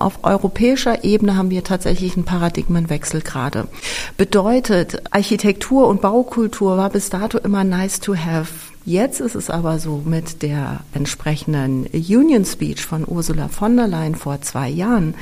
Auf 0.00 0.20
europäischer 0.24 1.04
Ebene 1.04 1.36
haben 1.36 1.50
wir 1.50 1.62
tatsächlich 1.62 2.16
einen 2.16 2.24
Paradigmenwechsel 2.24 3.20
gerade. 3.20 3.68
Bedeutet, 4.16 5.02
Architektur 5.10 5.86
und 5.88 6.00
Baukultur 6.00 6.78
war 6.78 6.88
bis 6.88 7.10
dato 7.10 7.36
immer 7.36 7.64
nice 7.64 8.00
to 8.00 8.16
have. 8.16 8.48
Jetzt 8.86 9.20
ist 9.20 9.34
es 9.34 9.50
aber 9.50 9.78
so 9.78 10.00
mit 10.02 10.40
der 10.40 10.80
entsprechenden 10.94 11.84
Union 11.92 12.46
Speech 12.46 12.82
von 12.82 13.04
Ursula 13.06 13.48
von 13.48 13.76
der 13.76 13.88
Leyen 13.88 14.14
vor 14.14 14.40
zwei 14.40 14.70
Jahren, 14.70 15.14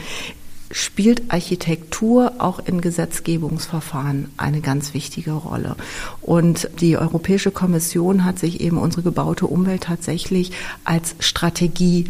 spielt 0.71 1.33
Architektur 1.33 2.35
auch 2.39 2.61
in 2.65 2.81
Gesetzgebungsverfahren 2.81 4.31
eine 4.37 4.61
ganz 4.61 4.95
wichtige 4.95 5.33
Rolle. 5.33 5.75
Und 6.21 6.71
die 6.81 6.97
Europäische 6.97 7.51
Kommission 7.51 8.25
hat 8.25 8.39
sich 8.39 8.61
eben 8.61 8.79
unsere 8.79 9.03
gebaute 9.03 9.49
Umwelt 9.49 9.83
tatsächlich 9.83 10.53
als 10.85 11.17
Strategie 11.19 12.05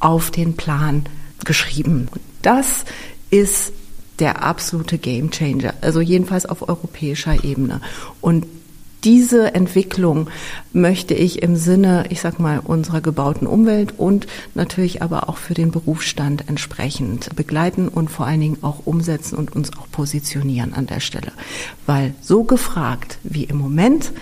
auf 0.00 0.30
den 0.30 0.56
Plan 0.56 1.04
geschrieben. 1.44 2.08
Das 2.42 2.84
ist 3.30 3.72
der 4.18 4.44
absolute 4.44 4.98
Gamechanger, 4.98 5.74
also 5.80 6.00
jedenfalls 6.00 6.46
auf 6.46 6.68
europäischer 6.68 7.44
Ebene. 7.44 7.80
Und 8.20 8.46
diese 9.04 9.54
Entwicklung 9.54 10.30
möchte 10.72 11.12
ich 11.12 11.42
im 11.42 11.56
Sinne, 11.56 12.06
ich 12.08 12.22
sag 12.22 12.40
mal, 12.40 12.58
unserer 12.58 13.02
gebauten 13.02 13.46
Umwelt 13.46 13.92
und 13.98 14.26
natürlich 14.54 15.02
aber 15.02 15.28
auch 15.28 15.36
für 15.36 15.52
den 15.52 15.70
Berufsstand 15.70 16.48
entsprechend 16.48 17.36
begleiten 17.36 17.88
und 17.88 18.10
vor 18.10 18.26
allen 18.26 18.40
Dingen 18.40 18.58
auch 18.62 18.86
umsetzen 18.86 19.36
und 19.36 19.54
uns 19.54 19.76
auch 19.76 19.90
positionieren 19.90 20.72
an 20.72 20.86
der 20.86 21.00
Stelle. 21.00 21.32
Weil 21.84 22.14
so 22.22 22.44
gefragt 22.44 23.18
wie 23.24 23.44
im 23.44 23.58
Moment 23.58 24.12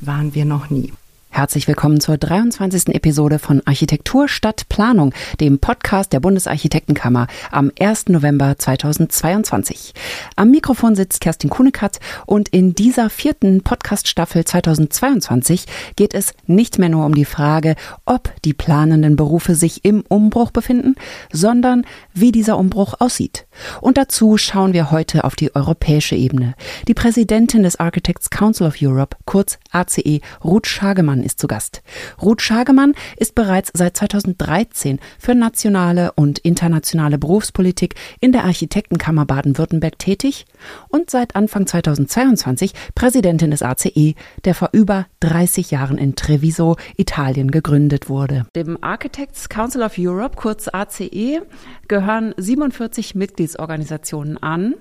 waren 0.00 0.34
wir 0.36 0.44
noch 0.44 0.70
nie. 0.70 0.92
Herzlich 1.30 1.68
willkommen 1.68 2.00
zur 2.00 2.16
23. 2.16 2.94
Episode 2.94 3.38
von 3.38 3.62
Architektur 3.64 4.28
statt 4.28 4.64
Planung, 4.68 5.14
dem 5.40 5.60
Podcast 5.60 6.12
der 6.12 6.20
Bundesarchitektenkammer 6.20 7.28
am 7.52 7.70
1. 7.78 8.08
November 8.08 8.56
2022. 8.58 9.92
Am 10.34 10.50
Mikrofon 10.50 10.96
sitzt 10.96 11.20
Kerstin 11.20 11.50
Kuhnekatz 11.50 12.00
und 12.26 12.48
in 12.48 12.74
dieser 12.74 13.08
vierten 13.08 13.62
Podcast-Staffel 13.62 14.46
2022 14.46 15.66
geht 15.94 16.14
es 16.14 16.34
nicht 16.46 16.78
mehr 16.78 16.88
nur 16.88 17.04
um 17.06 17.14
die 17.14 17.26
Frage, 17.26 17.76
ob 18.04 18.32
die 18.44 18.54
planenden 18.54 19.14
Berufe 19.14 19.54
sich 19.54 19.84
im 19.84 20.02
Umbruch 20.08 20.50
befinden, 20.50 20.96
sondern 21.30 21.84
wie 22.14 22.32
dieser 22.32 22.58
Umbruch 22.58 22.94
aussieht. 22.98 23.46
Und 23.80 23.96
dazu 23.96 24.38
schauen 24.38 24.72
wir 24.72 24.90
heute 24.90 25.22
auf 25.24 25.36
die 25.36 25.54
europäische 25.54 26.16
Ebene. 26.16 26.54
Die 26.88 26.94
Präsidentin 26.94 27.62
des 27.62 27.78
Architects 27.78 28.30
Council 28.30 28.66
of 28.66 28.76
Europe, 28.80 29.16
kurz 29.24 29.58
ACE, 29.70 30.20
Ruth 30.42 30.66
Schagemann, 30.66 31.17
ist 31.22 31.38
zu 31.38 31.46
Gast. 31.46 31.82
Ruth 32.20 32.42
Schagemann 32.42 32.94
ist 33.16 33.34
bereits 33.34 33.70
seit 33.74 33.96
2013 33.96 34.98
für 35.18 35.34
nationale 35.34 36.12
und 36.12 36.38
internationale 36.38 37.18
Berufspolitik 37.18 37.94
in 38.20 38.32
der 38.32 38.44
Architektenkammer 38.44 39.26
Baden-Württemberg 39.26 39.98
tätig 39.98 40.46
und 40.88 41.10
seit 41.10 41.36
Anfang 41.36 41.66
2022 41.66 42.72
Präsidentin 42.94 43.50
des 43.50 43.62
ACE, 43.62 44.14
der 44.44 44.54
vor 44.54 44.70
über 44.72 45.06
30 45.20 45.70
Jahren 45.70 45.98
in 45.98 46.16
Treviso, 46.16 46.76
Italien 46.96 47.50
gegründet 47.50 48.08
wurde. 48.08 48.46
Dem 48.54 48.82
Architects 48.82 49.48
Council 49.48 49.82
of 49.82 49.94
Europe, 49.98 50.36
kurz 50.36 50.68
ACE, 50.72 51.42
gehören 51.88 52.34
47 52.36 53.14
Mitgliedsorganisationen 53.14 54.38
an. 54.42 54.74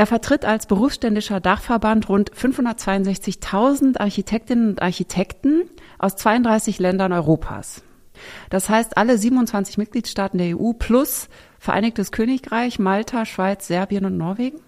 Er 0.00 0.06
vertritt 0.06 0.46
als 0.46 0.64
berufsständischer 0.64 1.40
Dachverband 1.40 2.08
rund 2.08 2.32
562.000 2.32 4.00
Architektinnen 4.00 4.70
und 4.70 4.80
Architekten 4.80 5.64
aus 5.98 6.16
32 6.16 6.78
Ländern 6.78 7.12
Europas. 7.12 7.82
Das 8.48 8.70
heißt, 8.70 8.96
alle 8.96 9.18
27 9.18 9.76
Mitgliedstaaten 9.76 10.38
der 10.38 10.58
EU 10.58 10.72
plus 10.72 11.28
Vereinigtes 11.58 12.12
Königreich, 12.12 12.78
Malta, 12.78 13.26
Schweiz, 13.26 13.66
Serbien 13.66 14.06
und 14.06 14.16
Norwegen? 14.16 14.60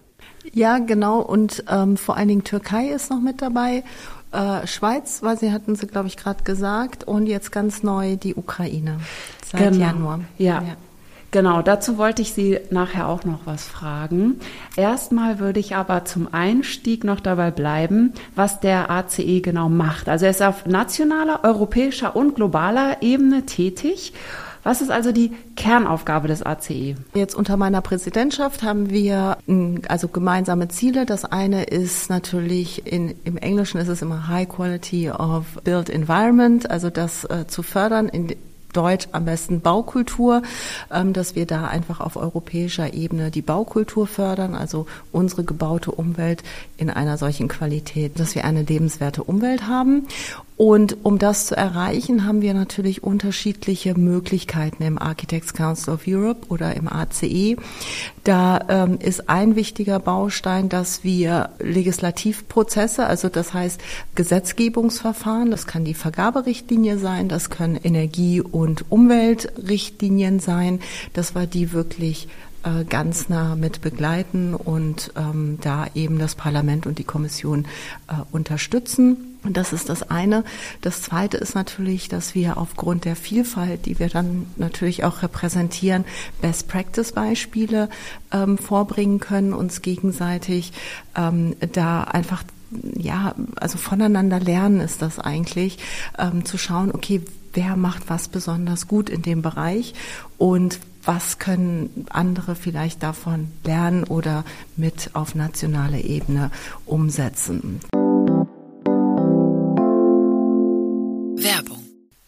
Ja, 0.51 0.77
genau. 0.77 1.21
Und 1.21 1.63
ähm, 1.67 1.97
vor 1.97 2.15
allen 2.15 2.27
Dingen 2.27 2.43
Türkei 2.43 2.89
ist 2.89 3.09
noch 3.09 3.19
mit 3.19 3.41
dabei. 3.41 3.83
Äh, 4.31 4.67
Schweiz, 4.67 5.23
weil 5.23 5.39
Sie 5.39 5.51
hatten 5.51 5.73
Sie, 5.73 5.87
glaube 5.87 6.09
ich, 6.09 6.15
gerade 6.17 6.43
gesagt. 6.43 7.05
Und 7.05 7.25
jetzt 7.25 7.51
ganz 7.51 7.81
neu 7.81 8.17
die 8.17 8.35
Ukraine 8.35 8.99
seit 9.43 9.71
genau. 9.71 9.83
Januar. 9.83 10.19
ja. 10.37 10.61
ja. 10.61 10.75
Genau, 11.33 11.63
dazu 11.63 11.97
wollte 11.97 12.21
ich 12.21 12.31
Sie 12.33 12.59
nachher 12.69 13.07
auch 13.07 13.23
noch 13.23 13.39
was 13.45 13.65
fragen. 13.65 14.39
Erstmal 14.75 15.39
würde 15.39 15.59
ich 15.59 15.75
aber 15.75 16.05
zum 16.05 16.31
Einstieg 16.31 17.03
noch 17.03 17.19
dabei 17.19 17.49
bleiben, 17.49 18.13
was 18.35 18.59
der 18.59 18.91
ACE 18.91 19.41
genau 19.41 19.67
macht. 19.67 20.09
Also 20.09 20.25
er 20.25 20.31
ist 20.31 20.43
auf 20.43 20.67
nationaler, 20.67 21.39
europäischer 21.41 22.15
und 22.15 22.35
globaler 22.35 23.01
Ebene 23.01 23.47
tätig. 23.47 24.13
Was 24.61 24.79
ist 24.81 24.91
also 24.91 25.11
die 25.11 25.31
Kernaufgabe 25.55 26.27
des 26.27 26.43
ACE? 26.43 26.95
Jetzt 27.15 27.33
unter 27.33 27.57
meiner 27.57 27.81
Präsidentschaft 27.81 28.61
haben 28.61 28.91
wir 28.91 29.37
hm, 29.47 29.81
also 29.87 30.09
gemeinsame 30.09 30.67
Ziele. 30.67 31.07
Das 31.07 31.25
eine 31.25 31.63
ist 31.63 32.11
natürlich 32.11 32.85
in, 32.85 33.15
im 33.23 33.37
Englischen 33.37 33.79
ist 33.79 33.87
es 33.87 34.03
immer 34.03 34.27
High 34.27 34.47
Quality 34.47 35.09
of 35.09 35.45
Built 35.63 35.89
Environment, 35.89 36.69
also 36.69 36.91
das 36.91 37.25
äh, 37.25 37.47
zu 37.47 37.63
fördern 37.63 38.07
in 38.07 38.35
Deutsch 38.73 39.07
am 39.11 39.25
besten 39.25 39.61
Baukultur, 39.61 40.41
ähm, 40.91 41.13
dass 41.13 41.35
wir 41.35 41.45
da 41.45 41.67
einfach 41.67 41.99
auf 41.99 42.15
europäischer 42.15 42.93
Ebene 42.93 43.31
die 43.31 43.41
Baukultur 43.41 44.07
fördern, 44.07 44.55
also 44.55 44.85
unsere 45.11 45.43
gebaute 45.43 45.91
Umwelt 45.91 46.43
in 46.77 46.89
einer 46.89 47.17
solchen 47.17 47.47
Qualität, 47.47 48.19
dass 48.19 48.35
wir 48.35 48.45
eine 48.45 48.63
lebenswerte 48.63 49.23
Umwelt 49.23 49.67
haben. 49.67 50.07
Und 50.55 50.97
um 51.03 51.17
das 51.17 51.47
zu 51.47 51.57
erreichen, 51.57 52.25
haben 52.25 52.41
wir 52.41 52.53
natürlich 52.53 53.03
unterschiedliche 53.03 53.97
Möglichkeiten 53.97 54.83
im 54.83 54.99
Architects 54.99 55.53
Council 55.53 55.95
of 55.95 56.01
Europe 56.07 56.47
oder 56.49 56.75
im 56.75 56.87
ACE. 56.87 57.57
Da 58.23 58.59
ähm, 58.69 58.99
ist 58.99 59.29
ein 59.29 59.55
wichtiger 59.55 59.99
Baustein, 59.99 60.69
dass 60.69 61.03
wir 61.03 61.49
Legislativprozesse, 61.59 63.05
also 63.05 63.29
das 63.29 63.53
heißt 63.53 63.81
Gesetzgebungsverfahren, 64.13 65.49
das 65.49 65.65
kann 65.65 65.85
die 65.85 65.95
Vergaberichtlinie 65.95 66.99
sein, 66.99 67.29
das 67.29 67.49
können 67.49 67.75
Energie- 67.75 68.41
und 68.41 68.91
Umweltrichtlinien 68.91 70.39
sein, 70.39 70.79
dass 71.13 71.33
wir 71.33 71.47
die 71.47 71.73
wirklich 71.73 72.27
äh, 72.63 72.85
ganz 72.85 73.29
nah 73.29 73.55
mit 73.55 73.81
begleiten 73.81 74.55
und 74.55 75.11
ähm, 75.15 75.57
da 75.61 75.87
eben 75.95 76.19
das 76.19 76.35
Parlament 76.35 76.85
und 76.85 76.99
die 76.99 77.03
Kommission 77.03 77.65
äh, 78.07 78.13
unterstützen. 78.31 79.37
Und 79.43 79.57
das 79.57 79.73
ist 79.73 79.89
das 79.89 80.09
eine. 80.09 80.45
Das 80.81 81.01
zweite 81.01 81.37
ist 81.37 81.55
natürlich, 81.55 82.07
dass 82.07 82.33
wir 82.33 82.57
aufgrund 82.57 83.03
der 83.03 83.17
Vielfalt, 83.17 83.85
die 83.85 83.99
wir 83.99 84.07
dann 84.07 84.45
natürlich 84.55 85.03
auch 85.03 85.21
repräsentieren, 85.21 86.05
Best 86.41 86.69
Practice 86.69 87.11
Beispiele 87.11 87.89
ähm, 88.31 88.57
vorbringen 88.57 89.19
können, 89.19 89.53
uns 89.53 89.81
gegenseitig 89.81 90.71
ähm, 91.17 91.55
da 91.73 92.03
einfach 92.03 92.43
ja, 92.97 93.35
also 93.57 93.77
voneinander 93.77 94.39
lernen 94.39 94.79
ist 94.79 95.03
das 95.03 95.19
eigentlich, 95.19 95.77
ähm, 96.17 96.43
zu 96.43 96.57
schauen, 96.57 96.91
okay, 96.91 97.21
wer 97.53 97.75
macht 97.75 98.09
was 98.09 98.29
besonders 98.29 98.87
gut 98.87 99.09
in 99.09 99.21
dem 99.21 99.43
Bereich 99.43 99.93
und 100.39 100.79
was 101.05 101.39
können 101.39 102.05
andere 102.09 102.55
vielleicht 102.55 103.03
davon 103.03 103.51
lernen 103.63 104.03
oder 104.03 104.43
mit 104.75 105.11
auf 105.13 105.35
nationaler 105.35 105.99
Ebene 105.99 106.51
umsetzen. 106.85 107.79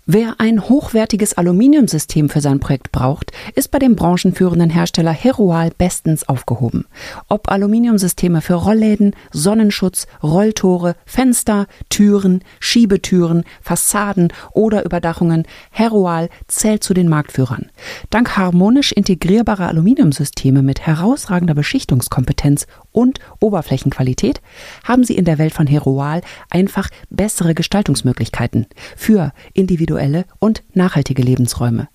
Wer 0.08 0.36
ein 0.38 0.70
hochwertiges 0.70 1.34
Aluminiumsystem 1.34 2.30
für 2.30 2.40
sein 2.40 2.60
Projekt 2.60 2.92
braucht, 2.92 3.32
ist 3.56 3.72
bei 3.72 3.80
dem 3.80 3.96
branchenführenden 3.96 4.70
Hersteller 4.70 5.12
Herual 5.12 5.72
bestens 5.76 6.30
aufgehoben. 6.30 6.86
Ob 7.28 7.50
Aluminiumsysteme 7.50 8.42
für 8.42 8.54
Rollläden, 8.54 9.16
Sonnenschutz, 9.32 10.06
Rolltore, 10.22 10.96
Fenster, 11.08 11.66
Türen, 11.90 12.44
Schiebetüren, 12.60 13.46
Fassaden 13.64 14.32
oder 14.54 14.86
Überdachungen, 14.86 15.48
Herual 15.72 16.30
zählt 16.48 16.84
zu 16.84 16.94
den 16.94 17.10
Marktführern. 17.10 17.72
Dank 18.12 18.38
harmonisch 18.38 18.92
integrierbarer 18.92 19.70
Aluminiumsysteme 19.70 20.62
mit 20.62 20.86
herausragender 20.86 21.56
Beschichtungskompetenz 21.56 22.68
und 22.92 23.18
Oberflächenqualität 23.40 24.40
haben 24.84 25.04
sie 25.04 25.18
in 25.18 25.26
der 25.26 25.40
Welt 25.40 25.56
von 25.56 25.66
Herual 25.66 26.22
einfach 26.52 26.90
bessere 27.10 27.56
Gestaltungsmöglichkeiten 27.56 28.68
für 28.96 29.32
individuelle 29.54 29.95
und 30.40 30.64
nachhaltige 30.74 31.22
Lebensräume. 31.22 31.88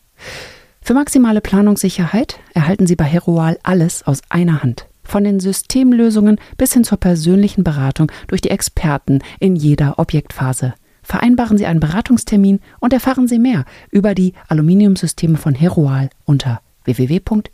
Für 0.82 0.94
maximale 0.94 1.41
Planungssicherheit 1.41 2.41
erhalten 2.55 2.87
Sie 2.87 2.97
bei 2.97 3.05
Herual 3.05 3.58
alles 3.62 4.02
aus 4.02 4.23
einer 4.29 4.62
Hand. 4.62 4.87
Von 5.02 5.25
den 5.25 5.41
Systemlösungen 5.41 6.38
bis 6.56 6.73
hin 6.73 6.85
zur 6.85 6.99
persönlichen 6.99 7.64
Beratung 7.64 8.11
durch 8.29 8.41
die 8.41 8.50
Experten 8.50 9.20
in 9.38 9.56
jeder 9.56 9.99
Objektphase. 9.99 10.75
Vereinbaren 11.02 11.58
Sie 11.58 11.67
einen 11.67 11.81
Beratungstermin 11.81 12.61
und 12.79 12.93
erfahren 12.93 13.26
Sie 13.26 13.38
mehr 13.38 13.64
über 13.91 14.14
die 14.14 14.35
Aluminiumsysteme 14.49 15.37
von 15.37 15.55
Herual 15.55 16.11
unter 16.25 16.61
www.herual.de. 16.85 17.50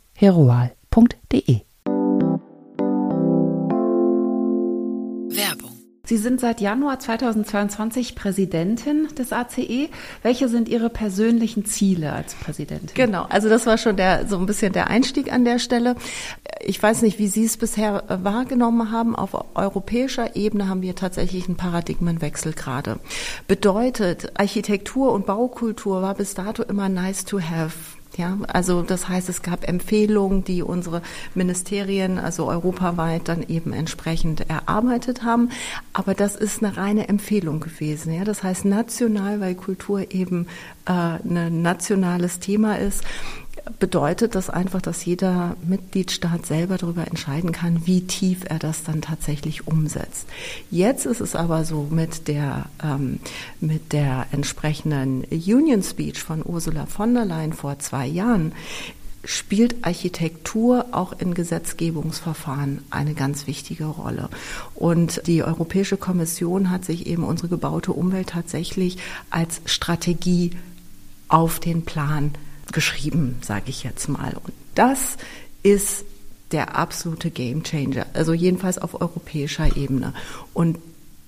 Sie 6.07 6.19
sind 6.19 6.41
seit 6.41 6.61
Januar 6.61 7.01
2022 7.01 8.15
Präsidentin 8.15 9.09
des 9.19 9.33
ACE. 9.33 9.91
Welche 10.23 10.49
sind 10.49 10.69
Ihre 10.69 10.89
persönlichen 10.89 11.65
Ziele 11.65 12.13
als 12.13 12.35
Präsidentin? 12.35 12.95
Genau, 12.95 13.27
also 13.29 13.49
das 13.49 13.67
war 13.67 13.77
schon 13.77 13.97
der, 13.97 14.29
so 14.29 14.39
ein 14.39 14.47
bisschen 14.47 14.73
der 14.73 14.89
Einstieg 14.89 15.33
an 15.33 15.45
der 15.45 15.59
Stelle. 15.59 15.97
Ich 16.61 16.81
weiß 16.81 17.03
nicht, 17.03 17.19
wie 17.19 17.27
Sie 17.27 17.45
es 17.45 17.57
bisher 17.57 18.05
äh, 18.09 18.23
wahrgenommen 18.23 18.93
haben. 18.93 19.17
Auf 19.17 19.37
europäischer 19.57 20.37
Ebene 20.37 20.69
haben 20.69 20.81
wir 20.81 20.95
tatsächlich 20.95 21.47
einen 21.47 21.57
Paradigmenwechsel 21.57 22.53
gerade. 22.53 23.01
Bedeutet, 23.49 24.39
Architektur 24.39 25.13
und 25.13 25.27
Baukultur 25.27 26.03
war 26.03 26.15
bis 26.15 26.35
dato 26.35 26.63
immer 26.63 26.89
nice 26.89 27.25
to 27.25 27.41
have 27.41 27.96
ja, 28.17 28.39
also 28.49 28.83
das 28.83 29.09
heißt, 29.09 29.29
es 29.29 29.43
gab 29.43 29.69
Empfehlungen, 29.69 30.45
die 30.45 30.63
unsere 30.63 31.03
Ministerien, 31.35 32.19
also 32.19 32.49
europaweit, 32.49 33.29
dann 33.29 33.43
eben 33.47 33.73
entsprechend 33.73 34.49
erarbeitet 34.49 35.23
haben. 35.23 35.51
Aber 35.93 36.15
das 36.15 36.35
ist 36.37 36.63
eine 36.63 36.77
reine 36.77 37.09
Empfehlung 37.09 37.61
gewesen. 37.61 38.13
Ja, 38.13 38.25
das 38.25 38.43
heißt 38.43 38.65
national, 38.65 39.41
weil 39.41 39.55
Kultur 39.55 40.13
eben 40.13 40.47
äh, 40.87 40.93
ein 40.93 41.63
nationales 41.63 42.39
Thema 42.39 42.79
ist 42.79 43.05
bedeutet 43.79 44.35
das 44.35 44.51
einfach, 44.51 44.81
dass 44.81 45.05
jeder 45.05 45.57
Mitgliedstaat 45.67 46.47
selber 46.47 46.79
darüber 46.79 47.07
entscheiden 47.07 47.53
kann, 47.53 47.87
wie 47.87 48.07
tief 48.07 48.41
er 48.45 48.59
das 48.59 48.85
dann 48.85 49.03
tatsächlich 49.03 49.67
umsetzt. 49.67 50.27
Jetzt 50.71 51.07
ist 51.07 51.21
es 51.21 51.35
aber 51.35 51.65
so 51.65 51.89
mit 51.91 52.29
der, 52.29 52.67
ähm, 52.83 53.19
mit 53.61 53.93
der 53.93 54.27
entsprechenden 54.33 55.25
Union 55.25 55.83
Speech 55.83 56.23
von 56.23 56.43
Ursula 56.45 56.87
von 56.87 57.15
der 57.15 57.25
Leyen 57.25 57.53
vor 57.53 57.79
zwei 57.79 58.07
Jahren, 58.07 58.53
spielt 59.25 59.85
Architektur 59.85 60.87
auch 60.93 61.13
in 61.19 61.35
Gesetzgebungsverfahren 61.35 62.83
eine 62.91 63.15
ganz 63.15 63.49
wichtige 63.49 63.87
Rolle. 63.87 64.29
Und 64.75 65.27
die 65.27 65.43
Europäische 65.43 65.97
Kommission 65.97 66.71
hat 66.71 66.85
sich 66.85 67.07
eben 67.07 67.25
unsere 67.25 67.49
gebaute 67.49 67.93
Umwelt 67.93 68.29
tatsächlich 68.29 68.99
als 69.31 69.61
Strategie 69.65 70.53
auf 71.29 71.59
den 71.59 71.85
Plan 71.85 72.31
geschrieben, 72.73 73.37
sage 73.43 73.65
ich 73.69 73.85
jetzt 73.85 74.09
mal. 74.09 74.35
Und 74.43 74.55
das 74.75 75.17
ist 75.63 76.05
der 76.53 76.77
absolute 76.77 77.31
Gamechanger, 77.31 78.07
also 78.13 78.33
jedenfalls 78.33 78.79
auf 78.79 79.01
europäischer 79.01 79.77
Ebene. 79.77 80.15
Und 80.55 80.79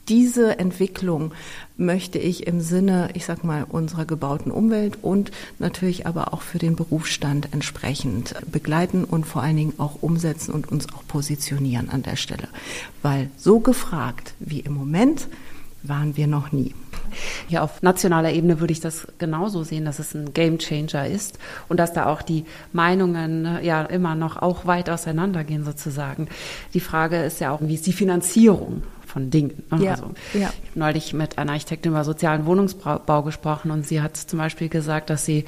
diese 0.09 0.59
Entwicklung 0.59 1.33
möchte 1.77 2.19
ich 2.19 2.47
im 2.47 2.61
Sinne, 2.61 3.11
ich 3.13 3.27
sag 3.27 3.45
mal, 3.45 3.65
unserer 3.65 4.07
gebauten 4.07 4.51
Umwelt 4.51 4.99
und 5.03 5.31
natürlich 5.59 6.07
aber 6.07 6.33
auch 6.33 6.41
für 6.41 6.59
den 6.59 6.77
Berufsstand 6.77 7.53
entsprechend 7.53 8.35
begleiten 8.51 9.05
und 9.05 9.27
vor 9.27 9.43
allen 9.43 9.57
Dingen 9.57 9.75
auch 9.79 10.03
umsetzen 10.03 10.53
und 10.53 10.71
uns 10.71 10.93
auch 10.95 11.07
positionieren 11.07 11.91
an 11.91 12.03
der 12.03 12.17
Stelle. 12.17 12.49
Weil 13.03 13.29
so 13.37 13.61
gefragt 13.61 14.35
wie 14.39 14.61
im 14.61 14.73
Moment 14.73 15.29
waren 15.83 16.17
wir 16.17 16.27
noch 16.27 16.53
nie. 16.53 16.75
Ja, 17.49 17.63
auf 17.63 17.83
nationaler 17.83 18.33
Ebene 18.33 18.61
würde 18.61 18.73
ich 18.73 18.81
das 18.81 19.07
genauso 19.19 19.63
sehen, 19.63 19.85
dass 19.85 19.99
es 19.99 20.15
ein 20.15 20.35
Game 20.35 20.59
Changer 20.59 21.07
ist 21.07 21.39
und 21.69 21.79
dass 21.79 21.93
da 21.93 22.07
auch 22.07 22.21
die 22.23 22.45
Meinungen 22.73 23.47
äh, 23.47 23.65
ja 23.65 23.83
immer 23.83 24.15
noch 24.15 24.37
auch 24.37 24.67
weit 24.67 24.91
auseinandergehen 24.91 25.65
sozusagen. 25.65 26.29
Die 26.75 26.81
Frage 26.81 27.23
ist 27.23 27.41
ja 27.41 27.53
auch, 27.53 27.61
wie 27.63 27.75
ist 27.75 27.87
die 27.87 27.93
Finanzierung 27.93 28.83
von 29.07 29.31
Dingen. 29.31 29.65
Ne? 29.71 29.85
Ja, 29.85 29.91
also, 29.93 30.11
ja. 30.35 30.41
Ich 30.63 30.71
habe 30.71 30.79
neulich 30.79 31.13
mit 31.15 31.39
einer 31.39 31.53
Architektin 31.53 31.93
über 31.93 32.05
sozialen 32.05 32.47
Wohnungsbau 32.47 33.23
gesprochen 33.23 33.71
und 33.71 33.87
sie 33.87 34.01
hat 34.01 34.17
zum 34.17 34.39
Beispiel 34.39 34.69
gesagt, 34.69 35.11
dass 35.11 35.25
sie 35.25 35.45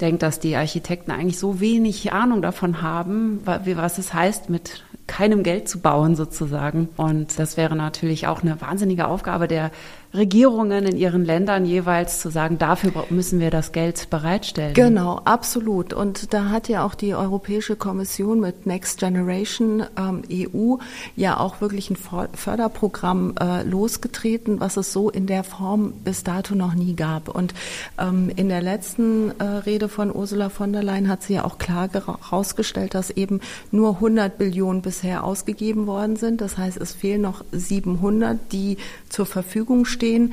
denkt, 0.00 0.22
dass 0.22 0.38
die 0.38 0.54
Architekten 0.54 1.10
eigentlich 1.10 1.38
so 1.38 1.60
wenig 1.60 2.12
Ahnung 2.12 2.42
davon 2.42 2.82
haben, 2.82 3.40
was 3.44 3.98
es 3.98 4.14
heißt, 4.14 4.48
mit 4.48 4.84
keinem 5.08 5.42
Geld 5.42 5.68
zu 5.68 5.80
bauen 5.80 6.14
sozusagen. 6.14 6.88
Und 6.96 7.38
das 7.38 7.56
wäre 7.56 7.74
natürlich 7.74 8.26
auch 8.26 8.42
eine 8.42 8.60
wahnsinnige 8.60 9.08
Aufgabe 9.08 9.48
der 9.48 9.72
Regierungen 10.14 10.86
in 10.86 10.96
ihren 10.96 11.24
Ländern 11.24 11.66
jeweils 11.66 12.20
zu 12.20 12.30
sagen, 12.30 12.58
dafür 12.58 13.04
müssen 13.10 13.40
wir 13.40 13.50
das 13.50 13.72
Geld 13.72 14.08
bereitstellen. 14.08 14.72
Genau, 14.72 15.20
absolut. 15.24 15.92
Und 15.92 16.32
da 16.32 16.48
hat 16.48 16.68
ja 16.68 16.84
auch 16.84 16.94
die 16.94 17.14
Europäische 17.14 17.76
Kommission 17.76 18.40
mit 18.40 18.64
Next 18.64 19.00
Generation 19.00 19.84
ähm, 19.98 20.22
EU 20.32 20.76
ja 21.14 21.38
auch 21.38 21.60
wirklich 21.60 21.90
ein 21.90 21.96
Förderprogramm 21.96 23.34
äh, 23.38 23.62
losgetreten, 23.64 24.60
was 24.60 24.78
es 24.78 24.94
so 24.94 25.10
in 25.10 25.26
der 25.26 25.44
Form 25.44 25.92
bis 26.04 26.24
dato 26.24 26.54
noch 26.54 26.74
nie 26.74 26.96
gab. 26.96 27.28
Und 27.28 27.52
ähm, 27.98 28.30
in 28.34 28.48
der 28.48 28.62
letzten 28.62 29.38
äh, 29.38 29.44
Rede 29.44 29.90
von 29.90 30.14
Ursula 30.14 30.48
von 30.48 30.72
der 30.72 30.82
Leyen 30.82 31.08
hat 31.08 31.22
sie 31.22 31.34
ja 31.34 31.44
auch 31.44 31.58
klar 31.58 31.90
herausgestellt, 31.92 32.94
dass 32.94 33.10
eben 33.10 33.40
nur 33.70 33.96
100 33.96 34.38
Billionen 34.38 34.80
bisher 34.80 35.22
ausgegeben 35.22 35.86
worden 35.86 36.16
sind. 36.16 36.40
Das 36.40 36.56
heißt, 36.56 36.78
es 36.78 36.92
fehlen 36.92 37.20
noch 37.20 37.44
700, 37.52 38.38
die 38.52 38.78
zur 39.10 39.26
Verfügung 39.26 39.84
stehen 39.84 39.97
stehen. 39.98 40.32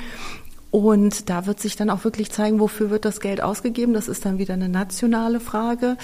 Und 0.72 1.30
da 1.30 1.46
wird 1.46 1.62
sich 1.62 1.78
dann 1.78 1.90
auch 1.90 2.04
wirklich 2.04 2.32
zeigen, 2.32 2.60
wofür 2.60 2.90
wird 2.90 3.06
das 3.06 3.22
Geld 3.22 3.42
ausgegeben. 3.42 3.94
Das 3.94 4.10
ist 4.10 4.26
dann 4.26 4.40
wieder 4.40 4.56
eine 4.56 4.68
nationale 4.68 5.40
Frage. 5.40 5.96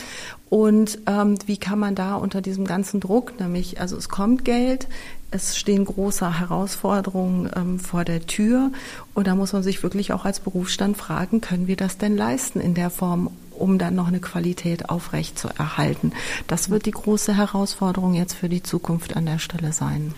Und 0.50 1.00
ähm, 1.08 1.38
wie 1.46 1.58
kann 1.58 1.78
man 1.78 1.94
da 1.94 2.16
unter 2.16 2.42
diesem 2.42 2.64
ganzen 2.66 3.02
Druck, 3.02 3.38
nämlich, 3.38 3.82
also 3.82 3.98
es 3.98 4.08
kommt 4.08 4.46
Geld, 4.46 4.88
es 5.30 5.58
stehen 5.58 5.84
große 5.84 6.40
Herausforderungen 6.40 7.52
ähm, 7.54 7.80
vor 7.80 8.06
der 8.06 8.26
Tür. 8.26 8.72
Und 9.14 9.28
da 9.28 9.36
muss 9.36 9.52
man 9.52 9.62
sich 9.62 9.84
wirklich 9.84 10.14
auch 10.14 10.24
als 10.24 10.40
Berufsstand 10.40 10.96
fragen, 10.96 11.42
können 11.42 11.68
wir 11.68 11.76
das 11.76 11.98
denn 11.98 12.16
leisten 12.16 12.62
in 12.62 12.74
der 12.74 12.90
Form, 12.90 13.30
um 13.52 13.78
dann 13.78 13.96
noch 13.96 14.08
eine 14.08 14.22
Qualität 14.22 14.90
aufrecht 14.90 15.38
zu 15.38 15.50
erhalten? 15.50 16.14
Das 16.48 16.70
wird 16.70 16.86
die 16.86 16.92
große 16.92 17.36
Herausforderung 17.36 18.14
jetzt 18.14 18.36
für 18.36 18.48
die 18.48 18.64
Zukunft 18.64 19.18
an 19.18 19.26
der 19.26 19.40
Stelle 19.40 19.74
sein. 19.74 20.14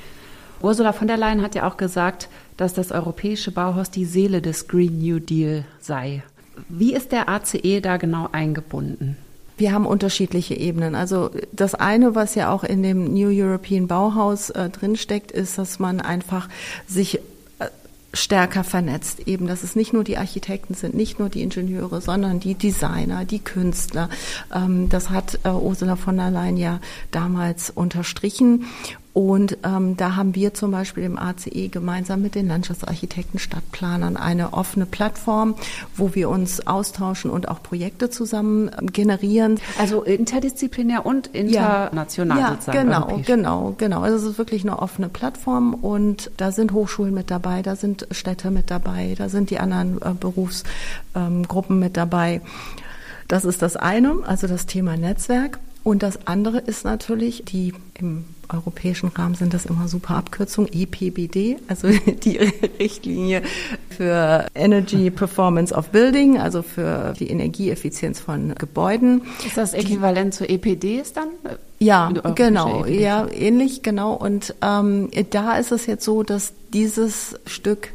Ursula 0.63 0.94
von 0.94 1.07
der 1.07 1.18
Leyen 1.18 1.42
hat 1.42 1.56
ja 1.56 1.68
auch 1.68 1.77
gesagt, 1.77 2.30
dass 2.56 2.74
das 2.74 2.92
europäische 2.92 3.51
Bauhaus 3.51 3.92
die 3.92 4.06
Seele 4.06 4.42
des 4.42 4.68
Green 4.68 5.00
New 5.00 5.19
Deal 5.19 5.65
sei. 5.81 6.24
Wie 6.69 6.94
ist 6.94 7.12
der 7.12 7.27
ACE 7.27 7.81
da 7.81 7.98
genau 7.98 8.30
eingebunden? 8.31 9.18
Wir 9.57 9.74
haben 9.74 9.86
unterschiedliche 9.86 10.56
Ebenen. 10.56 10.95
Also 10.95 11.30
das 11.51 11.75
eine, 11.75 12.15
was 12.15 12.36
ja 12.36 12.51
auch 12.51 12.63
in 12.63 12.81
dem 12.81 13.13
New 13.13 13.30
European 13.30 13.88
Bauhaus 13.88 14.50
äh, 14.51 14.69
drinsteckt, 14.69 15.31
ist, 15.31 15.57
dass 15.57 15.80
man 15.80 16.00
einfach 16.00 16.50
sich 16.88 17.19
äh, 17.60 17.68
stärker 18.13 18.63
vernetzt. 18.63 19.27
Eben, 19.27 19.48
dass 19.48 19.63
es 19.63 19.75
nicht 19.75 19.94
nur 19.94 20.04
die 20.04 20.18
Architekten 20.18 20.74
sind, 20.74 20.95
nicht 20.95 21.19
nur 21.19 21.30
die 21.30 21.44
Ingenieure, 21.44 22.01
sondern 22.01 22.39
die 22.39 22.56
Designer, 22.56 23.25
die 23.25 23.39
Künstler. 23.39 24.10
Ähm, 24.54 24.89
das 24.89 25.10
hat 25.12 25.39
äh, 25.44 25.50
Ursula 25.50 25.98
von 25.98 26.18
der 26.18 26.31
Leyen 26.31 26.57
ja 26.57 26.80
damals 27.12 27.69
unterstrichen. 27.69 28.65
Und 29.13 29.60
ähm, 29.63 29.95
da 29.95 30.15
haben 30.15 30.33
wir 30.33 30.56
zum 30.56 30.71
Beispiel 30.71 31.04
im 31.04 31.19
ACE 31.19 31.69
gemeinsam 31.69 32.24
mit 32.24 32.33
den 32.33 32.48
Landschaftsarchitekten, 32.48 33.39
Stadtplanern 33.39 34.18
eine 34.18 34.54
offene 34.54 34.88
Plattform, 34.88 35.54
wo 35.95 36.15
wir 36.15 36.30
uns 36.30 36.65
austauschen 36.65 37.30
und 37.30 37.48
auch 37.48 37.62
Projekte 37.62 38.10
zusammen 38.10 38.71
ähm, 38.80 38.92
generieren. 38.92 39.60
Also 39.77 40.01
interdisziplinär 40.01 41.06
und 41.06 41.27
international 41.27 42.39
ja, 42.39 42.50
sozusagen. 42.54 42.80
Genau, 42.80 43.21
genau, 43.24 43.75
genau. 43.77 44.01
Also 44.01 44.17
es 44.17 44.24
ist 44.24 44.38
wirklich 44.39 44.63
eine 44.63 44.79
offene 44.79 45.10
Plattform 45.10 45.75
und 45.75 46.32
da 46.38 46.51
sind 46.51 46.72
Hochschulen 46.72 47.13
mit 47.13 47.29
dabei, 47.29 47.62
da 47.62 47.75
sind 47.75 48.08
Städte 48.10 48.50
mit 48.50 48.72
dabei, 48.72 49.13
da 49.15 49.29
sind 49.29 49.51
die 49.51 49.60
anderen 49.60 50.01
äh, 50.01 50.13
Berufsgruppen 50.20 51.75
ähm, 51.75 51.79
mit 51.79 51.98
dabei. 51.98 52.41
Das 53.27 53.46
ist 53.46 53.62
das 53.62 53.75
eine, 53.75 54.15
also 54.25 54.48
das 54.48 54.65
Thema 54.65 54.98
Netzwerk. 54.98 55.60
Und 55.84 56.01
das 56.01 56.27
andere 56.27 56.60
ist 56.60 56.86
natürlich 56.86 57.43
die 57.46 57.74
im 58.00 58.25
europäischen 58.50 59.09
Rahmen 59.09 59.35
sind 59.35 59.53
das 59.53 59.65
immer 59.65 59.88
super 59.88 60.15
Abkürzungen, 60.15 60.71
EPBD, 60.73 61.57
also 61.67 61.89
die 62.23 62.38
Richtlinie 62.79 63.41
für 63.89 64.47
Energy 64.55 65.09
Performance 65.09 65.73
of 65.73 65.89
Building, 65.89 66.39
also 66.39 66.62
für 66.62 67.13
die 67.19 67.29
Energieeffizienz 67.29 68.19
von 68.19 68.55
Gebäuden. 68.55 69.21
Ist 69.45 69.57
das 69.57 69.73
äquivalent 69.73 70.33
zu 70.33 70.47
EPD 70.47 71.00
ist 71.00 71.17
dann? 71.17 71.29
Ja, 71.79 72.12
genau, 72.35 72.85
EPD. 72.85 73.01
ja, 73.01 73.27
ähnlich, 73.29 73.83
genau. 73.83 74.13
Und 74.13 74.55
ähm, 74.62 75.09
da 75.31 75.57
ist 75.57 75.71
es 75.71 75.85
jetzt 75.85 76.05
so, 76.05 76.23
dass 76.23 76.53
dieses 76.73 77.35
Stück 77.45 77.89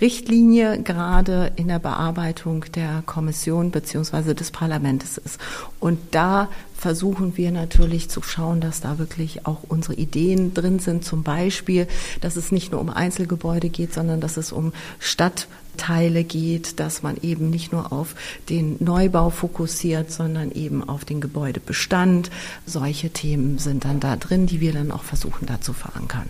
Richtlinie 0.00 0.82
gerade 0.82 1.52
in 1.56 1.68
der 1.68 1.78
Bearbeitung 1.78 2.64
der 2.74 3.02
Kommission 3.06 3.70
beziehungsweise 3.70 4.34
des 4.34 4.50
Parlaments 4.50 5.18
ist. 5.18 5.38
Und 5.80 5.98
da 6.12 6.48
versuchen 6.76 7.36
wir 7.36 7.50
natürlich 7.50 8.08
zu 8.08 8.22
schauen, 8.22 8.60
dass 8.60 8.80
da 8.80 8.98
wirklich 8.98 9.46
auch 9.46 9.64
unsere 9.68 9.94
Ideen 9.94 10.54
drin 10.54 10.78
sind. 10.78 11.04
Zum 11.04 11.24
Beispiel, 11.24 11.88
dass 12.20 12.36
es 12.36 12.52
nicht 12.52 12.70
nur 12.70 12.80
um 12.80 12.88
Einzelgebäude 12.88 13.68
geht, 13.68 13.92
sondern 13.92 14.20
dass 14.20 14.36
es 14.36 14.52
um 14.52 14.72
Stadtteile 15.00 16.22
geht, 16.22 16.78
dass 16.78 17.02
man 17.02 17.16
eben 17.20 17.50
nicht 17.50 17.72
nur 17.72 17.92
auf 17.92 18.14
den 18.48 18.76
Neubau 18.78 19.30
fokussiert, 19.30 20.12
sondern 20.12 20.52
eben 20.52 20.88
auf 20.88 21.04
den 21.04 21.20
Gebäudebestand. 21.20 22.30
Solche 22.64 23.10
Themen 23.10 23.58
sind 23.58 23.84
dann 23.84 23.98
da 23.98 24.14
drin, 24.14 24.46
die 24.46 24.60
wir 24.60 24.72
dann 24.72 24.92
auch 24.92 25.02
versuchen 25.02 25.46
da 25.46 25.60
zu 25.60 25.72
verankern. 25.72 26.28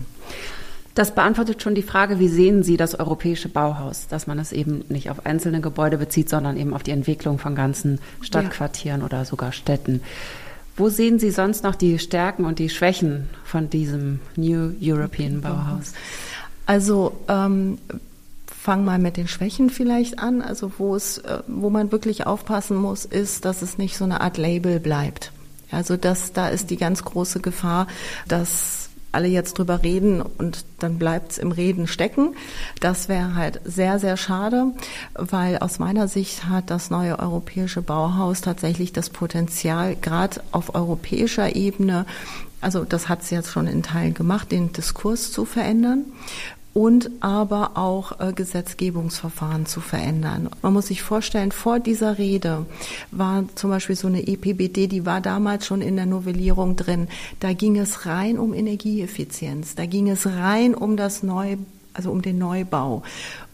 Das 0.95 1.15
beantwortet 1.15 1.61
schon 1.61 1.75
die 1.75 1.83
Frage, 1.83 2.19
wie 2.19 2.27
sehen 2.27 2.63
Sie 2.63 2.75
das 2.75 2.99
europäische 2.99 3.47
Bauhaus, 3.47 4.07
dass 4.07 4.27
man 4.27 4.39
es 4.39 4.51
eben 4.51 4.83
nicht 4.89 5.09
auf 5.09 5.25
einzelne 5.25 5.61
Gebäude 5.61 5.97
bezieht, 5.97 6.29
sondern 6.29 6.57
eben 6.57 6.73
auf 6.73 6.83
die 6.83 6.91
Entwicklung 6.91 7.39
von 7.39 7.55
ganzen 7.55 7.99
Stadtquartieren 8.21 9.01
ja. 9.01 9.05
oder 9.05 9.25
sogar 9.25 9.51
Städten. 9.51 10.01
Wo 10.75 10.89
sehen 10.89 11.19
Sie 11.19 11.31
sonst 11.31 11.63
noch 11.63 11.75
die 11.75 11.99
Stärken 11.99 12.45
und 12.45 12.57
die 12.57 12.69
Schwächen 12.69 13.29
von 13.43 13.69
diesem 13.69 14.21
New 14.35 14.71
European 14.81 15.41
Bauhaus? 15.41 15.93
Also 16.65 17.19
ähm, 17.27 17.79
fang 18.47 18.85
mal 18.85 18.97
mit 18.97 19.17
den 19.17 19.27
Schwächen 19.27 19.69
vielleicht 19.69 20.19
an. 20.19 20.41
Also 20.41 20.71
wo 20.77 20.95
es, 20.95 21.17
äh, 21.17 21.39
wo 21.47 21.69
man 21.69 21.91
wirklich 21.91 22.25
aufpassen 22.25 22.77
muss, 22.77 23.03
ist, 23.03 23.43
dass 23.43 23.61
es 23.61 23.77
nicht 23.77 23.97
so 23.97 24.05
eine 24.05 24.21
Art 24.21 24.37
Label 24.37 24.79
bleibt. 24.79 25.33
Also 25.69 25.97
das, 25.97 26.31
da 26.31 26.47
ist 26.47 26.69
die 26.69 26.77
ganz 26.77 27.03
große 27.03 27.41
Gefahr, 27.41 27.87
dass 28.29 28.78
alle 29.11 29.27
jetzt 29.27 29.57
drüber 29.57 29.83
reden 29.83 30.21
und 30.21 30.65
dann 30.79 30.97
bleibt's 30.97 31.37
im 31.37 31.51
Reden 31.51 31.87
stecken. 31.87 32.35
Das 32.79 33.09
wäre 33.09 33.35
halt 33.35 33.61
sehr, 33.63 33.99
sehr 33.99 34.17
schade, 34.17 34.67
weil 35.15 35.57
aus 35.59 35.79
meiner 35.79 36.07
Sicht 36.07 36.45
hat 36.45 36.69
das 36.69 36.89
neue 36.89 37.19
europäische 37.19 37.81
Bauhaus 37.81 38.41
tatsächlich 38.41 38.93
das 38.93 39.09
Potenzial, 39.09 39.95
gerade 39.95 40.41
auf 40.51 40.75
europäischer 40.75 41.55
Ebene, 41.55 42.05
also 42.61 42.83
das 42.83 43.07
hat 43.07 43.21
es 43.21 43.29
jetzt 43.29 43.51
schon 43.51 43.67
in 43.67 43.83
Teilen 43.83 44.13
gemacht, 44.13 44.51
den 44.51 44.73
Diskurs 44.73 45.31
zu 45.31 45.45
verändern 45.45 46.05
und 46.73 47.09
aber 47.19 47.71
auch 47.75 48.19
äh, 48.19 48.31
Gesetzgebungsverfahren 48.33 49.65
zu 49.65 49.81
verändern. 49.81 50.49
Man 50.61 50.73
muss 50.73 50.87
sich 50.87 51.01
vorstellen, 51.01 51.51
vor 51.51 51.79
dieser 51.79 52.17
Rede 52.17 52.65
war 53.11 53.43
zum 53.55 53.69
Beispiel 53.69 53.95
so 53.95 54.07
eine 54.07 54.27
EPBD, 54.27 54.87
die 54.87 55.05
war 55.05 55.21
damals 55.21 55.65
schon 55.65 55.81
in 55.81 55.95
der 55.95 56.05
Novellierung 56.05 56.75
drin. 56.75 57.07
Da 57.39 57.53
ging 57.53 57.77
es 57.77 58.05
rein 58.05 58.37
um 58.37 58.53
Energieeffizienz, 58.53 59.75
da 59.75 59.85
ging 59.85 60.09
es 60.09 60.25
rein 60.27 60.75
um 60.75 60.95
das 60.95 61.23
Neu, 61.23 61.57
also 61.93 62.11
um 62.11 62.21
den 62.21 62.37
Neubau. 62.37 63.03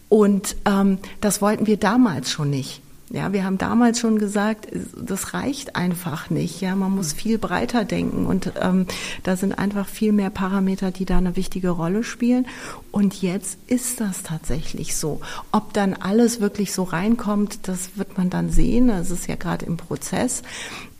Und 0.08 0.56
ähm, 0.66 0.98
das 1.20 1.42
wollten 1.42 1.66
wir 1.66 1.78
damals 1.78 2.30
schon 2.30 2.50
nicht. 2.50 2.82
Ja, 3.10 3.32
wir 3.32 3.44
haben 3.44 3.56
damals 3.56 4.00
schon 4.00 4.18
gesagt, 4.18 4.66
das 5.00 5.32
reicht 5.32 5.76
einfach 5.76 6.28
nicht. 6.28 6.60
Ja, 6.60 6.74
man 6.74 6.92
muss 6.92 7.12
viel 7.12 7.38
breiter 7.38 7.84
denken 7.84 8.26
und 8.26 8.52
ähm, 8.60 8.86
da 9.22 9.36
sind 9.36 9.56
einfach 9.56 9.86
viel 9.86 10.10
mehr 10.10 10.30
Parameter, 10.30 10.90
die 10.90 11.04
da 11.04 11.18
eine 11.18 11.36
wichtige 11.36 11.70
Rolle 11.70 12.02
spielen. 12.02 12.46
Und 12.90 13.22
jetzt 13.22 13.58
ist 13.68 14.00
das 14.00 14.24
tatsächlich 14.24 14.96
so. 14.96 15.20
Ob 15.52 15.72
dann 15.72 15.94
alles 15.94 16.40
wirklich 16.40 16.72
so 16.72 16.82
reinkommt, 16.82 17.68
das 17.68 17.96
wird 17.96 18.18
man 18.18 18.28
dann 18.28 18.50
sehen. 18.50 18.88
Das 18.88 19.12
ist 19.12 19.28
ja 19.28 19.36
gerade 19.36 19.66
im 19.66 19.76
Prozess. 19.76 20.42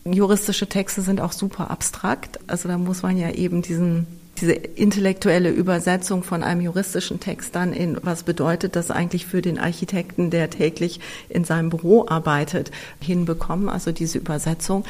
Juristische 0.05 0.69
Texte 0.69 1.03
sind 1.03 1.21
auch 1.21 1.33
super 1.33 1.73
abstrakt. 1.73 2.39
Also 2.47 2.69
da 2.69 2.79
muss 2.79 3.03
man 3.03 3.17
ja 3.17 3.31
eben 3.31 3.63
diesen 3.63 4.07
diese 4.41 4.53
intellektuelle 4.53 5.51
Übersetzung 5.51 6.23
von 6.23 6.43
einem 6.43 6.61
juristischen 6.61 7.21
Text 7.21 7.55
dann 7.55 7.73
in, 7.73 7.99
was 8.03 8.23
bedeutet 8.23 8.77
das 8.77 8.91
eigentlich 8.91 9.27
für 9.27 9.43
den 9.43 9.59
Architekten, 9.59 10.31
der 10.31 10.51
täglich 10.51 11.01
in 11.29 11.45
seinem 11.45 11.71
Büro 11.71 12.07
arbeitet, 12.07 12.71
hinbekommen, 13.01 13.69
also 13.69 13.93
diese 13.93 14.19
Übersetzung. 14.19 14.85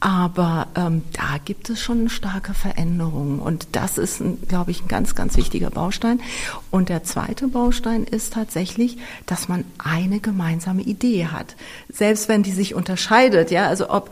Aber 0.00 0.68
ähm, 0.76 1.02
da 1.12 1.36
gibt 1.44 1.68
es 1.68 1.82
schon 1.82 2.08
starke 2.08 2.54
Veränderung 2.54 3.38
und 3.38 3.68
das 3.72 3.98
ist, 3.98 4.22
glaube 4.48 4.70
ich, 4.70 4.82
ein 4.82 4.88
ganz, 4.88 5.14
ganz 5.14 5.36
wichtiger 5.36 5.68
Baustein. 5.68 6.20
Und 6.70 6.88
der 6.88 7.04
zweite 7.04 7.48
Baustein 7.48 8.04
ist 8.04 8.32
tatsächlich, 8.32 8.96
dass 9.26 9.48
man 9.48 9.64
eine 9.76 10.20
gemeinsame 10.20 10.80
Idee 10.80 11.26
hat, 11.26 11.54
selbst 11.92 12.30
wenn 12.30 12.42
die 12.42 12.52
sich 12.52 12.74
unterscheidet. 12.74 13.50
Ja, 13.50 13.66
also 13.66 13.90
ob 13.90 14.10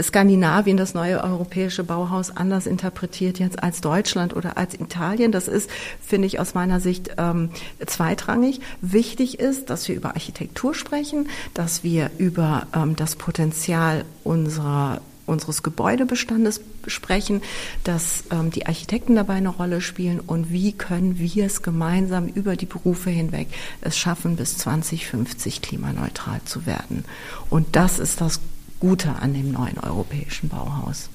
Skandinavien 0.00 0.76
das 0.76 0.92
neue 0.92 1.24
europäische 1.24 1.84
Bauhaus 1.84 2.36
anders 2.36 2.66
interpretiert 2.66 3.38
jetzt 3.38 3.62
als 3.62 3.80
Deutschland 3.80 4.36
oder 4.36 4.58
als 4.58 4.74
Italien. 4.74 5.32
Das 5.32 5.48
ist, 5.48 5.70
finde 6.02 6.26
ich, 6.26 6.38
aus 6.38 6.52
meiner 6.52 6.80
Sicht 6.80 7.12
ähm, 7.16 7.48
zweitrangig. 7.86 8.60
Wichtig 8.82 9.40
ist, 9.40 9.70
dass 9.70 9.88
wir 9.88 9.96
über 9.96 10.10
Architektur 10.10 10.74
sprechen, 10.74 11.28
dass 11.54 11.82
wir 11.82 12.10
über 12.18 12.66
ähm, 12.74 12.94
das 12.96 13.16
Potenzial 13.16 14.04
unserer 14.22 15.00
unseres 15.30 15.62
Gebäudebestandes 15.62 16.60
sprechen, 16.86 17.40
dass 17.84 18.24
ähm, 18.30 18.50
die 18.50 18.66
Architekten 18.66 19.14
dabei 19.14 19.34
eine 19.34 19.48
Rolle 19.48 19.80
spielen 19.80 20.20
und 20.20 20.50
wie 20.50 20.72
können 20.72 21.18
wir 21.18 21.46
es 21.46 21.62
gemeinsam 21.62 22.26
über 22.26 22.56
die 22.56 22.66
Berufe 22.66 23.10
hinweg 23.10 23.48
es 23.80 23.96
schaffen, 23.96 24.36
bis 24.36 24.58
2050 24.58 25.62
klimaneutral 25.62 26.40
zu 26.44 26.66
werden. 26.66 27.04
Und 27.48 27.76
das 27.76 27.98
ist 27.98 28.20
das 28.20 28.40
Gute 28.80 29.16
an 29.20 29.34
dem 29.34 29.52
neuen 29.52 29.78
europäischen 29.78 30.48
Bauhaus. 30.48 31.10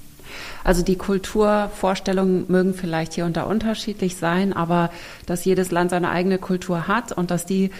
Also 0.63 0.81
die 0.81 0.98
Kulturvorstellungen 0.98 2.45
mögen 2.48 2.74
vielleicht 2.74 3.13
hier 3.13 3.25
und 3.25 3.38
da 3.38 3.43
unterschiedlich 3.43 4.17
sein, 4.17 4.53
aber 4.53 4.91
dass 5.25 5.45
jedes 5.45 5.72
Land 5.72 5.91
seine 5.91 6.10
eigene 6.10 6.38
Kultur 6.38 6.88
hat 6.88 7.12
und 7.12 7.31
dass 7.31 7.45
die 7.45 7.72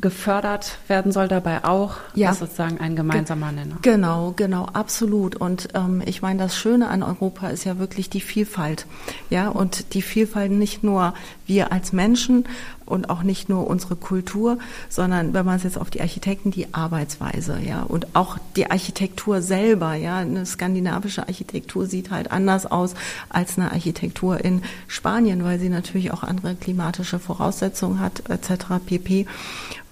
gefördert 0.00 0.78
werden 0.88 1.12
soll 1.12 1.28
dabei 1.28 1.64
auch. 1.64 1.96
Ja. 2.14 2.28
Das 2.28 2.36
ist 2.36 2.40
sozusagen 2.40 2.80
ein 2.80 2.96
gemeinsamer 2.96 3.52
Nenner. 3.52 3.76
Genau, 3.82 4.32
genau, 4.34 4.66
absolut. 4.66 5.36
Und 5.36 5.68
ähm, 5.74 6.02
ich 6.06 6.22
meine, 6.22 6.38
das 6.38 6.56
Schöne 6.56 6.88
an 6.88 7.02
Europa 7.02 7.48
ist 7.48 7.64
ja 7.64 7.78
wirklich 7.78 8.10
die 8.10 8.20
Vielfalt. 8.20 8.86
Ja, 9.28 9.48
und 9.48 9.94
die 9.94 10.02
Vielfalt 10.02 10.52
nicht 10.52 10.82
nur 10.82 11.14
wir 11.46 11.72
als 11.72 11.92
Menschen 11.92 12.44
und 12.86 13.08
auch 13.08 13.22
nicht 13.22 13.48
nur 13.48 13.66
unsere 13.66 13.96
Kultur, 13.96 14.58
sondern 14.88 15.32
wenn 15.32 15.46
man 15.46 15.56
es 15.56 15.62
jetzt 15.62 15.78
auf 15.78 15.90
die 15.90 16.00
Architekten, 16.00 16.50
die 16.50 16.74
Arbeitsweise, 16.74 17.58
ja, 17.60 17.82
und 17.82 18.14
auch 18.14 18.36
die 18.56 18.70
Architektur 18.70 19.42
selber, 19.42 19.94
ja, 19.94 20.18
eine 20.18 20.44
skandinavische 20.44 21.26
Architektur 21.26 21.86
sieht 21.86 22.10
halt 22.10 22.30
anders 22.32 22.66
aus 22.66 22.94
als 23.28 23.58
eine 23.58 23.70
Architektur 23.72 24.44
in 24.44 24.62
Spanien, 24.88 25.44
weil 25.44 25.58
sie 25.58 25.68
natürlich 25.68 26.12
auch 26.12 26.22
andere 26.22 26.54
klimatische 26.54 27.18
Voraussetzungen 27.18 28.00
hat, 28.00 28.28
etc. 28.28 28.66
pp. 28.84 29.26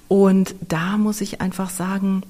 Und 0.09 0.55
da 0.67 0.97
muss 0.97 1.21
ich 1.21 1.41
einfach 1.41 1.71
sagen, 1.71 2.23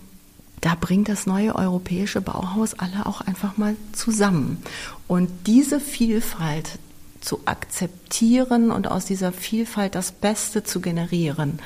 da 0.61 0.75
bringt 0.75 1.09
das 1.09 1.27
neue 1.27 1.55
europäische 1.55 2.21
Bauhaus 2.21 2.75
alle 2.75 3.07
auch 3.07 3.21
einfach 3.21 3.57
mal 3.57 3.77
zusammen. 3.93 4.59
Und 5.07 5.31
diese 5.47 5.79
Vielfalt 5.79 6.79
zu 7.21 7.41
akzeptieren 7.45 8.71
und 8.71 8.89
aus 8.89 9.05
dieser 9.05 9.33
Vielfalt 9.33 9.95
das 9.95 10.13
Beste 10.13 10.65
zu 10.65 10.81
generieren 10.81 11.59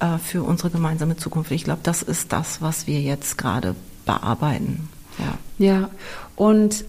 äh, 0.00 0.18
für 0.18 0.42
unsere 0.42 0.70
gemeinsame 0.70 1.16
Zukunft. 1.16 1.50
Ich 1.50 1.64
glaube, 1.64 1.80
das 1.82 2.02
ist 2.02 2.32
das, 2.32 2.60
was 2.60 2.86
wir 2.86 3.00
jetzt 3.00 3.38
gerade 3.38 3.74
bearbeiten. 4.06 4.88
Ja. 5.18 5.66
ja, 5.66 5.90
und 6.36 6.84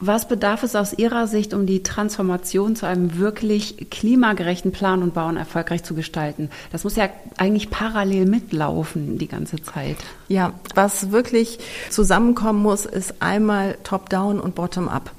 was 0.00 0.28
bedarf 0.28 0.62
es 0.62 0.76
aus 0.76 0.92
Ihrer 0.92 1.26
Sicht, 1.26 1.54
um 1.54 1.66
die 1.66 1.82
Transformation 1.82 2.76
zu 2.76 2.86
einem 2.86 3.18
wirklich 3.18 3.90
klimagerechten 3.90 4.72
Plan 4.72 5.02
und 5.02 5.14
Bauen 5.14 5.36
erfolgreich 5.36 5.82
zu 5.82 5.94
gestalten? 5.94 6.50
Das 6.72 6.84
muss 6.84 6.96
ja 6.96 7.08
eigentlich 7.36 7.70
parallel 7.70 8.26
mitlaufen 8.26 9.18
die 9.18 9.28
ganze 9.28 9.60
Zeit. 9.62 9.96
Ja, 10.28 10.52
was 10.74 11.10
wirklich 11.10 11.58
zusammenkommen 11.90 12.62
muss, 12.62 12.86
ist 12.86 13.20
einmal 13.20 13.76
Top-Down 13.82 14.40
und 14.40 14.54
Bottom-Up 14.54 15.12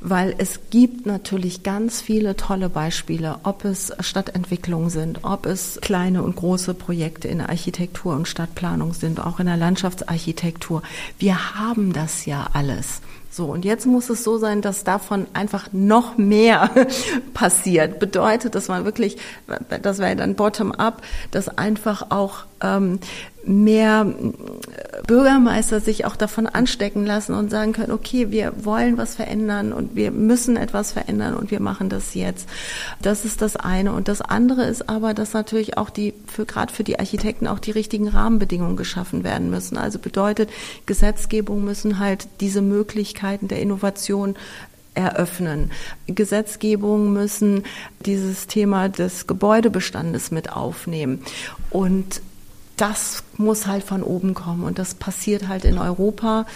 weil 0.00 0.34
es 0.38 0.60
gibt 0.70 1.06
natürlich 1.06 1.62
ganz 1.62 2.00
viele 2.00 2.36
tolle 2.36 2.68
Beispiele, 2.68 3.36
ob 3.42 3.64
es 3.64 3.92
Stadtentwicklungen 4.00 4.90
sind, 4.90 5.24
ob 5.24 5.46
es 5.46 5.78
kleine 5.80 6.22
und 6.22 6.36
große 6.36 6.74
Projekte 6.74 7.28
in 7.28 7.38
der 7.38 7.50
Architektur 7.50 8.14
und 8.14 8.28
Stadtplanung 8.28 8.94
sind, 8.94 9.20
auch 9.20 9.40
in 9.40 9.46
der 9.46 9.56
Landschaftsarchitektur. 9.56 10.82
Wir 11.18 11.56
haben 11.56 11.92
das 11.92 12.26
ja 12.26 12.48
alles. 12.52 13.00
So, 13.36 13.44
und 13.44 13.66
jetzt 13.66 13.84
muss 13.84 14.08
es 14.08 14.24
so 14.24 14.38
sein, 14.38 14.62
dass 14.62 14.82
davon 14.82 15.26
einfach 15.34 15.68
noch 15.70 16.16
mehr 16.16 16.70
passiert. 17.34 17.98
Bedeutet, 17.98 18.54
dass 18.54 18.68
man 18.68 18.86
wirklich, 18.86 19.18
das 19.82 19.98
wäre 19.98 20.16
dann 20.16 20.36
bottom-up, 20.36 21.02
dass 21.32 21.50
einfach 21.58 22.10
auch 22.10 22.46
ähm, 22.62 22.98
mehr 23.46 24.12
Bürgermeister 25.06 25.80
sich 25.80 26.04
auch 26.04 26.16
davon 26.16 26.46
anstecken 26.46 27.06
lassen 27.06 27.34
und 27.34 27.50
sagen 27.50 27.72
können, 27.72 27.92
okay, 27.92 28.30
wir 28.30 28.64
wollen 28.64 28.98
was 28.98 29.14
verändern 29.14 29.72
und 29.72 29.94
wir 29.94 30.10
müssen 30.10 30.56
etwas 30.56 30.92
verändern 30.92 31.34
und 31.34 31.50
wir 31.50 31.60
machen 31.60 31.88
das 31.88 32.14
jetzt. 32.14 32.48
Das 33.00 33.24
ist 33.24 33.42
das 33.42 33.56
eine. 33.56 33.92
Und 33.92 34.08
das 34.08 34.20
andere 34.20 34.64
ist 34.64 34.88
aber, 34.88 35.14
dass 35.14 35.32
natürlich 35.32 35.78
auch 35.78 35.90
die, 35.90 36.12
für, 36.26 36.44
gerade 36.44 36.72
für 36.72 36.84
die 36.84 36.98
Architekten 36.98 37.46
auch 37.46 37.60
die 37.60 37.70
richtigen 37.70 38.08
Rahmenbedingungen 38.08 38.76
geschaffen 38.76 39.22
werden 39.22 39.48
müssen. 39.48 39.76
Also 39.76 39.98
bedeutet, 39.98 40.50
Gesetzgebung 40.86 41.64
müssen 41.64 41.98
halt 42.00 42.26
diese 42.40 42.62
Möglichkeiten 42.62 43.46
der 43.48 43.60
Innovation 43.60 44.34
eröffnen. 44.94 45.70
Gesetzgebungen 46.06 47.12
müssen 47.12 47.64
dieses 48.00 48.46
Thema 48.46 48.88
des 48.88 49.26
Gebäudebestandes 49.26 50.30
mit 50.30 50.52
aufnehmen. 50.52 51.22
Und 51.70 52.22
das 52.76 53.22
muss 53.36 53.66
halt 53.66 53.82
von 53.82 54.02
oben 54.02 54.34
kommen 54.34 54.64
und 54.64 54.78
das 54.78 54.94
passiert 54.94 55.48
halt 55.48 55.64
in 55.64 55.78
Europa 55.78 56.46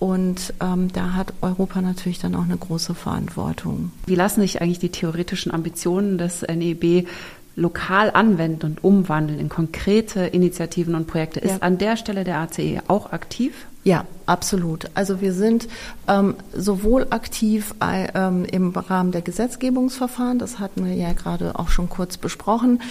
und 0.00 0.54
ähm, 0.62 0.90
da 0.92 1.12
hat 1.12 1.34
Europa 1.42 1.82
natürlich 1.82 2.18
dann 2.18 2.34
auch 2.34 2.44
eine 2.44 2.56
große 2.56 2.94
Verantwortung. 2.94 3.92
Wie 4.06 4.14
lassen 4.14 4.40
sich 4.40 4.62
eigentlich 4.62 4.78
die 4.78 4.88
theoretischen 4.88 5.52
Ambitionen 5.52 6.16
des 6.16 6.42
NEB 6.42 7.06
lokal 7.54 8.10
anwenden 8.10 8.64
und 8.64 8.82
umwandeln 8.82 9.38
in 9.38 9.50
konkrete 9.50 10.20
Initiativen 10.20 10.94
und 10.94 11.06
Projekte? 11.06 11.40
Ist 11.40 11.50
ja. 11.50 11.58
an 11.60 11.76
der 11.76 11.98
Stelle 11.98 12.24
der 12.24 12.38
ACE 12.38 12.80
auch 12.88 13.12
aktiv? 13.12 13.52
Ja, 13.82 14.04
absolut. 14.26 14.90
Also 14.92 15.22
wir 15.22 15.32
sind 15.32 15.66
ähm, 16.06 16.34
sowohl 16.54 17.06
aktiv 17.08 17.74
äh, 17.82 18.08
ähm, 18.14 18.44
im 18.44 18.72
Rahmen 18.72 19.10
der 19.10 19.22
Gesetzgebungsverfahren, 19.22 20.38
das 20.38 20.58
hatten 20.58 20.84
wir 20.84 20.92
ja 20.92 21.14
gerade 21.14 21.58
auch 21.58 21.70
schon 21.70 21.88
kurz 21.88 22.18
besprochen. 22.18 22.82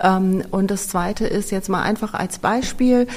Ähm, 0.00 0.44
und 0.52 0.70
das 0.70 0.86
Zweite 0.86 1.26
ist 1.26 1.50
jetzt 1.50 1.68
mal 1.68 1.82
einfach 1.82 2.14
als 2.14 2.38
Beispiel. 2.38 3.08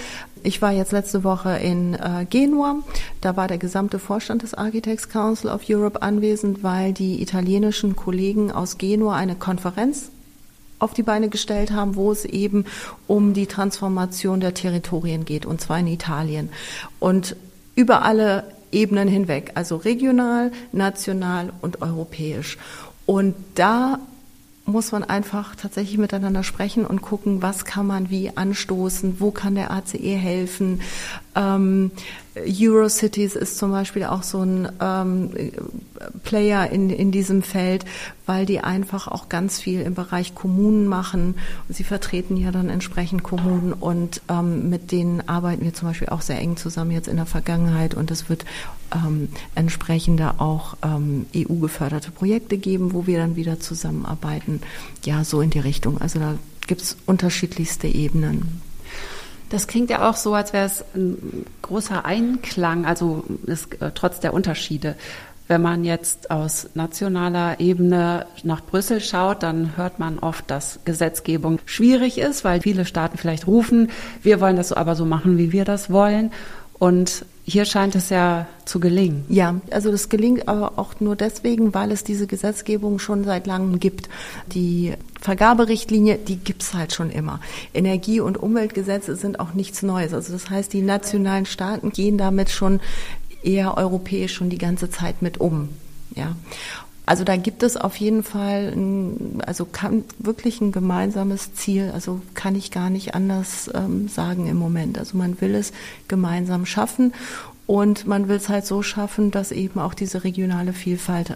Ich 0.42 0.62
war 0.64 0.72
jetzt 0.72 0.92
letzte 0.92 1.24
Woche 1.24 1.58
in 1.58 1.94
äh, 1.94 2.26
Genua. 2.28 2.78
Da 3.22 3.38
war 3.38 3.48
der 3.48 3.60
gesamte 3.60 4.00
Vorstand 4.00 4.42
des 4.42 4.56
Architects 4.56 5.10
Council 5.10 5.52
of 5.52 5.62
Europe 5.70 6.02
anwesend, 6.02 6.64
weil 6.64 6.94
die 6.94 7.22
italienischen 7.22 7.96
Kollegen 7.96 8.52
aus 8.52 8.80
Genua 8.80 9.16
eine 9.16 9.36
Konferenz 9.36 10.10
auf 10.80 10.94
die 10.94 11.04
Beine 11.04 11.30
gestellt 11.30 11.72
haben, 11.72 11.96
wo 11.96 12.12
es 12.12 12.26
eben 12.26 12.66
um 13.08 13.34
die 13.34 13.48
Transformation 13.48 14.40
der 14.40 14.54
Territorien 14.54 15.26
geht, 15.26 15.46
und 15.46 15.62
zwar 15.62 15.80
in 15.80 15.88
Italien. 15.88 16.50
Und 17.00 17.36
über 17.76 18.04
alle 18.04 18.46
Ebenen 18.72 19.08
hinweg, 19.08 19.52
also 19.56 19.76
regional, 19.78 20.52
national 20.72 21.52
und 21.62 21.82
europäisch. 21.82 22.58
Und 23.06 23.36
da 23.56 24.00
muss 24.66 24.92
man 24.92 25.04
einfach 25.04 25.56
tatsächlich 25.56 25.98
miteinander 25.98 26.44
sprechen 26.44 26.86
und 26.86 27.02
gucken, 27.02 27.42
was 27.42 27.66
kann 27.66 27.88
man 27.88 28.10
wie 28.10 28.36
anstoßen, 28.36 29.20
wo 29.20 29.32
kann 29.32 29.56
der 29.56 29.72
ACE 29.72 30.16
helfen. 30.16 30.82
Ähm, 31.36 31.92
Eurocities 32.46 33.36
ist 33.36 33.58
zum 33.58 33.72
Beispiel 33.72 34.06
auch 34.06 34.24
so 34.24 34.42
ein 34.42 34.70
ähm, 34.82 35.32
Player 36.24 36.70
in, 36.70 36.90
in 36.90 37.12
diesem 37.12 37.42
Feld, 37.42 37.86
weil 38.26 38.46
die 38.46 38.60
einfach 38.60 39.08
auch 39.08 39.30
ganz 39.30 39.60
viel 39.60 39.82
im 39.82 39.96
Bereich 39.96 40.36
Kommunen 40.36 40.88
machen. 40.88 41.36
Sie 41.68 41.84
vertreten 41.84 42.38
ja 42.38 42.52
dann 42.52 42.70
entsprechend 42.70 43.24
Kommunen 43.24 43.74
und 43.74 44.22
ähm, 44.30 44.70
mit 44.70 44.92
denen 44.92 45.28
arbeiten 45.28 45.64
wir 45.64 45.74
zum 45.74 45.88
Beispiel 45.88 46.10
auch 46.10 46.22
sehr 46.22 46.40
eng 46.40 46.58
zusammen 46.58 46.92
jetzt 46.92 47.08
in 47.08 47.18
der 47.18 47.26
Vergangenheit 47.26 47.94
und 47.94 48.12
es 48.12 48.30
wird 48.30 48.46
ähm, 48.94 49.30
entsprechende 49.56 50.40
auch 50.40 50.78
ähm, 50.84 51.26
EU-geförderte 51.36 52.12
Projekte 52.12 52.58
geben, 52.58 52.94
wo 52.94 53.08
wir 53.08 53.18
dann 53.18 53.36
wieder 53.36 53.60
zusammenarbeiten. 53.60 54.62
Ja, 55.04 55.24
so 55.24 55.42
in 55.42 55.50
die 55.50 55.60
Richtung. 55.60 56.00
Also 56.00 56.20
da 56.20 56.36
gibt 56.68 56.82
es 56.82 56.98
unterschiedlichste 57.06 57.88
Ebenen. 57.88 58.62
Das 59.50 59.68
klingt 59.68 59.90
ja 59.90 60.08
auch 60.08 60.16
so, 60.16 60.34
als 60.34 60.54
wäre 60.54 60.66
es 60.66 60.86
ein 60.96 61.46
großer 61.64 62.06
Einklang, 62.06 62.86
also 62.86 63.24
ist, 63.46 63.82
äh, 63.82 63.92
trotz 63.94 64.20
der 64.20 64.34
Unterschiede. 64.34 64.96
Wenn 65.48 65.64
man 65.64 65.84
jetzt 65.84 66.30
aus 66.30 66.70
nationaler 66.76 67.60
Ebene 67.60 68.28
nach 68.44 68.64
Brüssel 68.64 69.02
schaut, 69.02 69.42
dann 69.42 69.76
hört 69.78 69.98
man 69.98 70.20
oft, 70.20 70.52
dass 70.52 70.80
Gesetzgebung 70.86 71.58
schwierig 71.66 72.20
ist, 72.20 72.44
weil 72.44 72.62
viele 72.62 72.86
Staaten 72.86 73.18
vielleicht 73.18 73.48
rufen, 73.48 73.90
wir 74.22 74.40
wollen 74.42 74.58
das 74.58 74.72
aber 74.72 74.96
so 74.96 75.06
machen, 75.06 75.40
wie 75.40 75.52
wir 75.52 75.66
das 75.66 75.90
wollen. 75.90 76.32
Und 76.80 77.26
hier 77.44 77.66
scheint 77.66 77.96
es 77.96 78.10
ja 78.10 78.48
zu 78.64 78.80
gelingen. 78.80 79.26
Ja, 79.28 79.56
also 79.72 79.92
das 79.92 80.08
gelingt 80.08 80.48
aber 80.48 80.78
auch 80.78 81.00
nur 81.00 81.16
deswegen, 81.16 81.74
weil 81.74 81.92
es 81.92 82.04
diese 82.04 82.26
Gesetzgebung 82.26 83.00
schon 83.00 83.24
seit 83.26 83.48
langem 83.48 83.80
gibt. 83.80 84.08
Die 84.54 84.94
Vergaberichtlinie, 85.20 86.18
die 86.18 86.38
gibt's 86.38 86.74
halt 86.74 86.94
schon 86.94 87.10
immer. 87.10 87.42
Energie- 87.74 88.22
und 88.22 88.38
Umweltgesetze 88.38 89.16
sind 89.16 89.40
auch 89.40 89.54
nichts 89.54 89.82
Neues. 89.82 90.14
Also 90.14 90.32
das 90.32 90.50
heißt, 90.50 90.72
die 90.72 90.82
nationalen 90.82 91.46
Staaten 91.46 91.92
gehen 91.92 92.18
damit 92.18 92.50
schon 92.50 92.80
eher 93.44 93.78
europäisch 93.78 94.34
schon 94.34 94.50
die 94.50 94.58
ganze 94.58 94.90
Zeit 94.90 95.22
mit 95.22 95.40
um. 95.40 95.70
Ja. 96.16 96.36
Also 97.10 97.24
da 97.24 97.38
gibt 97.38 97.64
es 97.64 97.76
auf 97.76 97.96
jeden 97.96 98.22
Fall, 98.22 98.72
ein, 98.72 99.42
also 99.44 99.66
kann 99.66 100.04
wirklich 100.20 100.62
ein 100.62 100.72
gemeinsames 100.72 101.56
Ziel. 101.56 101.90
Also 101.92 102.22
kann 102.36 102.54
ich 102.54 102.70
gar 102.70 102.92
nicht 102.92 103.16
anders 103.16 103.68
ähm, 103.74 104.08
sagen 104.08 104.46
im 104.46 104.58
Moment. 104.58 105.00
Also 105.00 105.18
man 105.18 105.42
will 105.42 105.56
es 105.56 105.74
gemeinsam 106.08 106.68
schaffen 106.68 107.16
und 107.66 108.06
man 108.06 108.28
will 108.28 108.36
es 108.36 108.48
halt 108.48 108.68
so 108.68 108.84
schaffen, 108.84 109.32
dass 109.32 109.52
eben 109.52 109.80
auch 109.80 109.96
diese 109.96 110.24
regionale 110.24 110.72
Vielfalt 110.72 111.36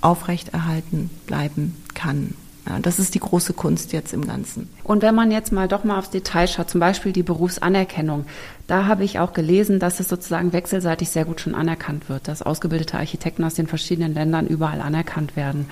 aufrechterhalten 0.00 1.10
bleiben 1.26 1.74
kann. 1.94 2.34
Ja, 2.68 2.78
das 2.78 2.98
ist 3.00 3.14
die 3.14 3.20
große 3.20 3.54
Kunst 3.54 3.92
jetzt 3.92 4.12
im 4.12 4.26
Ganzen. 4.26 4.70
Und 4.84 5.02
wenn 5.02 5.14
man 5.14 5.32
jetzt 5.32 5.50
mal 5.50 5.66
doch 5.66 5.82
mal 5.82 5.98
aufs 5.98 6.10
Detail 6.10 6.46
schaut, 6.46 6.70
zum 6.70 6.80
Beispiel 6.80 7.12
die 7.12 7.24
Berufsanerkennung, 7.24 8.24
da 8.68 8.86
habe 8.86 9.02
ich 9.02 9.18
auch 9.18 9.32
gelesen, 9.32 9.80
dass 9.80 9.98
es 9.98 10.08
sozusagen 10.08 10.52
wechselseitig 10.52 11.10
sehr 11.10 11.24
gut 11.24 11.40
schon 11.40 11.56
anerkannt 11.56 12.08
wird, 12.08 12.28
dass 12.28 12.42
ausgebildete 12.42 12.96
Architekten 12.96 13.42
aus 13.42 13.54
den 13.54 13.66
verschiedenen 13.66 14.14
Ländern 14.14 14.46
überall 14.46 14.80
anerkannt 14.80 15.34
werden. 15.34 15.68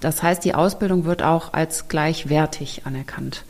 Das 0.00 0.22
heißt, 0.22 0.44
die 0.44 0.54
Ausbildung 0.54 1.04
wird 1.04 1.22
auch 1.22 1.52
als 1.52 1.88
gleichwertig 1.88 2.82
anerkannt. 2.84 3.44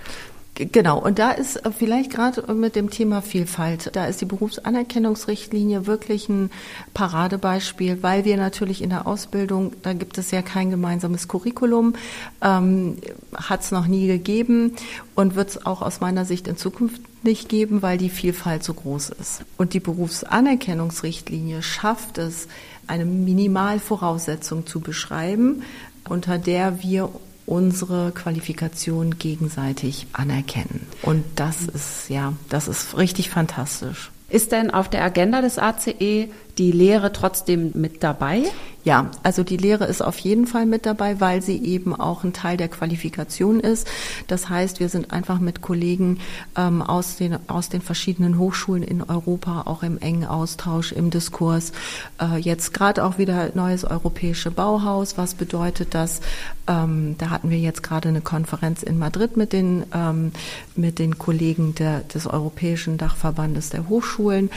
Genau, 0.59 0.99
und 0.99 1.19
da 1.19 1.33
ist 1.33 1.57
äh, 1.57 1.71
vielleicht 1.71 2.11
gerade 2.11 2.55
mit 2.55 2.77
dem 2.77 2.89
Thema 2.89 3.21
Vielfalt, 3.21 3.91
da 3.93 4.07
ist 4.07 4.23
die 4.23 4.25
Berufsanerkennungsrichtlinie 4.25 5.87
wirklich 5.87 6.31
ein 6.31 6.51
Paradebeispiel, 6.95 8.03
weil 8.03 8.25
wir 8.25 8.39
natürlich 8.39 8.81
in 8.81 8.89
der 8.89 9.07
Ausbildung, 9.07 9.75
da 9.83 9.93
gibt 9.93 10.17
es 10.17 10.31
ja 10.31 10.41
kein 10.41 10.71
gemeinsames 10.71 11.29
Curriculum, 11.29 11.93
ähm, 12.41 12.97
hat 13.35 13.61
es 13.61 13.71
noch 13.71 13.87
nie 13.87 14.07
gegeben 14.07 14.73
und 15.15 15.35
wird 15.35 15.51
es 15.51 15.67
auch 15.67 15.83
aus 15.83 16.01
meiner 16.01 16.25
Sicht 16.25 16.49
in 16.49 16.57
Zukunft 16.57 17.03
nicht 17.23 17.51
geben, 17.51 17.83
weil 17.83 17.99
die 17.99 18.09
Vielfalt 18.09 18.65
so 18.65 18.73
groß 18.73 19.11
ist. 19.11 19.45
Und 19.59 19.75
die 19.75 19.81
Berufsanerkennungsrichtlinie 19.81 21.63
schafft 21.63 22.17
es, 22.17 22.49
eine 22.87 23.05
Minimalvoraussetzung 23.05 24.67
zu 24.67 24.81
beschreiben, 24.81 25.65
unter 26.09 26.39
der 26.39 26.83
wir 26.83 27.11
unsere 27.47 28.13
Qualifikation 28.13 29.19
gegenseitig 29.19 30.07
anerkennen. 30.13 30.87
Und 31.03 31.25
das 31.37 31.63
ist, 31.63 32.09
ja, 32.09 32.33
das 32.49 32.69
ist 32.69 32.97
richtig 32.97 33.31
fantastisch. 33.31 34.11
Ist 34.29 34.53
denn 34.53 34.73
auf 34.73 34.91
der 34.91 35.05
Agenda 35.05 35.41
des 35.41 35.59
ACE 35.59 36.29
die 36.59 36.73
Lehre 36.73 37.13
trotzdem 37.13 37.73
mit 37.75 38.03
dabei? 38.03 38.43
Ja, 38.87 39.11
also 39.25 39.43
die 39.43 39.57
Lehre 39.57 39.87
ist 39.87 40.01
auf 40.01 40.17
jeden 40.21 40.47
Fall 40.47 40.65
mit 40.65 40.87
dabei, 40.87 41.21
weil 41.21 41.43
sie 41.43 41.61
eben 41.61 41.93
auch 41.93 42.23
ein 42.23 42.33
Teil 42.33 42.57
der 42.57 42.69
Qualifikation 42.69 43.59
ist. 43.59 43.89
Das 44.29 44.49
heißt, 44.49 44.79
wir 44.79 44.89
sind 44.89 45.13
einfach 45.13 45.41
mit 45.41 45.61
Kollegen 45.61 46.21
ähm, 46.57 46.83
aus, 46.83 47.17
den, 47.17 47.37
aus 47.49 47.69
den 47.69 47.83
verschiedenen 47.83 48.39
Hochschulen 48.39 48.85
in 48.85 49.03
Europa 49.03 49.63
auch 49.67 49.83
im 49.83 49.99
engen 49.99 50.25
Austausch, 50.25 50.93
im 50.93 51.11
Diskurs. 51.11 51.73
Äh, 52.21 52.39
jetzt 52.39 52.75
gerade 52.75 53.05
auch 53.05 53.19
wieder 53.19 53.51
neues 53.55 53.85
europäische 53.85 54.53
Bauhaus. 54.53 55.19
Was 55.19 55.35
bedeutet 55.35 55.93
das? 55.93 56.21
Ähm, 56.69 57.17
da 57.19 57.31
hatten 57.31 57.51
wir 57.51 57.59
jetzt 57.59 57.83
gerade 57.83 58.09
eine 58.09 58.21
Konferenz 58.21 58.85
in 58.85 59.01
Madrid 59.01 59.37
mit 59.37 59.53
den, 59.53 59.83
ähm, 59.93 60.31
mit 60.77 61.01
den 61.01 61.19
Kollegen 61.19 61.75
der, 61.75 62.03
des 62.03 62.29
Europäischen 62.29 62.99
Dachverbandes 62.99 63.71
der 63.71 63.89
Hochschulen. 63.89 64.49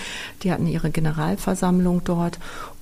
Die 0.43 0.51
hatten 0.51 0.67
ihre 0.67 0.91
Generalversammlung 0.91 1.88
dort 1.97 2.39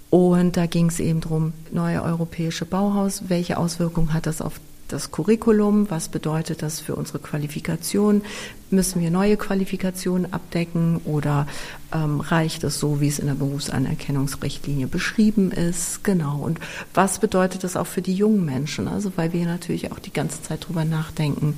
und 0.10 0.56
da 0.56 0.66
ging 0.68 0.88
es 0.88 1.00
eben 1.00 1.20
drum 1.20 1.54
neue 1.72 2.02
europäische 2.02 2.66
Bauhaus, 2.66 3.24
welche 3.28 3.58
Auswirkungen 3.58 4.14
hat 4.14 4.26
das 4.26 4.42
auf 4.42 4.60
das 4.88 5.12
Curriculum, 5.12 5.90
was 5.90 6.08
bedeutet 6.08 6.62
das 6.62 6.80
für 6.80 6.96
unsere 6.96 7.20
Qualifikation? 7.20 8.22
Müssen 8.70 9.02
wir 9.02 9.12
neue 9.12 9.36
Qualifikationen 9.36 10.32
abdecken 10.32 11.02
oder 11.04 11.46
ähm, 11.94 12.22
reicht 12.22 12.64
es 12.64 12.80
so, 12.80 13.02
wie 13.02 13.10
es 13.10 13.20
in 13.20 13.28
der 13.28 13.34
Berufsanerkennungsrichtlinie 13.34 14.88
beschrieben 14.88 15.52
ist? 15.52 16.06
Genau. 16.06 16.38
Und 16.40 16.60
was 16.94 17.20
bedeutet 17.20 17.66
das 17.66 17.76
auch 17.76 17.88
für 17.88 18.02
die 18.02 18.14
jungen 18.14 18.46
Menschen? 18.46 18.88
Also 18.88 19.12
weil 19.16 19.34
wir 19.34 19.46
natürlich 19.46 19.92
auch 19.92 20.00
die 20.00 20.14
ganze 20.14 20.42
Zeit 20.42 20.68
drüber 20.68 20.86
nachdenken. 20.86 21.58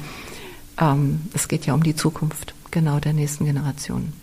Ähm, 0.80 1.22
es 1.34 1.48
geht 1.48 1.66
ja 1.68 1.74
um 1.74 1.84
die 1.84 1.96
Zukunft 1.96 2.54
genau 2.72 3.00
der 3.00 3.14
nächsten 3.14 3.46
Generation. 3.46 4.14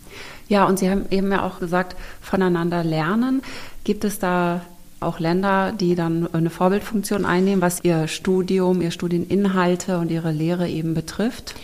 Ja, 0.47 0.65
und 0.65 0.79
Sie 0.79 0.89
haben 0.89 1.05
eben 1.11 1.31
ja 1.31 1.43
auch 1.43 1.59
gesagt, 1.59 1.95
voneinander 2.21 2.83
lernen. 2.83 3.41
Gibt 3.83 4.03
es 4.03 4.19
da 4.19 4.61
auch 4.99 5.19
Länder, 5.19 5.73
die 5.73 5.95
dann 5.95 6.27
eine 6.33 6.49
Vorbildfunktion 6.49 7.25
einnehmen, 7.25 7.61
was 7.61 7.83
ihr 7.83 8.07
Studium, 8.07 8.81
ihr 8.81 8.91
Studieninhalte 8.91 9.99
und 9.99 10.09
ihre 10.09 10.31
Lehre 10.31 10.67
eben 10.67 10.93
betrifft? 10.93 11.55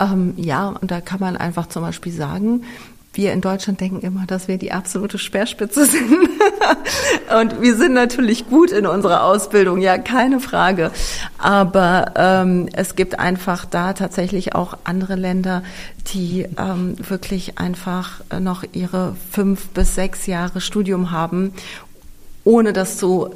Ähm, 0.00 0.34
ja, 0.36 0.68
und 0.68 0.90
da 0.90 1.00
kann 1.00 1.20
man 1.20 1.36
einfach 1.36 1.68
zum 1.68 1.82
Beispiel 1.82 2.12
sagen, 2.12 2.64
wir 3.12 3.32
in 3.32 3.40
Deutschland 3.40 3.80
denken 3.80 4.00
immer, 4.00 4.24
dass 4.26 4.48
wir 4.48 4.58
die 4.58 4.72
absolute 4.72 5.18
Speerspitze 5.18 5.84
sind. 5.86 6.28
und 7.40 7.60
wir 7.60 7.76
sind 7.76 7.94
natürlich 7.94 8.48
gut 8.48 8.70
in 8.70 8.86
unserer 8.86 9.24
Ausbildung, 9.24 9.80
ja, 9.80 9.98
keine 9.98 10.40
Frage. 10.40 10.90
Aber 11.38 12.12
ähm, 12.16 12.68
es 12.72 12.96
gibt 12.96 13.18
einfach 13.18 13.64
da 13.64 13.92
tatsächlich 13.92 14.54
auch 14.54 14.76
andere 14.84 15.14
Länder, 15.16 15.62
die 16.12 16.46
ähm, 16.58 16.96
wirklich 17.08 17.58
einfach 17.58 18.20
noch 18.38 18.64
ihre 18.72 19.16
fünf 19.30 19.68
bis 19.68 19.94
sechs 19.94 20.26
Jahre 20.26 20.60
Studium 20.60 21.10
haben, 21.10 21.52
ohne 22.44 22.72
das 22.72 22.98
so 22.98 23.34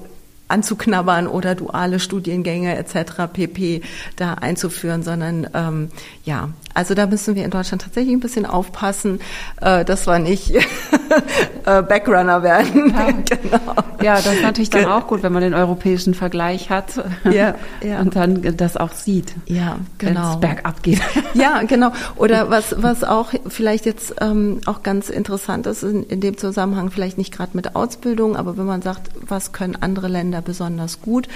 anzuknabbern 0.49 1.27
oder 1.27 1.55
duale 1.55 2.01
Studiengänge 2.01 2.77
etc. 2.77 3.33
pp. 3.33 3.83
da 4.17 4.35
einzuführen, 4.35 5.03
sondern 5.03 5.49
ähm, 5.55 5.89
ja, 6.25 6.51
also 6.75 6.95
da 6.95 7.07
müssen 7.07 7.35
wir 7.35 7.45
in 7.45 7.51
Deutschland 7.51 7.83
tatsächlich 7.83 8.15
ein 8.15 8.21
bisschen 8.21 8.47
aufpassen, 8.47 9.21
äh, 9.61 9.85
dass 9.85 10.07
wir 10.07 10.19
nicht 10.19 10.55
äh, 11.65 11.83
Backrunner 11.83 12.43
werden. 12.43 12.91
Ja. 12.91 13.11
genau. 13.39 13.94
Ja, 14.05 14.17
das 14.17 14.35
ist 14.35 14.43
natürlich 14.43 14.71
dann 14.71 14.85
auch 14.85 15.07
gut, 15.07 15.23
wenn 15.23 15.33
man 15.33 15.43
den 15.43 15.55
europäischen 15.55 16.15
Vergleich 16.15 16.69
hat 16.69 17.03
ja, 17.25 17.55
ja. 17.83 17.99
und 18.01 18.15
dann 18.15 18.57
das 18.57 18.77
auch 18.77 18.93
sieht. 18.93 19.33
Ja, 19.47 19.79
genau. 19.99 20.21
Wenn 20.21 20.31
es 20.31 20.41
bergab 20.41 20.83
geht. 20.83 21.01
Ja, 21.35 21.63
genau. 21.63 21.91
Oder 22.17 22.51
was, 22.51 22.75
was 22.79 23.03
auch 23.03 23.33
vielleicht 23.49 23.87
jetzt 23.87 24.17
ähm, 24.21 24.61
auch 24.67 24.83
ganz 24.83 25.09
interessant 25.09 25.67
ist 25.67 25.83
in, 25.83 26.05
in 26.05 26.21
dem 26.21 26.37
Zusammenhang, 26.37 26.91
vielleicht 26.91 27.19
nicht 27.19 27.33
gerade 27.33 27.53
mit 27.55 27.75
Ausbildung, 27.75 28.37
aber 28.37 28.57
wenn 28.57 28.67
man 28.67 28.83
sagt, 28.83 29.11
was 29.27 29.53
können 29.53 29.77
andere 29.81 30.09
Länder 30.09 30.43
besonders 30.43 31.01
gut, 31.01 31.29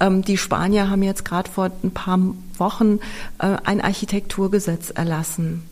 ähm, 0.00 0.22
die 0.22 0.38
Spanier 0.38 0.88
haben 0.88 1.02
jetzt 1.02 1.24
gerade 1.24 1.50
vor 1.50 1.70
ein 1.82 1.90
paar 1.90 2.18
Wochen 2.58 3.00
äh, 3.38 3.56
ein 3.64 3.80
Architekturgesetz 3.80 4.90
erlassen. 4.90 5.64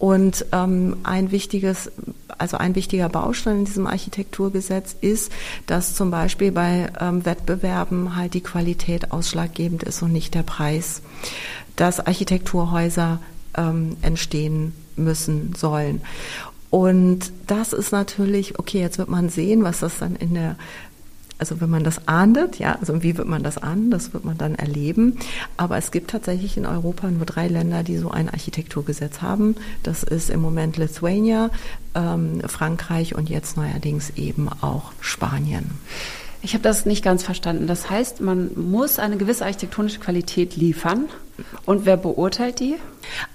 Und 0.00 0.46
ähm, 0.52 0.96
ein 1.02 1.30
wichtiges, 1.30 1.92
also 2.38 2.56
ein 2.56 2.74
wichtiger 2.74 3.10
Baustein 3.10 3.58
in 3.58 3.64
diesem 3.66 3.86
Architekturgesetz 3.86 4.96
ist, 4.98 5.30
dass 5.66 5.94
zum 5.94 6.10
Beispiel 6.10 6.52
bei 6.52 6.90
ähm, 6.98 7.26
Wettbewerben 7.26 8.16
halt 8.16 8.32
die 8.32 8.40
Qualität 8.40 9.12
ausschlaggebend 9.12 9.82
ist 9.82 10.00
und 10.00 10.10
nicht 10.12 10.34
der 10.34 10.42
Preis. 10.42 11.02
Dass 11.76 12.00
Architekturhäuser 12.00 13.20
ähm, 13.54 13.98
entstehen 14.00 14.72
müssen 14.96 15.54
sollen. 15.54 16.00
Und 16.70 17.30
das 17.46 17.74
ist 17.74 17.92
natürlich, 17.92 18.58
okay, 18.58 18.80
jetzt 18.80 18.96
wird 18.96 19.10
man 19.10 19.28
sehen, 19.28 19.64
was 19.64 19.80
das 19.80 19.98
dann 19.98 20.16
in 20.16 20.32
der 20.32 20.56
also 21.40 21.60
wenn 21.60 21.70
man 21.70 21.84
das 21.84 22.06
ahndet, 22.06 22.58
ja, 22.58 22.76
also 22.78 23.02
wie 23.02 23.16
wird 23.16 23.26
man 23.26 23.42
das 23.42 23.58
ahnen, 23.58 23.90
das 23.90 24.12
wird 24.12 24.24
man 24.24 24.38
dann 24.38 24.54
erleben. 24.54 25.18
Aber 25.56 25.76
es 25.78 25.90
gibt 25.90 26.10
tatsächlich 26.10 26.56
in 26.56 26.66
Europa 26.66 27.10
nur 27.10 27.26
drei 27.26 27.48
Länder, 27.48 27.82
die 27.82 27.96
so 27.96 28.10
ein 28.10 28.28
Architekturgesetz 28.28 29.22
haben. 29.22 29.56
Das 29.82 30.02
ist 30.02 30.30
im 30.30 30.40
Moment 30.40 30.76
Lithuania, 30.76 31.50
ähm, 31.94 32.42
Frankreich 32.46 33.14
und 33.14 33.28
jetzt 33.28 33.56
neuerdings 33.56 34.10
eben 34.16 34.48
auch 34.60 34.92
Spanien. 35.00 35.70
Ich 36.42 36.54
habe 36.54 36.62
das 36.62 36.86
nicht 36.86 37.04
ganz 37.04 37.22
verstanden. 37.22 37.66
Das 37.66 37.90
heißt, 37.90 38.20
man 38.20 38.50
muss 38.54 38.98
eine 38.98 39.16
gewisse 39.18 39.44
architektonische 39.44 40.00
Qualität 40.00 40.56
liefern. 40.56 41.06
Und 41.64 41.86
wer 41.86 41.96
beurteilt 41.96 42.60
die? 42.60 42.76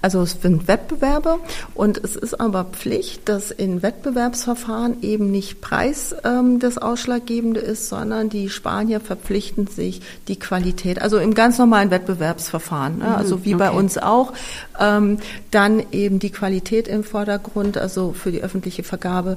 Also 0.00 0.22
es 0.22 0.40
sind 0.40 0.68
Wettbewerbe 0.68 1.38
und 1.74 1.98
es 1.98 2.16
ist 2.16 2.40
aber 2.40 2.64
Pflicht, 2.64 3.28
dass 3.28 3.50
in 3.50 3.82
Wettbewerbsverfahren 3.82 5.02
eben 5.02 5.30
nicht 5.30 5.60
Preis 5.60 6.14
ähm, 6.24 6.58
das 6.60 6.78
Ausschlaggebende 6.78 7.60
ist, 7.60 7.88
sondern 7.88 8.28
die 8.28 8.48
Spanier 8.48 9.00
verpflichten 9.00 9.66
sich 9.66 10.02
die 10.28 10.38
Qualität, 10.38 11.02
also 11.02 11.18
im 11.18 11.34
ganz 11.34 11.58
normalen 11.58 11.90
Wettbewerbsverfahren, 11.90 12.98
ne, 12.98 13.16
also 13.16 13.44
wie 13.44 13.54
okay. 13.54 13.64
bei 13.64 13.70
uns 13.70 13.98
auch, 13.98 14.32
ähm, 14.78 15.18
dann 15.50 15.82
eben 15.92 16.18
die 16.18 16.30
Qualität 16.30 16.88
im 16.88 17.04
Vordergrund, 17.04 17.76
also 17.76 18.12
für 18.12 18.30
die 18.30 18.42
öffentliche 18.42 18.82
Vergabe 18.82 19.36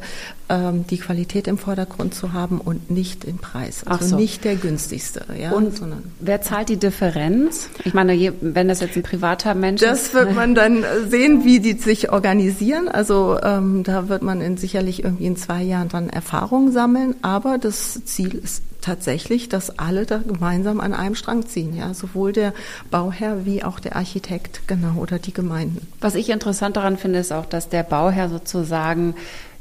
ähm, 0.50 0.86
die 0.88 0.98
Qualität 0.98 1.48
im 1.48 1.58
Vordergrund 1.58 2.14
zu 2.14 2.34
haben 2.34 2.60
und 2.60 2.92
nicht 2.92 3.26
den 3.26 3.38
Preis, 3.38 3.84
also 3.86 4.06
so. 4.06 4.16
nicht 4.16 4.44
der 4.44 4.56
günstigste. 4.56 5.26
Ja, 5.40 5.52
und 5.52 5.78
sondern, 5.78 6.04
wer 6.20 6.42
zahlt 6.42 6.70
die 6.70 6.78
Differenz? 6.78 7.70
Ich 7.84 7.94
meine, 7.94 8.34
wenn 8.42 8.68
das 8.68 8.82
jetzt 8.82 8.96
ein 8.96 9.04
privater 9.04 9.56
Mensch 9.56 9.82
das 9.82 10.04
ist. 10.04 10.16
Das 10.16 10.26
wird 10.26 10.36
man 10.36 10.56
dann 10.60 10.84
sehen, 11.08 11.46
wie 11.46 11.60
die 11.60 11.74
sich 11.74 12.12
organisieren. 12.12 12.88
Also 12.88 13.38
ähm, 13.42 13.84
da 13.84 14.10
wird 14.10 14.22
man 14.22 14.42
in 14.42 14.58
sicherlich 14.58 15.04
irgendwie 15.04 15.28
in 15.28 15.38
zwei 15.38 15.62
Jahren 15.62 15.90
dann 15.90 16.10
Erfahrungen 16.10 16.72
sammeln. 16.72 17.16
Aber 17.22 17.58
das 17.58 18.04
Ziel 18.06 18.36
ist 18.36 18.64
tatsächlich, 18.82 19.50
dass 19.50 19.78
alle 19.78 20.06
da 20.06 20.18
gemeinsam 20.18 20.80
an 20.80 20.94
einem 20.94 21.16
Strang 21.16 21.46
ziehen, 21.46 21.76
ja, 21.76 21.94
sowohl 21.94 22.32
der 22.32 22.54
Bauherr 22.90 23.46
wie 23.46 23.64
auch 23.64 23.80
der 23.80 23.96
Architekt, 23.96 24.62
genau, 24.68 24.96
oder 25.00 25.20
die 25.20 25.34
Gemeinden. 25.34 25.86
Was 26.00 26.16
ich 26.16 26.30
interessant 26.30 26.78
daran 26.78 26.98
finde, 26.98 27.20
ist 27.20 27.34
auch, 27.34 27.46
dass 27.46 27.70
der 27.70 27.84
Bauherr 27.84 28.30
sozusagen 28.30 29.16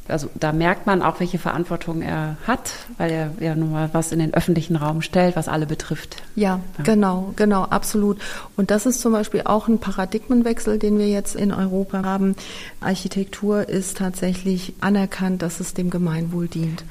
also 0.09 0.29
da 0.35 0.53
merkt 0.53 0.87
man 0.87 1.03
auch, 1.03 1.21
welche 1.21 1.39
Verantwortung 1.39 2.03
er 2.03 2.37
hat, 2.47 2.71
weil 2.97 3.11
er 3.11 3.31
ja 3.41 3.55
nun 3.55 3.73
mal 3.73 3.91
was 3.93 4.13
in 4.13 4.19
den 4.19 4.35
öffentlichen 4.35 4.77
Raum 4.77 5.03
stellt, 5.03 5.37
was 5.37 5.49
alle 5.49 5.67
betrifft. 5.67 6.17
Ja, 6.35 6.61
ja, 6.79 6.85
genau, 6.85 7.33
genau, 7.37 7.65
absolut. 7.65 8.19
Und 8.57 8.71
das 8.71 8.87
ist 8.87 9.01
zum 9.01 9.13
Beispiel 9.13 9.43
auch 9.45 9.69
ein 9.69 9.79
Paradigmenwechsel, 9.79 10.79
den 10.79 10.99
wir 10.99 11.09
jetzt 11.09 11.37
in 11.37 11.53
Europa 11.53 12.03
haben. 12.05 12.37
Architektur 12.81 13.69
ist 13.69 13.99
tatsächlich 13.99 14.75
anerkannt, 14.81 15.43
dass 15.43 15.61
es 15.61 15.75
dem 15.75 15.91
Gemeinwohl 15.91 16.49
dient. 16.49 16.85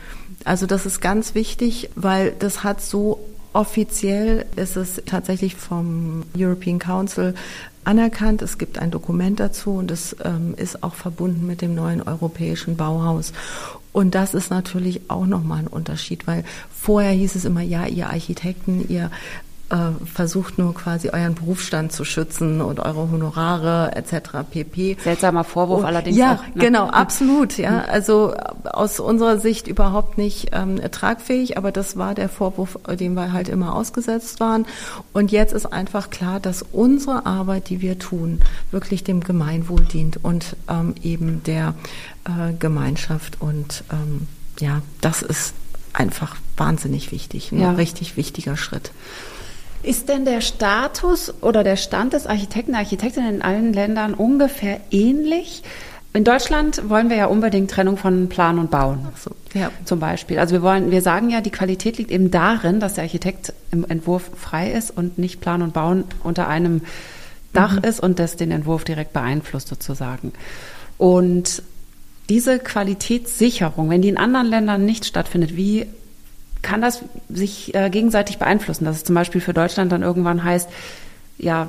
Also 0.46 0.66
das 0.66 0.86
ist 0.86 1.02
ganz 1.02 1.36
wichtig, 1.36 1.90
weil 1.96 2.34
das 2.38 2.64
hat 2.64 2.82
so 2.82 3.20
Offiziell 3.58 4.46
ist 4.56 4.78
es 4.78 5.02
tatsächlich 5.08 5.56
vom 5.56 6.26
European 6.38 6.78
Council 6.78 7.34
anerkannt. 7.88 8.42
Es 8.42 8.58
gibt 8.58 8.78
ein 8.78 8.92
Dokument 8.92 9.40
dazu 9.40 9.72
und 9.72 9.90
es 9.90 10.16
ähm, 10.24 10.54
ist 10.58 10.84
auch 10.84 10.96
verbunden 10.96 11.48
mit 11.48 11.62
dem 11.62 11.74
neuen 11.74 12.02
europäischen 12.02 12.76
Bauhaus. 12.76 13.34
Und 13.94 14.14
das 14.14 14.36
ist 14.36 14.52
natürlich 14.52 15.10
auch 15.10 15.26
nochmal 15.26 15.60
ein 15.60 15.68
Unterschied, 15.68 16.28
weil 16.28 16.44
vorher 16.70 17.12
hieß 17.12 17.36
es 17.36 17.46
immer, 17.46 17.62
ja, 17.62 17.88
ihr 17.88 18.10
Architekten, 18.10 18.88
ihr 18.88 19.10
versucht 20.14 20.58
nur 20.58 20.74
quasi 20.74 21.10
euren 21.10 21.36
Berufsstand 21.36 21.92
zu 21.92 22.06
schützen 22.06 22.62
und 22.62 22.80
eure 22.80 23.12
Honorare 23.12 23.92
etc. 23.96 24.30
pp. 24.50 24.96
Seltsamer 25.04 25.44
Vorwurf 25.44 25.80
und, 25.80 25.86
allerdings 25.86 26.18
ja, 26.18 26.36
auch. 26.36 26.56
Ne? 26.56 26.62
genau, 26.62 26.88
absolut. 26.88 27.58
Ja, 27.58 27.82
also 27.82 28.34
aus 28.64 29.02
unserer 29.02 29.40
Sicht 29.40 29.68
überhaupt 29.68 30.18
nicht 30.18 30.52
ähm, 30.54 30.80
tragfähig, 30.92 31.58
aber 31.58 31.74
das 31.74 31.98
war 31.98 32.16
der 32.16 32.30
Vorwurf, 32.30 32.80
dem 32.98 33.16
wir 33.16 33.34
halt 33.34 33.50
immer 33.50 33.76
ausgesetzt 33.76 34.40
waren. 34.40 34.66
Und 35.12 35.34
jetzt 35.34 35.52
ist 35.52 35.66
einfach 35.66 36.12
klar, 36.12 36.40
dass 36.40 36.64
unsere 36.72 37.26
Arbeit, 37.26 37.70
die 37.70 37.82
wir 37.82 38.00
tun, 38.00 38.40
wirklich 38.72 39.04
dem 39.04 39.20
Gemeinwohl 39.20 39.82
dient 39.82 40.24
und 40.24 40.56
ähm, 40.70 40.96
eben 41.04 41.44
der 41.44 41.74
äh, 42.24 42.54
Gemeinschaft. 42.54 43.42
Und 43.42 43.84
ähm, 43.92 44.28
ja, 44.60 44.82
das 45.02 45.22
ist 45.22 45.54
einfach 45.92 46.38
wahnsinnig 46.56 47.12
wichtig, 47.12 47.52
ein 47.52 47.60
ja. 47.60 47.72
richtig 47.72 48.16
wichtiger 48.16 48.56
Schritt. 48.56 48.92
Ist 49.84 50.10
denn 50.10 50.26
der 50.26 50.42
Status 50.42 51.34
oder 51.42 51.64
der 51.64 51.76
Stand 51.76 52.14
des 52.14 52.28
Architekten, 52.28 52.72
der 52.72 52.82
Architektin 52.82 53.26
in 53.28 53.42
allen 53.42 53.74
Ländern 53.74 54.14
ungefähr 54.14 54.80
ähnlich? 54.92 55.64
In 56.14 56.24
Deutschland 56.24 56.90
wollen 56.90 57.10
wir 57.10 57.18
ja 57.18 57.26
unbedingt 57.28 57.70
Trennung 57.70 57.96
von 57.96 58.28
Plan 58.28 58.58
und 58.58 58.72
Bauen. 58.72 59.08
So, 59.18 59.32
ja. 59.54 59.72
Zum 59.86 60.00
Beispiel. 60.00 60.40
Also 60.40 60.54
wir 60.54 60.64
wollen, 60.64 60.90
wir 60.90 61.02
sagen 61.02 61.30
ja, 61.30 61.42
die 61.42 61.52
Qualität 61.52 62.00
liegt 62.00 62.12
eben 62.12 62.32
darin, 62.32 62.80
dass 62.80 62.96
der 62.96 63.04
Architekt 63.04 63.54
im 63.72 63.86
Entwurf 63.88 64.32
frei 64.36 64.72
ist 64.72 64.90
und 64.90 65.20
nicht 65.20 65.42
Plan 65.42 65.62
und 65.62 65.74
Bauen 65.74 66.06
unter 66.24 66.48
einem 66.48 66.82
Dach 67.54 67.74
mhm. 67.74 67.84
ist 67.84 68.00
und 68.00 68.20
das 68.20 68.36
den 68.36 68.52
Entwurf 68.52 68.84
direkt 68.84 69.14
beeinflusst 69.14 69.68
sozusagen. 69.68 70.34
Und 70.98 71.62
diese 72.30 72.60
Qualitätssicherung, 72.60 73.90
wenn 73.90 74.02
die 74.02 74.10
in 74.10 74.18
anderen 74.18 74.48
Ländern 74.48 74.86
nicht 74.86 75.06
stattfindet, 75.06 75.56
wie 75.56 75.86
kann 76.68 76.82
das 76.82 77.06
sich 77.30 77.74
äh, 77.74 77.90
gegenseitig 77.90 78.40
beeinflussen, 78.40 78.84
dass 78.84 78.98
es 78.98 79.04
zum 79.06 79.16
Beispiel 79.16 79.40
für 79.40 79.54
Deutschland 79.54 79.92
dann 79.92 80.04
irgendwann 80.04 80.44
heißt, 80.44 80.70
ja. 81.38 81.68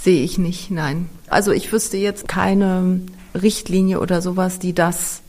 Sehe 0.00 0.22
ich 0.22 0.38
nicht, 0.38 0.70
nein. 0.70 1.08
Also 1.28 1.50
ich 1.50 1.72
wüsste 1.72 1.96
jetzt 1.96 2.28
keine 2.28 3.00
Richtlinie 3.34 3.98
oder 3.98 4.22
sowas, 4.22 4.60
die 4.60 4.72
das 4.72 5.22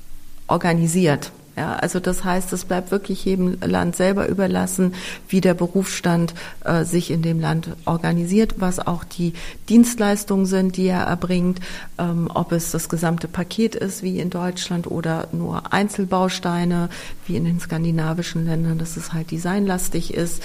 organisiert. 0.47 1.31
Ja, 1.59 1.73
also 1.73 1.99
das 1.99 2.23
heißt, 2.23 2.53
es 2.53 2.63
bleibt 2.63 2.89
wirklich 2.89 3.25
jedem 3.25 3.57
Land 3.59 3.97
selber 3.97 4.29
überlassen, 4.29 4.93
wie 5.27 5.41
der 5.41 5.53
Berufsstand 5.53 6.33
äh, 6.63 6.85
sich 6.85 7.11
in 7.11 7.21
dem 7.21 7.41
Land 7.41 7.71
organisiert, 7.83 8.55
was 8.59 8.79
auch 8.79 9.03
die 9.03 9.33
Dienstleistungen 9.67 10.45
sind, 10.45 10.77
die 10.77 10.85
er 10.85 11.01
erbringt, 11.01 11.59
ähm, 11.97 12.29
ob 12.33 12.53
es 12.53 12.71
das 12.71 12.87
gesamte 12.87 13.27
Paket 13.27 13.75
ist, 13.75 14.03
wie 14.03 14.21
in 14.21 14.29
Deutschland, 14.29 14.89
oder 14.89 15.27
nur 15.33 15.73
Einzelbausteine, 15.73 16.87
wie 17.27 17.35
in 17.35 17.43
den 17.43 17.59
skandinavischen 17.59 18.45
Ländern, 18.45 18.79
dass 18.79 18.95
es 18.95 19.11
halt 19.11 19.29
designlastig 19.31 20.13
ist. 20.13 20.41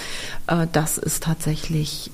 Äh, 0.47 0.67
das 0.73 0.97
ist 0.97 1.23
tatsächlich 1.23 2.11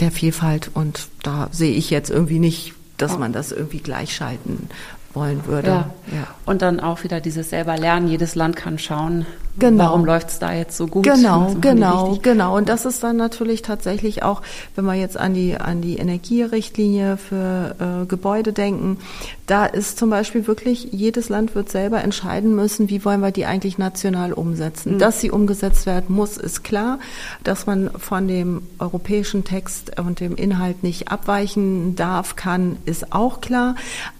der 0.00 0.10
Vielfalt 0.10 0.72
und 0.74 1.06
da 1.22 1.50
sehe 1.52 1.76
ich 1.76 1.90
jetzt 1.90 2.10
irgendwie 2.10 2.40
nicht 2.40 2.72
dass 2.96 3.18
man 3.18 3.32
das 3.32 3.52
irgendwie 3.52 3.80
gleichschalten 3.80 4.70
wollen 5.16 5.46
würde. 5.46 5.68
Ja. 5.68 5.90
ja. 6.12 6.26
Und 6.44 6.62
dann 6.62 6.78
auch 6.78 7.02
wieder 7.02 7.20
dieses 7.20 7.50
selber 7.50 7.76
lernen. 7.76 8.06
Jedes 8.06 8.36
Land 8.36 8.54
kann 8.54 8.78
schauen, 8.78 9.26
genau. 9.58 9.84
warum 9.84 10.04
läuft 10.04 10.28
es 10.28 10.38
da 10.38 10.52
jetzt 10.52 10.76
so 10.76 10.86
gut. 10.86 11.04
Genau, 11.04 11.56
genau, 11.60 12.18
genau. 12.22 12.56
Und 12.56 12.68
das 12.68 12.84
ist 12.84 13.02
dann 13.02 13.16
natürlich 13.16 13.62
tatsächlich 13.62 14.22
auch, 14.22 14.42
wenn 14.76 14.84
wir 14.84 14.94
jetzt 14.94 15.16
an 15.16 15.34
die, 15.34 15.56
an 15.56 15.80
die 15.80 15.96
Energierichtlinie 15.96 17.16
für 17.16 17.74
äh, 17.80 18.06
Gebäude 18.06 18.52
denken, 18.52 18.98
da 19.46 19.64
ist 19.64 19.98
zum 19.98 20.10
Beispiel 20.10 20.46
wirklich, 20.46 20.88
jedes 20.92 21.28
Land 21.28 21.54
wird 21.54 21.70
selber 21.70 22.02
entscheiden 22.02 22.54
müssen, 22.54 22.90
wie 22.90 23.04
wollen 23.04 23.20
wir 23.20 23.30
die 23.30 23.46
eigentlich 23.46 23.78
national 23.78 24.32
umsetzen. 24.32 24.94
Mhm. 24.94 24.98
Dass 24.98 25.20
sie 25.20 25.30
umgesetzt 25.30 25.86
werden 25.86 26.14
muss, 26.14 26.36
ist 26.36 26.64
klar. 26.64 26.98
Dass 27.44 27.66
man 27.66 27.90
von 27.98 28.28
dem 28.28 28.62
europäischen 28.78 29.44
Text 29.44 29.98
und 29.98 30.20
dem 30.20 30.34
Inhalt 30.36 30.82
nicht 30.82 31.08
abweichen 31.10 31.96
darf, 31.96 32.36
kann, 32.36 32.76
ist 32.84 33.12
auch 33.12 33.40
klar. 33.40 33.76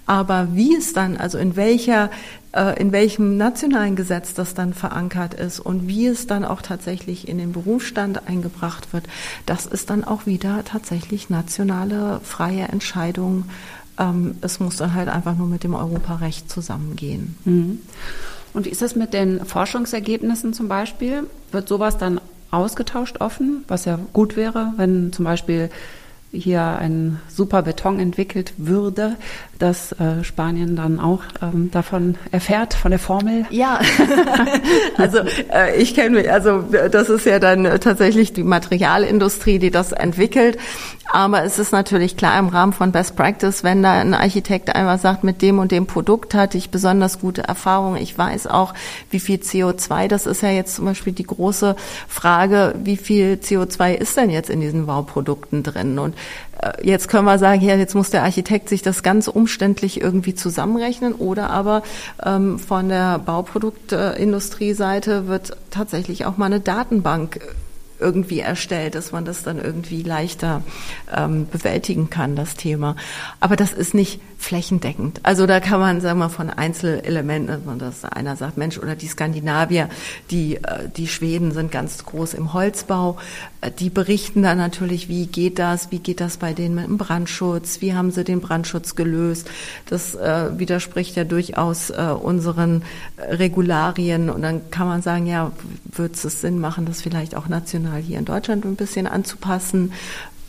Aber 0.06 0.48
wie 0.52 0.74
es 0.76 0.92
dann, 0.92 1.16
also 1.16 1.36
in 1.36 1.56
welcher, 1.56 2.10
äh, 2.52 2.80
in 2.80 2.92
welchem 2.92 3.36
nationalen 3.36 3.96
Gesetz 3.96 4.34
das 4.34 4.54
dann 4.54 4.72
verankert 4.72 5.34
ist 5.34 5.58
und 5.58 5.88
wie 5.88 6.06
es 6.06 6.28
dann 6.28 6.44
auch 6.44 6.62
tatsächlich 6.62 7.26
in 7.28 7.38
den 7.38 7.52
Berufsstand 7.52 8.28
eingebracht 8.28 8.92
wird, 8.92 9.04
das 9.46 9.66
ist 9.66 9.90
dann 9.90 10.04
auch 10.04 10.26
wieder 10.26 10.64
tatsächlich 10.64 11.28
nationale 11.28 12.20
freie 12.22 12.68
Entscheidung. 12.68 13.46
Ähm, 13.98 14.36
es 14.42 14.60
muss 14.60 14.76
dann 14.76 14.94
halt 14.94 15.08
einfach 15.08 15.36
nur 15.36 15.48
mit 15.48 15.64
dem 15.64 15.74
Europarecht 15.74 16.50
zusammengehen. 16.50 17.36
Mhm. 17.44 17.80
Und 18.54 18.64
wie 18.64 18.70
ist 18.70 18.82
das 18.82 18.94
mit 18.94 19.12
den 19.12 19.44
Forschungsergebnissen 19.44 20.54
zum 20.54 20.68
Beispiel? 20.68 21.24
Wird 21.50 21.68
sowas 21.68 21.98
dann 21.98 22.20
ausgetauscht 22.50 23.20
offen, 23.20 23.64
was 23.68 23.84
ja 23.84 23.98
gut 24.12 24.36
wäre, 24.36 24.72
wenn 24.76 25.12
zum 25.12 25.24
Beispiel 25.24 25.68
hier 26.36 26.62
ein 26.62 27.20
super 27.28 27.62
Beton 27.62 27.98
entwickelt 27.98 28.52
würde, 28.56 29.16
dass 29.58 29.92
äh, 29.92 30.22
Spanien 30.22 30.76
dann 30.76 31.00
auch 31.00 31.22
ähm, 31.42 31.70
davon 31.70 32.16
erfährt, 32.30 32.74
von 32.74 32.90
der 32.90 33.00
Formel? 33.00 33.46
Ja, 33.50 33.80
also 34.96 35.18
äh, 35.52 35.76
ich 35.80 35.94
kenne 35.94 36.16
mich, 36.16 36.30
also 36.30 36.62
das 36.90 37.08
ist 37.08 37.26
ja 37.26 37.38
dann 37.38 37.64
tatsächlich 37.80 38.32
die 38.32 38.44
Materialindustrie, 38.44 39.58
die 39.58 39.70
das 39.70 39.92
entwickelt. 39.92 40.58
Aber 41.12 41.44
es 41.44 41.58
ist 41.58 41.72
natürlich 41.72 42.16
klar 42.16 42.38
im 42.38 42.48
Rahmen 42.48 42.72
von 42.72 42.90
Best 42.90 43.16
Practice, 43.16 43.62
wenn 43.62 43.82
da 43.82 43.92
ein 43.92 44.12
Architekt 44.12 44.74
einfach 44.74 44.98
sagt, 44.98 45.22
mit 45.22 45.40
dem 45.40 45.58
und 45.60 45.70
dem 45.70 45.86
Produkt 45.86 46.34
hatte 46.34 46.58
ich 46.58 46.70
besonders 46.70 47.20
gute 47.20 47.44
Erfahrungen. 47.44 48.02
Ich 48.02 48.16
weiß 48.18 48.48
auch, 48.48 48.74
wie 49.10 49.20
viel 49.20 49.36
CO2, 49.36 50.08
das 50.08 50.26
ist 50.26 50.42
ja 50.42 50.50
jetzt 50.50 50.74
zum 50.74 50.84
Beispiel 50.84 51.12
die 51.12 51.22
große 51.22 51.76
Frage, 52.08 52.74
wie 52.82 52.96
viel 52.96 53.38
CO2 53.40 53.94
ist 53.94 54.16
denn 54.16 54.30
jetzt 54.30 54.50
in 54.50 54.60
diesen 54.60 54.86
Bauprodukten 54.86 55.62
drin? 55.62 55.98
Und 55.98 56.14
äh, 56.14 56.18
jetzt 56.82 57.08
können 57.08 57.24
wir 57.24 57.38
sagen, 57.38 57.60
ja, 57.60 57.76
jetzt 57.76 57.94
muss 57.94 58.10
der 58.10 58.22
Architekt 58.22 58.68
sich 58.68 58.82
das 58.82 59.02
ganz 59.02 59.28
umständlich 59.28 60.00
irgendwie 60.00 60.34
zusammenrechnen 60.34 61.14
oder 61.14 61.50
aber 61.50 61.82
ähm, 62.24 62.58
von 62.58 62.88
der 62.88 63.18
Bauproduktindustrie-Seite 63.18 65.28
wird 65.28 65.56
tatsächlich 65.70 66.24
auch 66.24 66.36
mal 66.36 66.46
eine 66.46 66.60
Datenbank 66.60 67.40
irgendwie 67.98 68.40
erstellt, 68.40 68.94
dass 68.94 69.12
man 69.12 69.24
das 69.24 69.42
dann 69.42 69.58
irgendwie 69.58 70.02
leichter 70.02 70.62
ähm, 71.14 71.48
bewältigen 71.48 72.10
kann, 72.10 72.36
das 72.36 72.54
Thema. 72.54 72.96
Aber 73.40 73.56
das 73.56 73.72
ist 73.72 73.94
nicht 73.94 74.20
flächendeckend. 74.38 75.20
Also 75.22 75.46
da 75.46 75.60
kann 75.60 75.80
man, 75.80 76.00
sagen 76.00 76.18
wir, 76.18 76.28
von 76.28 76.50
Einzelelementen, 76.50 77.64
man 77.64 77.78
das 77.78 78.04
einer 78.04 78.36
sagt, 78.36 78.56
Mensch, 78.56 78.78
oder 78.78 78.94
die 78.94 79.08
Skandinavier, 79.08 79.88
die, 80.30 80.56
äh, 80.56 80.88
die 80.94 81.08
Schweden 81.08 81.52
sind 81.52 81.72
ganz 81.72 82.04
groß 82.04 82.34
im 82.34 82.52
Holzbau, 82.52 83.16
äh, 83.60 83.70
die 83.70 83.90
berichten 83.90 84.42
dann 84.42 84.58
natürlich, 84.58 85.08
wie 85.08 85.26
geht 85.26 85.58
das, 85.58 85.90
wie 85.90 85.98
geht 85.98 86.20
das 86.20 86.36
bei 86.36 86.52
denen 86.52 86.74
mit 86.74 86.86
dem 86.86 86.98
Brandschutz, 86.98 87.80
wie 87.80 87.94
haben 87.94 88.10
sie 88.10 88.24
den 88.24 88.40
Brandschutz 88.40 88.94
gelöst. 88.94 89.50
Das 89.86 90.14
äh, 90.14 90.58
widerspricht 90.58 91.16
ja 91.16 91.24
durchaus 91.24 91.90
äh, 91.90 92.14
unseren 92.20 92.82
Regularien 93.18 94.30
und 94.30 94.42
dann 94.42 94.70
kann 94.70 94.86
man 94.86 95.02
sagen, 95.02 95.26
ja, 95.26 95.52
wird 95.84 96.14
es 96.14 96.40
Sinn 96.40 96.60
machen, 96.60 96.86
das 96.86 97.00
vielleicht 97.00 97.34
auch 97.34 97.48
national 97.48 98.00
hier 98.00 98.18
in 98.18 98.24
Deutschland 98.24 98.64
ein 98.64 98.76
bisschen 98.76 99.06
anzupassen. 99.06 99.92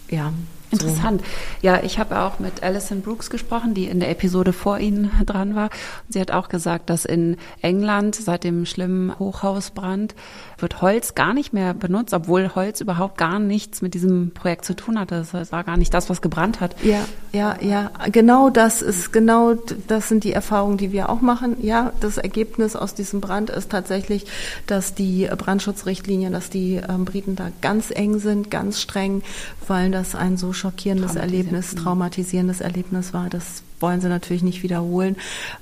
Ja, 0.10 0.34
Interessant. 0.70 1.24
Ja, 1.62 1.82
ich 1.84 1.98
habe 1.98 2.20
auch 2.20 2.40
mit 2.40 2.62
Alison 2.62 3.02
Brooks 3.02 3.30
gesprochen, 3.30 3.74
die 3.74 3.86
in 3.86 4.02
der 4.02 4.10
Episode 4.10 4.52
vor 4.52 4.80
Ihnen 4.80 5.12
dran 5.26 5.56
war. 5.56 5.70
Sie 6.10 6.20
hat 6.20 6.32
auch 6.32 6.50
gesagt, 6.50 6.90
dass 6.90 7.06
in 7.06 7.38
England 7.62 8.16
seit 8.16 8.44
dem 8.44 8.66
schlimmen 8.66 9.18
Hochhausbrand 9.18 10.14
wird 10.58 10.82
Holz 10.82 11.16
gar 11.16 11.34
nicht 11.34 11.54
mehr 11.54 11.74
benutzt, 11.74 12.14
obwohl 12.14 12.54
Holz 12.54 12.82
überhaupt 12.82 13.18
gar 13.18 13.40
nichts 13.40 13.82
mit 13.82 13.94
diesem 13.94 14.32
Projekt 14.32 14.66
zu 14.66 14.76
tun 14.76 15.00
hatte. 15.00 15.26
Das 15.32 15.52
war 15.52 15.64
gar 15.64 15.78
nicht 15.78 15.94
das, 15.94 16.10
was 16.10 16.22
gebrannt 16.22 16.60
hat. 16.60 16.76
Ja, 16.84 17.06
ja, 17.32 17.58
ja. 17.62 17.92
Genau 18.12 18.50
das 18.50 18.82
ist 18.82 19.14
genau, 19.14 19.54
das 19.88 20.10
sind 20.10 20.24
die 20.24 20.34
Erfahrungen, 20.34 20.78
die 20.78 20.92
wir 20.92 21.10
auch 21.10 21.22
machen. 21.22 21.58
Ja, 21.62 21.94
das 22.02 22.18
Ergebnis 22.18 22.76
aus 22.76 22.94
diesem 22.94 23.22
Brand 23.22 23.50
ist 23.52 23.72
tatsächlich, 23.72 24.26
dass 24.66 24.96
die 24.96 25.30
Brandschutzrichtlinien, 25.38 26.34
dass 26.34 26.50
die 26.50 26.76
ähm, 26.76 27.06
Briten 27.06 27.36
da 27.36 27.52
ganz 27.62 27.92
eng 27.92 28.20
sind, 28.20 28.52
ganz 28.52 28.82
streng, 28.82 29.22
weil 29.68 29.92
das 29.92 30.16
ein 30.16 30.38
so 30.38 30.54
schockierendes 30.58 31.16
Erlebnis, 31.16 31.76
traumatisierendes 31.76 32.62
Erlebnis 32.62 33.14
war. 33.14 33.30
Das 33.30 33.64
wollen 33.80 34.02
sie 34.02 34.10
natürlich 34.10 34.44
nicht 34.44 34.64
wiederholen. 34.64 35.16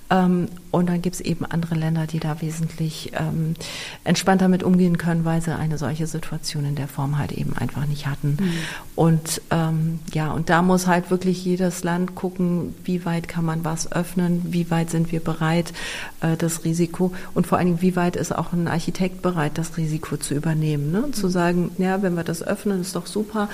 Ähm, 0.10 0.48
und 0.72 0.88
dann 0.88 1.02
gibt 1.02 1.16
es 1.16 1.22
eben 1.22 1.46
andere 1.46 1.76
Länder, 1.76 2.06
die 2.06 2.20
da 2.20 2.42
wesentlich 2.42 3.12
ähm, 3.14 3.56
entspannter 4.04 4.48
mit 4.48 4.64
umgehen 4.64 4.98
können, 4.98 5.26
weil 5.26 5.42
sie 5.42 5.56
eine 5.56 5.78
solche 5.78 6.08
Situation 6.08 6.66
in 6.66 6.76
der 6.76 6.88
Form 6.88 7.18
halt 7.18 7.32
eben 7.32 7.56
einfach 7.58 7.86
nicht 7.86 8.08
hatten. 8.08 8.38
Mhm. 8.40 8.54
Und 8.96 9.42
ähm, 9.52 10.00
ja, 10.14 10.32
und 10.32 10.50
da 10.50 10.62
muss 10.62 10.88
halt 10.88 11.10
wirklich 11.12 11.44
jedes 11.44 11.84
Land 11.84 12.16
gucken, 12.16 12.76
wie 12.84 13.06
weit 13.06 13.28
kann 13.28 13.46
man 13.46 13.66
was 13.66 13.92
öffnen, 13.92 14.42
wie 14.46 14.70
weit 14.70 14.90
sind 14.90 15.12
wir 15.12 15.20
bereit, 15.20 15.74
äh, 16.22 16.38
das 16.38 16.66
Risiko 16.66 17.14
und 17.34 17.48
vor 17.48 17.58
allen 17.58 17.68
Dingen, 17.68 17.82
wie 17.82 17.96
weit 17.96 18.16
ist 18.16 18.36
auch 18.36 18.54
ein 18.54 18.68
Architekt 18.68 19.22
bereit, 19.22 19.58
das 19.58 19.78
Risiko 19.78 20.18
zu 20.18 20.34
übernehmen. 20.34 20.92
Ne? 20.92 21.06
Mhm. 21.08 21.14
Zu 21.14 21.30
sagen, 21.30 21.72
ja, 21.78 22.02
wenn 22.02 22.16
wir 22.16 22.24
das 22.24 22.44
öffnen, 22.44 22.82
ist 22.82 22.96
doch 22.96 23.08
super. 23.08 23.50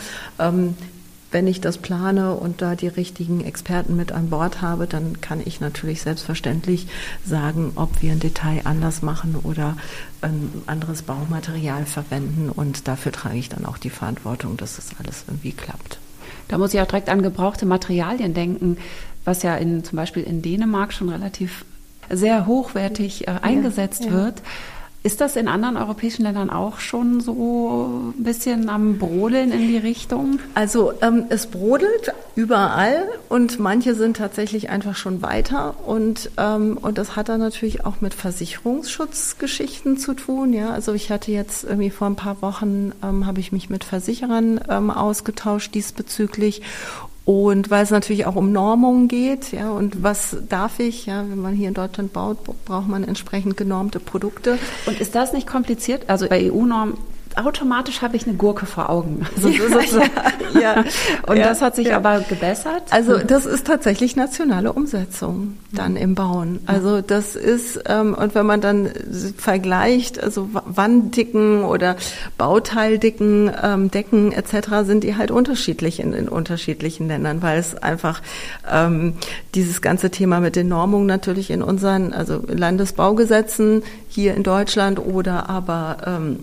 Ähm, 1.31 1.41
wenn 1.41 1.47
ich 1.47 1.61
das 1.61 1.77
plane 1.77 2.35
und 2.35 2.61
da 2.61 2.75
die 2.75 2.87
richtigen 2.87 3.43
Experten 3.43 3.95
mit 3.95 4.11
an 4.11 4.29
Bord 4.29 4.61
habe, 4.61 4.87
dann 4.87 5.21
kann 5.21 5.41
ich 5.43 5.59
natürlich 5.59 6.01
selbstverständlich 6.01 6.87
sagen, 7.25 7.73
ob 7.75 8.01
wir 8.01 8.11
ein 8.11 8.19
Detail 8.19 8.61
anders 8.65 9.01
machen 9.01 9.35
oder 9.41 9.77
ein 10.21 10.51
anderes 10.67 11.03
Baumaterial 11.03 11.85
verwenden. 11.85 12.49
Und 12.49 12.87
dafür 12.87 13.11
trage 13.11 13.37
ich 13.37 13.49
dann 13.49 13.65
auch 13.65 13.77
die 13.77 13.89
Verantwortung, 13.89 14.57
dass 14.57 14.75
das 14.75 14.91
alles 14.99 15.25
irgendwie 15.27 15.51
klappt. 15.51 15.99
Da 16.47 16.57
muss 16.57 16.73
ich 16.73 16.81
auch 16.81 16.87
direkt 16.87 17.09
an 17.09 17.21
gebrauchte 17.21 17.65
Materialien 17.65 18.33
denken, 18.33 18.77
was 19.23 19.43
ja 19.43 19.55
in, 19.55 19.83
zum 19.83 19.95
Beispiel 19.95 20.23
in 20.23 20.41
Dänemark 20.41 20.93
schon 20.93 21.09
relativ 21.09 21.65
sehr 22.09 22.45
hochwertig 22.45 23.27
äh, 23.27 23.31
eingesetzt 23.41 24.03
ja, 24.05 24.07
ja. 24.07 24.13
wird. 24.13 24.41
Ist 25.03 25.19
das 25.19 25.35
in 25.35 25.47
anderen 25.47 25.77
europäischen 25.77 26.23
Ländern 26.23 26.51
auch 26.51 26.79
schon 26.79 27.21
so 27.21 28.13
ein 28.15 28.23
bisschen 28.23 28.69
am 28.69 28.99
Brodeln 28.99 29.51
in 29.51 29.67
die 29.67 29.77
Richtung? 29.77 30.39
Also 30.53 30.93
ähm, 31.01 31.25
es 31.29 31.47
brodelt 31.47 32.13
überall 32.35 33.07
und 33.27 33.59
manche 33.59 33.95
sind 33.95 34.17
tatsächlich 34.17 34.69
einfach 34.69 34.95
schon 34.95 35.23
weiter 35.23 35.73
und 35.87 36.29
ähm, 36.37 36.77
und 36.79 36.99
das 36.99 37.15
hat 37.15 37.29
dann 37.29 37.39
natürlich 37.39 37.83
auch 37.83 37.99
mit 38.01 38.13
Versicherungsschutzgeschichten 38.13 39.97
zu 39.97 40.13
tun. 40.13 40.53
Ja, 40.53 40.69
also 40.69 40.93
ich 40.93 41.09
hatte 41.09 41.31
jetzt 41.31 41.63
irgendwie 41.63 41.89
vor 41.89 42.05
ein 42.05 42.15
paar 42.15 42.43
Wochen 42.43 42.91
ähm, 43.03 43.25
habe 43.25 43.39
ich 43.39 43.51
mich 43.51 43.71
mit 43.71 43.83
Versicherern 43.83 44.61
ähm, 44.69 44.91
ausgetauscht 44.91 45.73
diesbezüglich 45.73 46.61
und 47.23 47.69
weil 47.69 47.83
es 47.83 47.91
natürlich 47.91 48.25
auch 48.25 48.35
um 48.35 48.51
Normungen 48.51 49.07
geht, 49.07 49.51
ja, 49.51 49.71
und 49.71 50.01
was 50.01 50.37
darf 50.49 50.79
ich, 50.79 51.05
ja, 51.05 51.23
wenn 51.29 51.39
man 51.39 51.53
hier 51.53 51.67
in 51.67 51.75
Deutschland 51.75 52.13
baut, 52.13 52.37
braucht 52.65 52.87
man 52.87 53.03
entsprechend 53.03 53.57
genormte 53.57 53.99
Produkte. 53.99 54.57
Und 54.87 54.99
ist 54.99 55.13
das 55.13 55.31
nicht 55.31 55.45
kompliziert? 55.45 56.09
Also 56.09 56.27
bei 56.27 56.51
EU-Normen 56.51 56.97
automatisch 57.37 58.01
habe 58.01 58.15
ich 58.15 58.27
eine 58.27 58.35
Gurke 58.35 58.65
vor 58.65 58.89
Augen. 58.89 59.25
Also 59.35 59.49
ja, 59.49 60.01
ja, 60.53 60.59
ja, 60.61 60.83
Und 61.25 61.37
ja, 61.37 61.43
das 61.49 61.61
hat 61.61 61.75
sich 61.75 61.93
aber 61.93 62.19
gebessert? 62.19 62.83
Also 62.91 63.17
das 63.17 63.45
ist 63.45 63.65
tatsächlich 63.65 64.15
nationale 64.15 64.73
Umsetzung 64.73 65.57
dann 65.71 65.95
im 65.95 66.15
Bauen. 66.15 66.59
Also 66.65 67.01
das 67.01 67.35
ist, 67.35 67.81
ähm, 67.87 68.13
und 68.13 68.35
wenn 68.35 68.45
man 68.45 68.61
dann 68.61 68.91
vergleicht, 69.37 70.21
also 70.21 70.49
Wanddicken 70.51 71.63
oder 71.63 71.95
Bauteildicken, 72.37 73.51
ähm, 73.61 73.89
Decken 73.89 74.31
etc., 74.31 74.83
sind 74.83 75.03
die 75.03 75.15
halt 75.15 75.31
unterschiedlich 75.31 75.99
in, 75.99 76.13
in 76.13 76.27
unterschiedlichen 76.27 77.07
Ländern, 77.07 77.41
weil 77.41 77.59
es 77.59 77.75
einfach 77.75 78.21
ähm, 78.71 79.13
dieses 79.55 79.81
ganze 79.81 80.11
Thema 80.11 80.39
mit 80.39 80.55
den 80.55 80.67
Normungen 80.67 81.07
natürlich 81.07 81.49
in 81.49 81.61
unseren, 81.61 82.13
also 82.13 82.41
Landesbaugesetzen 82.47 83.83
hier 84.07 84.35
in 84.35 84.43
Deutschland 84.43 84.99
oder 84.99 85.49
aber 85.49 85.97
ähm, 86.05 86.39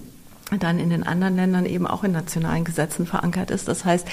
dann 0.59 0.79
in 0.79 0.91
den 0.91 1.03
anderen 1.03 1.37
Ländern 1.37 1.67
eben 1.67 1.87
auch 1.87 2.05
in 2.05 2.13
nationalen 2.13 2.65
Gesetzen 2.65 3.07
verankert 3.07 3.51
ist. 3.51 3.69
Das 3.69 3.85
heißt, 3.85 4.07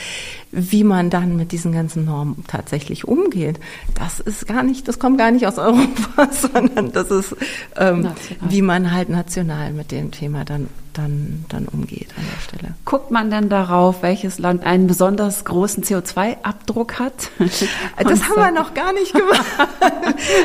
wie 0.51 0.83
man 0.83 1.09
dann 1.09 1.35
mit 1.35 1.51
diesen 1.51 1.71
ganzen 1.71 2.05
Normen 2.05 2.43
tatsächlich 2.47 3.07
umgeht, 3.07 3.59
das 3.93 4.19
ist 4.19 4.47
gar 4.47 4.63
nicht, 4.63 4.87
das 4.87 4.99
kommt 4.99 5.17
gar 5.17 5.31
nicht 5.31 5.47
aus 5.47 5.57
Europa, 5.59 6.29
sondern 6.31 6.91
das 6.91 7.09
ist, 7.11 7.35
ähm, 7.77 8.09
wie 8.41 8.61
man 8.61 8.91
halt 8.91 9.09
national 9.09 9.71
mit 9.71 9.91
dem 9.91 10.11
Thema 10.11 10.45
dann 10.45 10.67
dann, 10.97 11.45
dann 11.49 11.67
umgeht 11.67 12.07
an 12.17 12.23
der 12.33 12.41
Stelle. 12.41 12.73
Guckt 12.85 13.11
man 13.11 13.29
denn 13.29 13.49
darauf, 13.49 14.01
welches 14.01 14.39
Land 14.39 14.65
einen 14.65 14.87
besonders 14.87 15.45
großen 15.45 15.83
CO2-Abdruck 15.83 16.99
hat? 16.99 17.29
das 17.39 18.23
haben 18.23 18.35
wir 18.35 18.51
noch 18.51 18.73
gar 18.73 18.93
nicht 18.93 19.13
gemacht. 19.13 19.45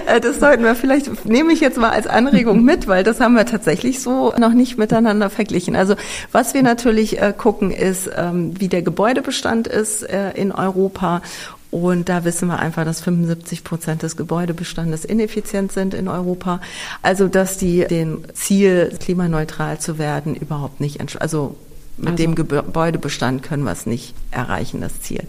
das 0.22 0.40
sollten 0.40 0.64
wir 0.64 0.74
vielleicht, 0.74 1.24
nehme 1.24 1.52
ich 1.52 1.60
jetzt 1.60 1.78
mal 1.78 1.90
als 1.90 2.06
Anregung 2.06 2.64
mit, 2.64 2.88
weil 2.88 3.04
das 3.04 3.20
haben 3.20 3.34
wir 3.34 3.46
tatsächlich 3.46 4.02
so 4.02 4.32
noch 4.38 4.52
nicht 4.52 4.78
miteinander 4.78 5.30
verglichen. 5.30 5.76
Also 5.76 5.94
was 6.32 6.54
wir 6.54 6.62
natürlich 6.62 7.20
äh, 7.20 7.32
gucken, 7.36 7.70
ist, 7.70 8.10
ähm, 8.16 8.58
wie 8.58 8.68
der 8.68 8.82
Gebäudebestand 8.82 9.68
ist 9.68 10.02
äh, 10.02 10.32
in 10.32 10.52
Europa 10.52 11.22
und 11.70 12.08
da 12.08 12.24
wissen 12.24 12.48
wir 12.48 12.58
einfach, 12.58 12.84
dass 12.84 13.00
75 13.00 13.62
Prozent 13.62 14.02
des 14.02 14.16
Gebäudebestandes 14.16 15.04
ineffizient 15.04 15.72
sind 15.72 15.94
in 15.94 16.08
Europa. 16.08 16.60
Also, 17.02 17.28
dass 17.28 17.58
die 17.58 17.86
dem 17.86 18.24
Ziel, 18.34 18.96
klimaneutral 18.98 19.78
zu 19.78 19.98
werden, 19.98 20.34
überhaupt 20.34 20.80
nicht, 20.80 21.00
also 21.20 21.56
mit 22.00 22.12
also. 22.12 22.22
dem 22.22 22.34
Gebäudebestand 22.34 23.42
können 23.42 23.64
wir 23.64 23.72
es 23.72 23.86
nicht 23.86 24.14
erreichen, 24.30 24.80
das 24.80 25.00
Ziel. 25.00 25.22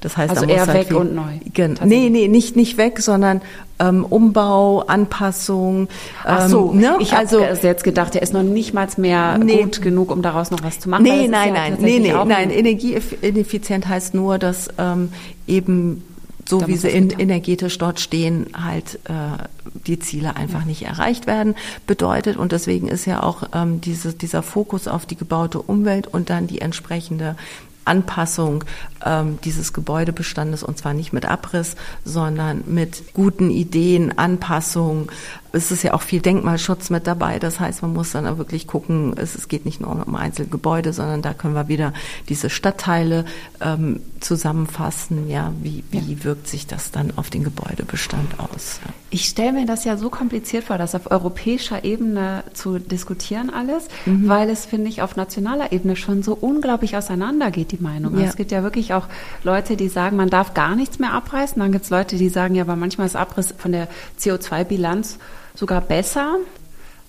Das 0.00 0.16
heißt, 0.16 0.30
also 0.30 0.46
da 0.46 0.52
eher 0.52 0.66
halt 0.66 0.90
weg 0.90 0.96
und 0.96 1.14
neu. 1.14 1.38
Gen 1.52 1.78
nee, 1.84 2.10
nee, 2.10 2.28
nicht, 2.28 2.56
nicht 2.56 2.76
weg, 2.76 3.00
sondern 3.00 3.40
ähm, 3.78 4.04
Umbau, 4.04 4.80
Anpassung. 4.80 5.88
Ach 6.24 6.48
so, 6.48 6.70
ähm, 6.72 6.80
ne? 6.80 6.96
ich 7.00 7.12
habe 7.12 7.20
also, 7.20 7.40
jetzt 7.40 7.84
gedacht, 7.84 8.14
der 8.14 8.22
ist 8.22 8.32
noch 8.32 8.42
nicht 8.42 8.74
mal 8.74 8.88
mehr 8.96 9.38
nee, 9.38 9.62
gut 9.62 9.82
genug, 9.82 10.10
um 10.10 10.22
daraus 10.22 10.50
noch 10.50 10.62
was 10.62 10.80
zu 10.80 10.88
machen. 10.88 11.02
Nee, 11.02 11.28
nein, 11.28 11.48
ja 11.48 11.54
nein, 11.54 11.76
nee, 11.80 11.98
nee, 11.98 12.12
nein. 12.12 12.50
Energieeffizient 12.50 13.88
heißt 13.88 14.14
nur, 14.14 14.38
dass 14.38 14.68
ähm, 14.78 15.10
eben 15.46 16.02
so 16.48 16.60
da 16.60 16.68
wie 16.68 16.76
sie 16.76 16.90
in, 16.90 17.10
energetisch 17.10 17.78
dort 17.78 18.00
stehen, 18.00 18.46
halt 18.54 18.98
äh, 19.04 19.44
die 19.86 19.98
Ziele 19.98 20.36
einfach 20.36 20.60
ja. 20.60 20.66
nicht 20.66 20.82
erreicht 20.82 21.26
werden, 21.26 21.54
bedeutet. 21.86 22.36
Und 22.36 22.52
deswegen 22.52 22.88
ist 22.88 23.06
ja 23.06 23.22
auch 23.22 23.44
ähm, 23.54 23.80
diese, 23.80 24.12
dieser 24.12 24.42
Fokus 24.42 24.88
auf 24.88 25.06
die 25.06 25.16
gebaute 25.16 25.60
Umwelt 25.60 26.06
und 26.06 26.30
dann 26.30 26.46
die 26.46 26.60
entsprechende 26.60 27.36
Anpassung 27.84 28.64
ähm, 29.04 29.38
dieses 29.44 29.72
Gebäudebestandes 29.72 30.62
und 30.62 30.78
zwar 30.78 30.94
nicht 30.94 31.12
mit 31.12 31.26
Abriss, 31.26 31.76
sondern 32.04 32.64
mit 32.66 33.14
guten 33.14 33.50
Ideen, 33.50 34.16
Anpassung, 34.18 35.10
es 35.54 35.70
ist 35.70 35.82
ja 35.82 35.94
auch 35.94 36.02
viel 36.02 36.20
Denkmalschutz 36.20 36.90
mit 36.90 37.06
dabei. 37.06 37.38
Das 37.38 37.60
heißt, 37.60 37.82
man 37.82 37.92
muss 37.92 38.12
dann 38.12 38.26
auch 38.26 38.38
wirklich 38.38 38.66
gucken, 38.66 39.14
es, 39.16 39.34
es 39.34 39.48
geht 39.48 39.64
nicht 39.64 39.80
nur 39.80 39.90
um 40.06 40.14
einzelne 40.14 40.48
Gebäude, 40.48 40.92
sondern 40.92 41.22
da 41.22 41.32
können 41.32 41.54
wir 41.54 41.68
wieder 41.68 41.92
diese 42.28 42.50
Stadtteile 42.50 43.24
ähm, 43.60 44.00
zusammenfassen. 44.20 45.28
Ja, 45.28 45.52
wie, 45.62 45.84
wie 45.90 45.98
ja. 45.98 46.24
wirkt 46.24 46.48
sich 46.48 46.66
das 46.66 46.90
dann 46.90 47.12
auf 47.16 47.30
den 47.30 47.44
Gebäudebestand 47.44 48.40
aus? 48.40 48.80
Ja. 48.84 48.92
Ich 49.10 49.26
stelle 49.26 49.52
mir 49.52 49.66
das 49.66 49.84
ja 49.84 49.96
so 49.96 50.10
kompliziert 50.10 50.64
vor, 50.64 50.76
das 50.76 50.94
auf 50.94 51.10
europäischer 51.10 51.84
Ebene 51.84 52.42
zu 52.52 52.78
diskutieren 52.78 53.50
alles, 53.50 53.88
mhm. 54.06 54.28
weil 54.28 54.50
es, 54.50 54.66
finde 54.66 54.88
ich, 54.88 55.02
auf 55.02 55.14
nationaler 55.14 55.72
Ebene 55.72 55.94
schon 55.94 56.22
so 56.22 56.34
unglaublich 56.34 56.96
auseinandergeht, 56.96 57.72
die 57.72 57.82
Meinung. 57.82 58.18
Ja. 58.18 58.26
Es 58.26 58.36
gibt 58.36 58.50
ja 58.50 58.62
wirklich 58.62 58.92
auch 58.92 59.06
Leute, 59.44 59.76
die 59.76 59.88
sagen, 59.88 60.16
man 60.16 60.30
darf 60.30 60.54
gar 60.54 60.74
nichts 60.74 60.98
mehr 60.98 61.12
abreißen. 61.12 61.60
Dann 61.60 61.70
gibt 61.70 61.84
es 61.84 61.90
Leute, 61.90 62.16
die 62.16 62.28
sagen, 62.28 62.54
ja, 62.54 62.64
aber 62.64 62.76
manchmal 62.76 63.06
ist 63.06 63.16
Abriss 63.16 63.54
von 63.56 63.72
der 63.72 63.88
CO2-Bilanz 64.18 65.18
sogar 65.54 65.80
besser. 65.80 66.36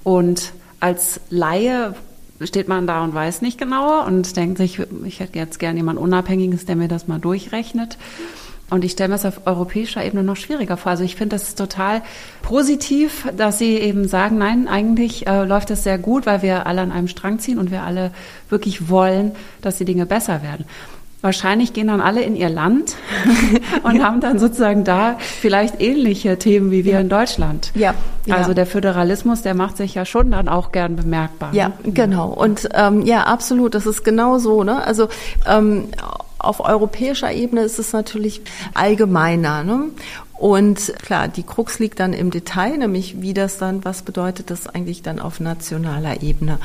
Und 0.03 0.53
als 0.79 1.19
Laie 1.29 1.95
steht 2.41 2.67
man 2.67 2.85
da 2.85 3.03
und 3.03 3.13
weiß 3.13 3.41
nicht 3.41 3.57
genauer 3.57 4.05
und 4.05 4.35
denkt 4.35 4.57
sich, 4.57 4.81
ich 5.05 5.19
hätte 5.19 5.37
jetzt 5.39 5.59
gerne 5.59 5.77
jemand 5.77 5.99
Unabhängiges, 5.99 6.65
der 6.65 6.75
mir 6.75 6.87
das 6.87 7.07
mal 7.07 7.19
durchrechnet. 7.19 7.97
Und 8.69 8.83
ich 8.83 8.93
stelle 8.93 9.09
mir 9.09 9.15
das 9.15 9.25
auf 9.25 9.45
europäischer 9.45 10.03
Ebene 10.03 10.23
noch 10.23 10.35
schwieriger 10.35 10.75
vor. 10.75 10.91
Also 10.91 11.03
ich 11.03 11.15
finde 11.15 11.35
das 11.35 11.53
total 11.53 12.01
positiv, 12.41 13.27
dass 13.37 13.59
Sie 13.59 13.77
eben 13.77 14.07
sagen, 14.07 14.39
nein, 14.39 14.67
eigentlich 14.67 15.27
äh, 15.27 15.43
läuft 15.43 15.69
es 15.69 15.83
sehr 15.83 15.99
gut, 15.99 16.25
weil 16.25 16.41
wir 16.41 16.65
alle 16.65 16.81
an 16.81 16.91
einem 16.91 17.07
Strang 17.07 17.37
ziehen 17.37 17.59
und 17.59 17.69
wir 17.69 17.83
alle 17.83 18.11
wirklich 18.49 18.89
wollen, 18.89 19.33
dass 19.61 19.77
die 19.77 19.85
Dinge 19.85 20.07
besser 20.07 20.41
werden. 20.41 20.65
Wahrscheinlich 21.25 21.73
gehen 21.73 21.87
dann 21.87 22.01
alle 22.01 22.21
in 22.21 22.35
ihr 22.35 22.49
Land 22.49 22.97
und 23.83 24.03
haben 24.03 24.21
dann 24.21 24.37
sozusagen 24.37 24.83
da 24.83 25.17
vielleicht 25.19 25.81
ähnliche 25.81 26.37
Themen 26.37 26.69
wie 26.69 26.85
wir 26.85 26.93
ja. 26.93 26.99
in 26.99 27.09
Deutschland. 27.09 27.71
Ja. 27.73 27.95
Also 28.29 28.53
der 28.53 28.67
Föderalismus, 28.67 29.41
der 29.41 29.55
macht 29.55 29.75
sich 29.77 29.95
ja 29.95 30.05
schon 30.05 30.29
dann 30.29 30.47
auch 30.47 30.71
gern 30.71 30.95
bemerkbar. 30.95 31.51
Ja, 31.51 31.69
ne? 31.69 31.93
genau. 31.93 32.27
Und 32.27 32.69
ähm, 32.75 33.07
ja, 33.07 33.23
absolut, 33.23 33.73
das 33.73 33.87
ist 33.87 34.03
genau 34.03 34.37
so. 34.37 34.63
Ne? 34.63 34.85
Also 34.85 35.07
ähm, 35.47 35.87
auf 36.37 36.59
europäischer 36.59 37.31
Ebene 37.31 37.61
ist 37.61 37.79
es 37.79 37.91
natürlich 37.91 38.41
allgemeiner. 38.75 39.63
Ne? 39.63 39.85
Und 40.37 40.93
klar, 41.01 41.27
die 41.27 41.41
Krux 41.41 41.79
liegt 41.79 41.99
dann 41.99 42.13
im 42.13 42.29
Detail, 42.29 42.77
nämlich 42.77 43.19
wie 43.19 43.33
das 43.33 43.57
dann, 43.57 43.83
was 43.83 44.03
bedeutet 44.03 44.51
das 44.51 44.67
eigentlich 44.67 45.01
dann 45.01 45.19
auf 45.19 45.39
nationaler 45.39 46.21
Ebene. 46.21 46.59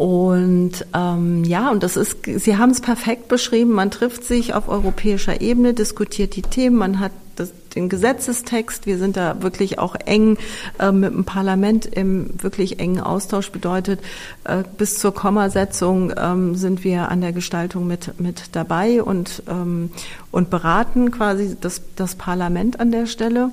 Und 0.00 0.86
ähm, 0.94 1.44
ja, 1.44 1.70
und 1.70 1.82
das 1.82 1.98
ist, 1.98 2.24
Sie 2.24 2.56
haben 2.56 2.70
es 2.70 2.80
perfekt 2.80 3.28
beschrieben, 3.28 3.72
man 3.72 3.90
trifft 3.90 4.24
sich 4.24 4.54
auf 4.54 4.66
europäischer 4.66 5.42
Ebene, 5.42 5.74
diskutiert 5.74 6.36
die 6.36 6.40
Themen, 6.40 6.76
man 6.76 7.00
hat 7.00 7.12
das, 7.36 7.52
den 7.74 7.90
Gesetzestext, 7.90 8.86
wir 8.86 8.96
sind 8.96 9.18
da 9.18 9.42
wirklich 9.42 9.78
auch 9.78 9.94
eng 10.06 10.38
äh, 10.78 10.90
mit 10.90 11.12
dem 11.12 11.26
Parlament 11.26 11.84
im 11.84 12.30
wirklich 12.40 12.80
engen 12.80 13.00
Austausch. 13.00 13.50
Bedeutet, 13.50 14.00
äh, 14.44 14.64
bis 14.78 14.98
zur 14.98 15.12
Kommasetzung 15.12 16.14
ähm, 16.16 16.54
sind 16.54 16.82
wir 16.82 17.10
an 17.10 17.20
der 17.20 17.32
Gestaltung 17.32 17.86
mit, 17.86 18.18
mit 18.18 18.56
dabei 18.56 19.02
und, 19.02 19.42
ähm, 19.50 19.90
und 20.30 20.48
beraten 20.48 21.10
quasi 21.10 21.58
das, 21.60 21.82
das 21.96 22.14
Parlament 22.14 22.80
an 22.80 22.90
der 22.90 23.04
Stelle. 23.04 23.52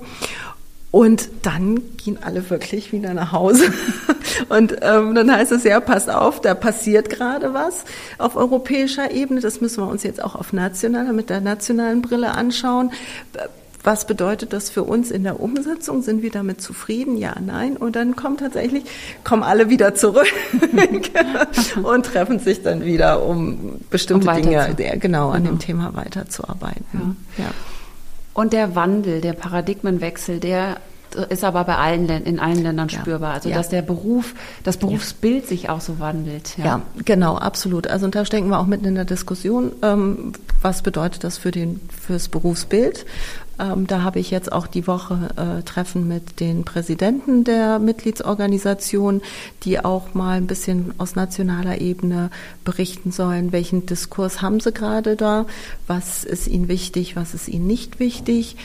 Und 0.90 1.28
dann 1.42 1.80
gehen 1.98 2.18
alle 2.22 2.48
wirklich 2.48 2.92
wieder 2.92 3.12
nach 3.12 3.32
Hause. 3.32 3.64
Und 4.48 4.76
ähm, 4.80 5.14
dann 5.14 5.30
heißt 5.30 5.52
es 5.52 5.64
ja, 5.64 5.80
passt 5.80 6.08
auf, 6.08 6.40
da 6.40 6.54
passiert 6.54 7.10
gerade 7.10 7.52
was 7.52 7.84
auf 8.16 8.36
europäischer 8.36 9.10
Ebene. 9.10 9.40
Das 9.40 9.60
müssen 9.60 9.82
wir 9.82 9.88
uns 9.88 10.02
jetzt 10.02 10.22
auch 10.22 10.34
auf 10.34 10.52
nationaler, 10.52 11.12
mit 11.12 11.28
der 11.28 11.40
nationalen 11.40 12.00
Brille 12.00 12.30
anschauen. 12.30 12.90
Was 13.84 14.06
bedeutet 14.06 14.52
das 14.52 14.70
für 14.70 14.82
uns 14.82 15.10
in 15.10 15.24
der 15.24 15.40
Umsetzung? 15.40 16.02
Sind 16.02 16.22
wir 16.22 16.30
damit 16.30 16.60
zufrieden? 16.60 17.16
Ja, 17.16 17.34
nein. 17.44 17.76
Und 17.76 17.94
dann 17.94 18.16
kommen 18.16 18.36
tatsächlich, 18.38 18.84
kommen 19.24 19.42
alle 19.42 19.68
wieder 19.68 19.94
zurück 19.94 20.26
und 21.82 22.06
treffen 22.06 22.38
sich 22.38 22.62
dann 22.62 22.84
wieder, 22.84 23.24
um 23.24 23.80
bestimmte 23.90 24.28
um 24.28 24.36
Dinge, 24.36 24.74
genau, 24.98 25.30
an 25.30 25.42
genau. 25.42 25.54
dem 25.54 25.58
Thema 25.58 25.94
weiterzuarbeiten. 25.94 27.16
Ja. 27.38 27.44
ja. 27.44 27.50
Und 28.38 28.52
der 28.52 28.76
Wandel, 28.76 29.20
der 29.20 29.32
Paradigmenwechsel, 29.32 30.38
der 30.38 30.76
ist 31.14 31.44
aber 31.44 31.64
bei 31.64 31.76
allen 31.76 32.08
in 32.08 32.38
allen 32.38 32.62
Ländern 32.62 32.90
spürbar. 32.90 33.34
Also 33.34 33.48
ja. 33.48 33.56
dass 33.56 33.68
der 33.68 33.82
Beruf, 33.82 34.34
das 34.64 34.76
Berufsbild 34.76 35.42
ja. 35.42 35.48
sich 35.48 35.70
auch 35.70 35.80
so 35.80 35.98
wandelt. 35.98 36.56
Ja. 36.58 36.64
ja. 36.64 36.82
genau, 37.04 37.36
absolut. 37.36 37.86
Also 37.86 38.06
und 38.06 38.14
da 38.14 38.24
stecken 38.24 38.48
wir 38.48 38.58
auch 38.58 38.66
mitten 38.66 38.84
in 38.84 38.94
der 38.94 39.04
Diskussion. 39.04 39.72
Ähm, 39.82 40.32
was 40.60 40.82
bedeutet 40.82 41.24
das 41.24 41.38
für 41.38 41.50
den 41.50 41.80
fürs 42.00 42.28
Berufsbild? 42.28 43.06
Ähm, 43.58 43.86
da 43.86 44.02
habe 44.02 44.20
ich 44.20 44.30
jetzt 44.30 44.52
auch 44.52 44.66
die 44.66 44.86
Woche 44.86 45.30
äh, 45.36 45.62
Treffen 45.62 46.06
mit 46.06 46.40
den 46.40 46.64
Präsidenten 46.64 47.44
der 47.44 47.78
Mitgliedsorganisation, 47.78 49.20
die 49.64 49.84
auch 49.84 50.14
mal 50.14 50.36
ein 50.36 50.46
bisschen 50.46 50.94
aus 50.98 51.16
nationaler 51.16 51.80
Ebene 51.80 52.30
berichten 52.64 53.10
sollen, 53.10 53.50
welchen 53.52 53.86
Diskurs 53.86 54.42
haben 54.42 54.60
sie 54.60 54.72
gerade 54.72 55.16
da, 55.16 55.46
was 55.86 56.24
ist 56.24 56.46
ihnen 56.46 56.68
wichtig, 56.68 57.16
was 57.16 57.34
ist 57.34 57.48
ihnen 57.48 57.66
nicht 57.66 57.98
wichtig. 57.98 58.56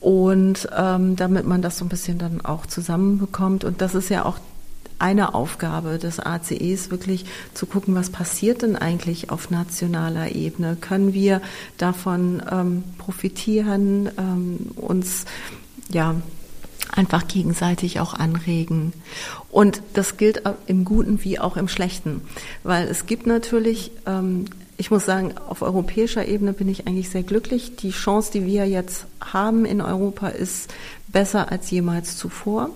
Und 0.00 0.68
ähm, 0.76 1.16
damit 1.16 1.46
man 1.46 1.62
das 1.62 1.78
so 1.78 1.84
ein 1.84 1.88
bisschen 1.88 2.18
dann 2.18 2.40
auch 2.40 2.66
zusammenbekommt. 2.66 3.64
Und 3.64 3.80
das 3.80 3.94
ist 3.94 4.08
ja 4.08 4.24
auch 4.24 4.38
eine 4.98 5.34
Aufgabe 5.34 5.98
des 5.98 6.20
ACEs, 6.20 6.90
wirklich 6.90 7.26
zu 7.54 7.66
gucken, 7.66 7.94
was 7.94 8.10
passiert 8.10 8.62
denn 8.62 8.76
eigentlich 8.76 9.30
auf 9.30 9.50
nationaler 9.50 10.34
Ebene? 10.34 10.76
Können 10.76 11.12
wir 11.12 11.42
davon 11.76 12.42
ähm, 12.50 12.84
profitieren, 12.98 14.10
ähm, 14.16 14.70
uns 14.76 15.26
ja 15.90 16.14
einfach 16.92 17.26
gegenseitig 17.28 18.00
auch 18.00 18.14
anregen. 18.14 18.92
Und 19.50 19.82
das 19.92 20.16
gilt 20.16 20.42
im 20.66 20.84
Guten 20.84 21.22
wie 21.24 21.38
auch 21.38 21.56
im 21.56 21.68
Schlechten, 21.68 22.22
weil 22.62 22.88
es 22.88 23.06
gibt 23.06 23.26
natürlich 23.26 23.90
ähm, 24.06 24.46
ich 24.78 24.90
muss 24.90 25.06
sagen, 25.06 25.34
auf 25.38 25.62
europäischer 25.62 26.26
Ebene 26.26 26.52
bin 26.52 26.68
ich 26.68 26.86
eigentlich 26.86 27.10
sehr 27.10 27.22
glücklich. 27.22 27.76
Die 27.76 27.90
Chance, 27.90 28.32
die 28.32 28.46
wir 28.46 28.66
jetzt 28.66 29.06
haben 29.20 29.64
in 29.64 29.80
Europa, 29.80 30.28
ist 30.28 30.72
besser 31.16 31.50
als 31.50 31.70
jemals 31.70 32.18
zuvor. 32.18 32.68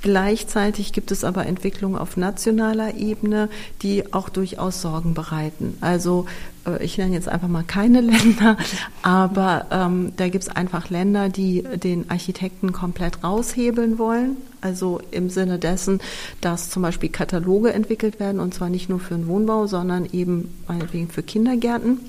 Gleichzeitig 0.00 0.94
gibt 0.94 1.10
es 1.10 1.22
aber 1.22 1.44
Entwicklungen 1.44 1.98
auf 1.98 2.16
nationaler 2.16 2.94
Ebene, 2.94 3.50
die 3.82 4.14
auch 4.14 4.30
durchaus 4.30 4.80
Sorgen 4.80 5.12
bereiten. 5.12 5.76
Also 5.82 6.24
äh, 6.66 6.82
ich 6.82 6.96
nenne 6.96 7.12
jetzt 7.12 7.28
einfach 7.28 7.48
mal 7.48 7.62
keine 7.62 8.00
Länder, 8.12 8.56
aber 9.02 9.66
ähm, 9.70 10.14
da 10.16 10.30
gibt 10.30 10.44
es 10.44 10.48
einfach 10.48 10.88
Länder, 10.88 11.28
die 11.28 11.62
den 11.62 12.08
Architekten 12.08 12.72
komplett 12.72 13.22
raushebeln 13.22 13.98
wollen. 13.98 14.38
Also 14.62 15.02
im 15.10 15.28
Sinne 15.28 15.58
dessen, 15.58 16.00
dass 16.40 16.70
zum 16.70 16.80
Beispiel 16.80 17.10
Kataloge 17.10 17.74
entwickelt 17.74 18.18
werden, 18.18 18.40
und 18.40 18.54
zwar 18.54 18.70
nicht 18.70 18.88
nur 18.88 18.98
für 18.98 19.12
den 19.12 19.26
Wohnbau, 19.26 19.66
sondern 19.66 20.06
eben 20.10 20.54
meinetwegen 20.66 21.10
für 21.10 21.22
Kindergärten. 21.22 22.00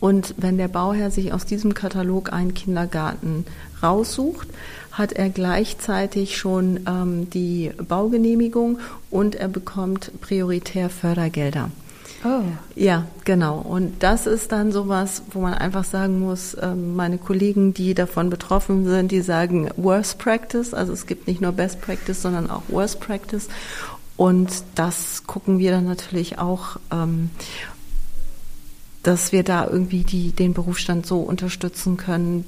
Und 0.00 0.34
wenn 0.36 0.58
der 0.58 0.68
Bauherr 0.68 1.10
sich 1.10 1.32
aus 1.32 1.44
diesem 1.44 1.74
Katalog 1.74 2.32
einen 2.32 2.54
Kindergarten 2.54 3.44
raussucht, 3.82 4.48
hat 4.92 5.12
er 5.12 5.28
gleichzeitig 5.28 6.36
schon 6.36 6.80
ähm, 6.86 7.30
die 7.30 7.72
Baugenehmigung 7.76 8.78
und 9.10 9.36
er 9.36 9.48
bekommt 9.48 10.12
prioritär 10.20 10.90
Fördergelder. 10.90 11.70
Oh. 12.24 12.42
Ja, 12.74 13.06
genau. 13.24 13.58
Und 13.58 14.02
das 14.02 14.26
ist 14.26 14.50
dann 14.50 14.72
sowas, 14.72 15.22
wo 15.30 15.40
man 15.40 15.54
einfach 15.54 15.84
sagen 15.84 16.18
muss, 16.18 16.56
ähm, 16.60 16.96
meine 16.96 17.18
Kollegen, 17.18 17.74
die 17.74 17.94
davon 17.94 18.28
betroffen 18.28 18.86
sind, 18.86 19.12
die 19.12 19.20
sagen 19.20 19.70
Worst 19.76 20.18
Practice. 20.18 20.74
Also 20.74 20.92
es 20.92 21.06
gibt 21.06 21.28
nicht 21.28 21.40
nur 21.40 21.52
Best 21.52 21.80
Practice, 21.80 22.20
sondern 22.20 22.50
auch 22.50 22.62
Worst 22.68 22.98
Practice. 22.98 23.48
Und 24.16 24.50
das 24.74 25.28
gucken 25.28 25.60
wir 25.60 25.70
dann 25.70 25.84
natürlich 25.84 26.40
auch, 26.40 26.78
ähm, 26.90 27.30
dass 29.08 29.32
wir 29.32 29.42
da 29.42 29.66
irgendwie 29.66 30.04
die, 30.04 30.32
den 30.32 30.52
Berufsstand 30.52 31.06
so 31.06 31.20
unterstützen 31.20 31.96
können. 31.96 32.44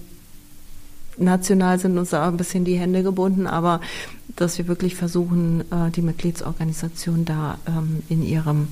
National 1.17 1.79
sind 1.79 1.97
uns 1.97 2.11
da 2.11 2.29
ein 2.29 2.37
bisschen 2.37 2.67
die 2.67 2.79
Hände 2.79 3.03
gebunden, 3.03 3.47
aber 3.47 3.81
dass 4.37 4.59
wir 4.59 4.69
wirklich 4.69 4.95
versuchen, 4.95 5.63
äh, 5.73 5.91
die 5.91 6.03
Mitgliedsorganisation 6.03 7.25
da 7.25 7.57
ähm, 7.67 8.03
in 8.11 8.23
ihrem 8.23 8.69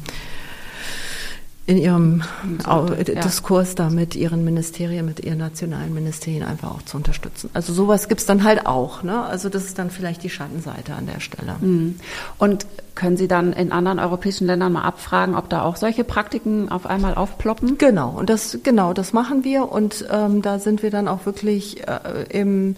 in 1.68 1.76
ihrem 1.76 2.22
ja. 2.66 2.86
Diskurs 3.20 3.74
da 3.74 3.90
mit 3.90 4.16
ihren 4.16 4.42
Ministerien, 4.42 5.04
mit 5.04 5.20
ihren 5.20 5.36
nationalen 5.36 5.92
Ministerien 5.92 6.42
einfach 6.42 6.70
auch 6.70 6.80
zu 6.80 6.96
unterstützen. 6.96 7.50
Also 7.52 7.74
sowas 7.74 8.08
gibt's 8.08 8.24
dann 8.24 8.42
halt 8.42 8.64
auch. 8.64 9.02
Ne? 9.02 9.22
Also 9.24 9.50
das 9.50 9.66
ist 9.66 9.78
dann 9.78 9.90
vielleicht 9.90 10.22
die 10.22 10.30
Schattenseite 10.30 10.94
an 10.94 11.04
der 11.04 11.20
Stelle. 11.20 11.56
Mhm. 11.60 11.96
Und 12.38 12.64
können 12.94 13.18
Sie 13.18 13.28
dann 13.28 13.52
in 13.52 13.70
anderen 13.70 13.98
europäischen 13.98 14.46
Ländern 14.46 14.72
mal 14.72 14.84
abfragen, 14.84 15.34
ob 15.34 15.50
da 15.50 15.60
auch 15.60 15.76
solche 15.76 16.04
Praktiken 16.04 16.70
auf 16.70 16.86
einmal 16.86 17.14
aufploppen? 17.14 17.76
Genau, 17.76 18.16
und 18.18 18.30
das 18.30 18.60
genau, 18.62 18.94
das 18.94 19.12
machen 19.12 19.44
wir 19.44 19.70
und 19.70 20.06
ähm, 20.10 20.40
da 20.40 20.58
sind 20.58 20.82
wir 20.82 20.90
dann 20.90 21.06
auch 21.06 21.26
wirklich 21.26 21.86
äh, 21.86 22.24
im, 22.30 22.76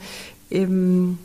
im 0.49 1.17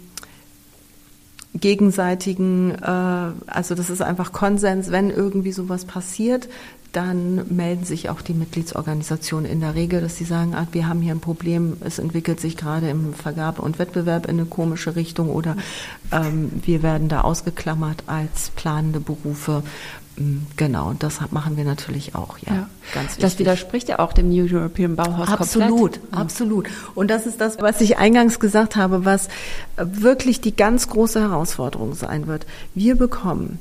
gegenseitigen, 1.55 2.75
äh, 2.75 3.31
also 3.47 3.73
das 3.73 3.89
ist 3.89 4.03
einfach 4.03 4.33
Konsens, 4.33 4.91
wenn 4.91 5.09
irgendwie 5.09 5.51
sowas 5.51 5.85
passiert, 5.85 6.47
dann 6.95 7.53
melden 7.53 7.83
sich 7.83 8.09
auch 8.09 8.21
die 8.21 8.33
Mitgliedsorganisationen 8.33 9.49
in 9.51 9.59
der 9.59 9.75
Regel, 9.75 9.99
dass 9.99 10.15
sie 10.17 10.23
sagen, 10.23 10.55
ah, 10.55 10.65
wir 10.71 10.87
haben 10.87 11.01
hier 11.01 11.13
ein 11.13 11.19
Problem, 11.19 11.75
es 11.81 11.99
entwickelt 11.99 12.39
sich 12.39 12.55
gerade 12.55 12.89
im 12.89 13.13
Vergabe- 13.13 13.61
und 13.61 13.79
Wettbewerb 13.79 14.25
in 14.27 14.39
eine 14.39 14.45
komische 14.45 14.95
Richtung 14.95 15.29
oder 15.29 15.57
ähm, 16.13 16.51
wir 16.63 16.83
werden 16.83 17.09
da 17.09 17.21
ausgeklammert 17.21 18.03
als 18.07 18.49
planende 18.51 19.01
Berufe. 19.01 19.63
Mm, 20.15 20.37
genau, 20.55 20.93
das 20.97 21.19
machen 21.31 21.57
wir 21.57 21.65
natürlich 21.65 22.15
auch, 22.15 22.37
ja. 22.37 22.53
ja. 22.53 22.69
Ganz 22.93 23.09
wichtig. 23.09 23.21
Das 23.21 23.39
widerspricht 23.39 23.89
ja 23.89 23.99
auch 23.99 24.13
dem 24.13 24.29
New 24.29 24.47
European 24.49 24.95
Bauhaus 24.95 25.27
absolut, 25.27 26.01
komplett. 26.01 26.13
Absolut, 26.13 26.67
Und 26.95 27.09
das 27.09 27.25
ist 27.25 27.41
das, 27.41 27.59
was 27.59 27.81
ich 27.81 27.97
eingangs 27.97 28.39
gesagt 28.39 28.77
habe, 28.77 29.03
was 29.03 29.27
wirklich 29.75 30.39
die 30.39 30.55
ganz 30.55 30.87
große 30.87 31.19
Herausforderung 31.19 31.93
sein 31.93 32.27
wird. 32.27 32.45
Wir 32.73 32.95
bekommen, 32.95 33.59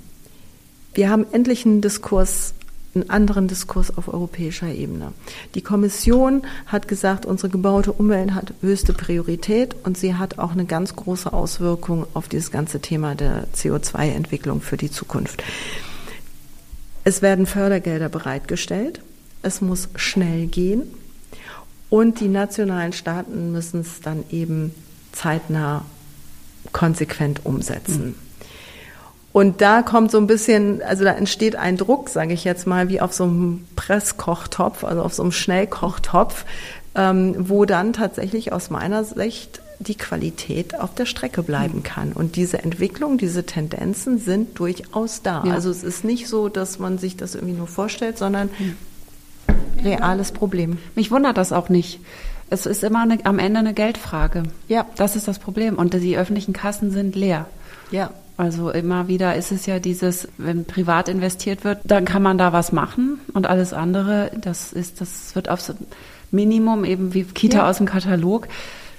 wir 0.95 1.11
haben 1.11 1.27
endlich 1.33 1.67
einen 1.67 1.81
Diskurs 1.81 2.55
einen 2.95 3.11
anderen 3.11 3.49
Diskurs 3.49 3.97
auf 3.97 4.09
europäischer 4.09 4.69
Ebene. 4.69 5.13
Die 5.55 5.63
Kommission 5.63 6.43
hat 6.67 6.89
gesagt, 6.89 7.27
unsere 7.27 7.49
gebaute 7.49 7.93
Umwelt 7.93 8.35
hat 8.35 8.55
höchste 8.61 8.93
Priorität 8.93 9.75
und 9.85 9.99
sie 9.99 10.15
hat 10.15 10.39
auch 10.39 10.53
eine 10.53 10.65
ganz 10.65 10.95
große 10.97 11.33
Auswirkung 11.33 12.07
auf 12.15 12.29
dieses 12.29 12.51
ganze 12.51 12.81
Thema 12.81 13.15
der 13.15 13.47
CO2-Entwicklung 13.55 14.61
für 14.61 14.77
die 14.77 14.91
Zukunft. 14.91 15.43
Es 17.05 17.21
werden 17.21 17.47
Fördergelder 17.47 18.09
bereitgestellt. 18.09 19.01
Es 19.43 19.61
muss 19.61 19.89
schnell 19.97 20.47
gehen. 20.47 20.83
Und 21.91 22.21
die 22.21 22.29
nationalen 22.29 22.93
Staaten 22.93 23.53
müssen 23.53 23.81
es 23.81 24.01
dann 24.01 24.25
eben 24.31 24.75
zeitnah 25.13 25.85
konsequent 26.73 27.45
umsetzen. 27.45 28.07
Mhm. 28.07 28.24
Und 29.35 29.61
da 29.61 29.83
kommt 29.83 30.13
so 30.13 30.19
ein 30.19 30.29
bisschen, 30.29 30.81
also 30.81 31.03
da 31.03 31.11
entsteht 31.11 31.57
ein 31.57 31.77
Druck, 31.77 32.09
sage 32.09 32.33
ich 32.33 32.45
jetzt 32.45 32.69
mal, 32.69 32.89
wie 32.89 33.01
auf 33.01 33.13
so 33.13 33.25
einem 33.25 33.67
Presskochtopf, 33.75 34.85
also 34.85 35.03
auf 35.03 35.13
so 35.13 35.25
einem 35.25 35.33
Schnellkochtopf, 35.33 36.45
ähm, 36.95 37.35
wo 37.37 37.65
dann 37.65 37.93
tatsächlich 37.93 38.53
aus 38.53 38.71
meiner 38.71 39.03
Sicht 39.03 39.61
die 39.81 39.97
Qualität 39.97 40.79
auf 40.79 40.95
der 40.95 41.07
Strecke 41.07 41.43
bleiben 41.43 41.83
kann. 41.83 42.13
Und 42.13 42.37
diese 42.37 42.63
Entwicklung, 42.63 43.19
diese 43.19 43.45
Tendenzen 43.45 44.19
sind 44.19 44.57
durchaus 44.57 45.23
da. 45.23 45.43
Ja. 45.45 45.55
Also 45.55 45.69
es 45.69 45.83
ist 45.83 46.05
nicht 46.05 46.29
so, 46.29 46.49
dass 46.49 46.79
man 46.79 46.99
sich 46.99 47.17
das 47.17 47.35
irgendwie 47.35 47.55
nur 47.55 47.67
vorstellt, 47.67 48.19
sondern 48.19 48.51
reales 49.83 50.31
Problem. 50.31 50.79
Mich 50.95 51.11
wundert 51.11 51.39
das 51.39 51.53
auch 51.53 51.69
nicht. 51.69 51.99
Es 52.51 52.67
ist 52.67 52.85
immer 52.85 53.03
eine, 53.03 53.19
am 53.25 53.41
Ende 53.41 53.59
eine 53.59 53.75
Geldfrage. 53.75 54.45
Ja. 54.69 54.87
Das 54.95 55.17
ist 55.17 55.27
das 55.27 55.41
Problem. 55.41 55.75
Und 55.75 55.93
die 55.93 56.17
öffentlichen 56.17 56.53
Kassen 56.53 56.93
sind 56.93 57.17
leer. 57.17 57.47
Ja. 57.91 58.11
Also 58.37 58.71
immer 58.71 59.07
wieder 59.07 59.37
ist 59.37 59.53
es 59.53 59.67
ja 59.67 59.79
dieses, 59.79 60.29
wenn 60.39 60.65
privat 60.65 61.09
investiert 61.09 61.65
wird, 61.65 61.79
dann 61.85 62.05
kann 62.05 62.23
man 62.23 62.37
da 62.37 62.53
was 62.53 62.73
machen 62.73 63.21
und 63.33 63.47
alles 63.47 63.73
andere, 63.73 64.33
das 64.41 64.73
ist, 64.73 65.01
das 65.01 65.35
wird 65.37 65.49
aufs 65.49 65.73
Minimum 66.33 66.85
eben 66.85 67.15
wie 67.15 67.25
Kita 67.25 67.59
ja. 67.59 67.71
aus 67.71 67.79
dem 67.79 67.87
Katalog. 67.87 68.49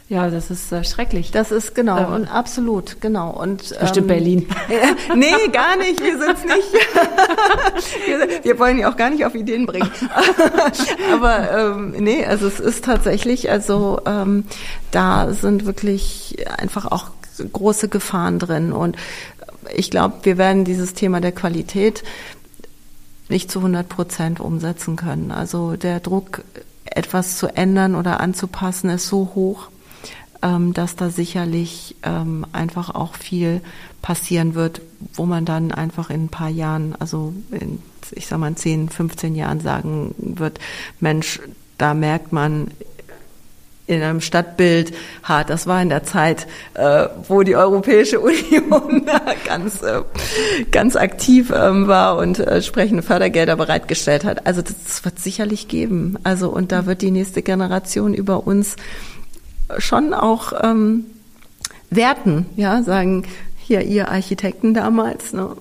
Ja, 0.07 0.29
das 0.29 0.51
ist 0.51 0.71
äh, 0.71 0.83
schrecklich. 0.83 1.31
Das 1.31 1.51
ist 1.51 1.73
genau 1.73 1.97
äh, 1.97 2.15
und 2.15 2.27
absolut 2.27 3.01
genau 3.01 3.31
und 3.31 3.77
bestimmt 3.79 3.97
ähm, 3.97 4.07
Berlin. 4.07 4.47
Äh, 4.69 4.93
nee, 5.15 5.33
gar 5.51 5.75
nicht. 5.77 5.99
Wir 5.99 6.19
sind's 6.19 6.43
nicht. 6.43 6.73
wir, 8.05 8.43
wir, 8.43 8.59
wollen 8.59 8.77
ja 8.77 8.91
auch 8.91 8.97
gar 8.97 9.09
nicht 9.09 9.25
auf 9.25 9.33
Ideen 9.33 9.65
bringen. 9.65 9.89
Aber 11.11 11.51
ähm, 11.51 11.95
nee, 11.97 12.23
also 12.23 12.45
es 12.45 12.59
ist 12.59 12.85
tatsächlich, 12.85 13.49
also 13.49 13.99
ähm, 14.05 14.45
da 14.91 15.33
sind 15.33 15.65
wirklich 15.65 16.37
einfach 16.55 16.85
auch 16.85 17.09
große 17.37 17.89
Gefahren 17.89 18.39
drin. 18.39 18.71
Und 18.71 18.97
ich 19.73 19.91
glaube, 19.91 20.15
wir 20.23 20.37
werden 20.37 20.65
dieses 20.65 20.93
Thema 20.93 21.21
der 21.21 21.31
Qualität 21.31 22.03
nicht 23.29 23.49
zu 23.51 23.59
100 23.59 23.87
Prozent 23.89 24.39
umsetzen 24.39 24.95
können. 24.95 25.31
Also 25.31 25.75
der 25.75 25.99
Druck, 25.99 26.43
etwas 26.85 27.37
zu 27.37 27.47
ändern 27.47 27.95
oder 27.95 28.19
anzupassen, 28.19 28.89
ist 28.89 29.07
so 29.07 29.31
hoch, 29.33 29.69
ähm, 30.41 30.73
dass 30.73 30.95
da 30.95 31.09
sicherlich 31.09 31.95
ähm, 32.03 32.45
einfach 32.51 32.93
auch 32.93 33.15
viel 33.15 33.61
passieren 34.01 34.53
wird, 34.53 34.81
wo 35.13 35.25
man 35.25 35.45
dann 35.45 35.71
einfach 35.71 36.09
in 36.09 36.25
ein 36.25 36.29
paar 36.29 36.49
Jahren, 36.49 36.95
also 36.99 37.33
in, 37.49 37.81
ich 38.11 38.27
sag 38.27 38.39
mal 38.39 38.49
in 38.49 38.57
10, 38.57 38.89
15 38.89 39.35
Jahren 39.35 39.59
sagen 39.59 40.13
wird, 40.17 40.59
Mensch, 40.99 41.39
da 41.77 41.93
merkt 41.93 42.31
man, 42.31 42.69
in 43.87 44.01
einem 44.01 44.21
Stadtbild 44.21 44.93
hart. 45.23 45.49
Das 45.49 45.67
war 45.67 45.81
in 45.81 45.89
der 45.89 46.03
Zeit, 46.03 46.47
äh, 46.73 47.07
wo 47.27 47.43
die 47.43 47.55
Europäische 47.55 48.19
Union 48.21 49.05
ganz, 49.45 49.81
äh, 49.81 50.01
ganz 50.71 50.95
aktiv 50.95 51.53
ähm, 51.55 51.87
war 51.87 52.17
und 52.17 52.39
äh, 52.39 52.55
entsprechende 52.55 53.03
Fördergelder 53.03 53.55
bereitgestellt 53.55 54.23
hat. 54.23 54.47
Also 54.47 54.61
das, 54.61 54.75
das 54.83 55.05
wird 55.05 55.19
sicherlich 55.19 55.67
geben. 55.67 56.17
Also 56.23 56.49
und 56.49 56.71
da 56.71 56.85
wird 56.85 57.01
die 57.01 57.11
nächste 57.11 57.41
Generation 57.41 58.13
über 58.13 58.47
uns 58.47 58.75
schon 59.77 60.13
auch 60.13 60.53
ähm, 60.63 61.05
werten, 61.89 62.47
ja, 62.55 62.83
sagen, 62.83 63.25
hier 63.57 63.81
ihr 63.81 64.09
Architekten 64.09 64.73
damals, 64.73 65.33
ne, 65.33 65.55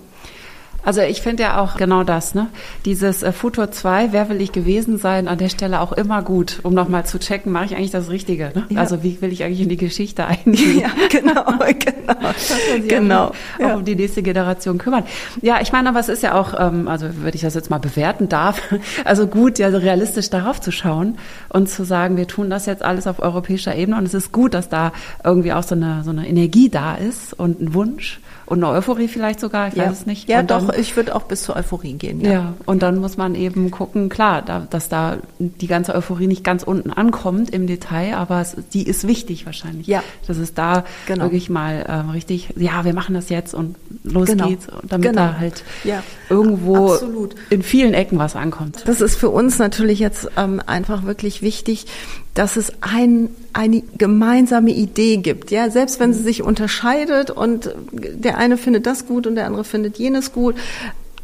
also 0.84 1.00
ich 1.00 1.22
finde 1.22 1.44
ja 1.44 1.60
auch 1.60 1.76
genau 1.76 2.04
das, 2.04 2.34
ne? 2.34 2.48
Dieses 2.84 3.22
äh, 3.22 3.32
Futur 3.32 3.70
2, 3.70 4.12
wer 4.12 4.28
will 4.28 4.40
ich 4.40 4.52
gewesen 4.52 4.98
sein, 4.98 5.28
an 5.28 5.38
der 5.38 5.48
Stelle 5.48 5.80
auch 5.80 5.92
immer 5.92 6.22
gut, 6.22 6.60
um 6.62 6.74
nochmal 6.74 7.06
zu 7.06 7.18
checken, 7.18 7.52
mache 7.52 7.66
ich 7.66 7.76
eigentlich 7.76 7.90
das 7.90 8.10
Richtige, 8.10 8.52
ne? 8.54 8.66
Ja. 8.68 8.80
Also 8.80 9.02
wie 9.02 9.20
will 9.22 9.32
ich 9.32 9.44
eigentlich 9.44 9.62
in 9.62 9.68
die 9.68 9.76
Geschichte 9.76 10.26
eingehen? 10.26 10.80
Ja, 10.80 10.90
genau, 11.08 11.44
genau. 11.78 12.88
genau. 12.88 13.24
Auch, 13.24 13.34
ja. 13.58 13.72
auch 13.72 13.78
um 13.78 13.84
die 13.84 13.96
nächste 13.96 14.22
Generation 14.22 14.78
kümmern. 14.78 15.04
Ja, 15.40 15.60
ich 15.62 15.72
meine, 15.72 15.88
aber 15.88 16.00
es 16.00 16.08
ist 16.08 16.22
ja 16.22 16.34
auch, 16.34 16.54
ähm, 16.58 16.86
also 16.88 17.06
wenn 17.22 17.34
ich 17.34 17.40
das 17.40 17.54
jetzt 17.54 17.70
mal 17.70 17.78
bewerten 17.78 18.28
darf, 18.28 18.60
also 19.04 19.26
gut, 19.26 19.58
ja, 19.58 19.68
realistisch 19.68 20.28
darauf 20.30 20.60
zu 20.60 20.70
schauen 20.70 21.18
und 21.48 21.68
zu 21.68 21.84
sagen, 21.84 22.16
wir 22.16 22.26
tun 22.26 22.50
das 22.50 22.66
jetzt 22.66 22.82
alles 22.82 23.06
auf 23.06 23.20
europäischer 23.20 23.74
Ebene 23.74 23.96
und 23.96 24.04
es 24.04 24.14
ist 24.14 24.32
gut, 24.32 24.54
dass 24.54 24.68
da 24.68 24.92
irgendwie 25.22 25.52
auch 25.52 25.62
so 25.62 25.74
eine, 25.74 26.02
so 26.04 26.10
eine 26.10 26.28
Energie 26.28 26.68
da 26.68 26.94
ist 26.94 27.32
und 27.32 27.60
ein 27.60 27.74
Wunsch 27.74 28.20
und 28.46 28.62
eine 28.62 28.72
Euphorie 28.72 29.08
vielleicht 29.08 29.40
sogar, 29.40 29.68
ich 29.68 29.74
ja. 29.74 29.86
weiß 29.86 29.92
es 29.92 30.06
nicht. 30.06 30.28
Ja, 30.28 30.40
und 30.40 30.50
doch, 30.50 30.66
dann, 30.66 30.78
ich 30.78 30.96
würde 30.96 31.14
auch 31.14 31.22
bis 31.22 31.42
zur 31.42 31.56
Euphorie 31.56 31.94
gehen. 31.94 32.20
Ja. 32.20 32.32
ja, 32.32 32.54
und 32.66 32.82
dann 32.82 32.98
muss 32.98 33.16
man 33.16 33.34
eben 33.34 33.70
gucken, 33.70 34.08
klar, 34.08 34.42
da, 34.42 34.66
dass 34.68 34.88
da 34.88 35.18
die 35.38 35.66
ganze 35.66 35.94
Euphorie 35.94 36.26
nicht 36.26 36.44
ganz 36.44 36.62
unten 36.62 36.90
ankommt 36.90 37.50
im 37.50 37.66
Detail, 37.66 38.16
aber 38.16 38.40
es, 38.40 38.56
die 38.72 38.86
ist 38.86 39.06
wichtig 39.06 39.46
wahrscheinlich. 39.46 39.86
Ja. 39.86 40.02
Dass 40.26 40.36
es 40.36 40.54
da 40.54 40.84
genau. 41.06 41.24
wirklich 41.24 41.48
mal 41.48 41.86
ähm, 41.88 42.10
richtig, 42.10 42.50
ja, 42.56 42.84
wir 42.84 42.94
machen 42.94 43.14
das 43.14 43.28
jetzt 43.30 43.54
und 43.54 43.76
los 44.02 44.28
genau. 44.28 44.48
geht's, 44.48 44.66
damit 44.82 45.08
genau. 45.08 45.26
da 45.26 45.38
halt 45.38 45.64
ja. 45.84 46.02
irgendwo 46.28 46.92
Absolut. 46.92 47.34
in 47.50 47.62
vielen 47.62 47.94
Ecken 47.94 48.18
was 48.18 48.36
ankommt. 48.36 48.82
Das 48.86 49.00
ist 49.00 49.16
für 49.16 49.30
uns 49.30 49.58
natürlich 49.58 49.98
jetzt 49.98 50.28
ähm, 50.36 50.60
einfach 50.66 51.04
wirklich 51.04 51.40
wichtig, 51.42 51.86
dass 52.34 52.56
es 52.56 52.72
ein, 52.80 53.30
eine 53.52 53.82
gemeinsame 53.96 54.72
Idee 54.72 55.18
gibt. 55.18 55.50
Ja, 55.50 55.70
selbst 55.70 56.00
wenn 56.00 56.12
sie 56.12 56.22
sich 56.22 56.42
unterscheidet 56.42 57.30
und 57.30 57.70
der 57.92 58.38
eine 58.38 58.56
findet 58.56 58.86
das 58.86 59.06
gut 59.06 59.26
und 59.26 59.36
der 59.36 59.46
andere 59.46 59.64
findet 59.64 59.98
jenes 59.98 60.32
gut, 60.32 60.56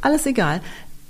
alles 0.00 0.24
egal. 0.26 0.60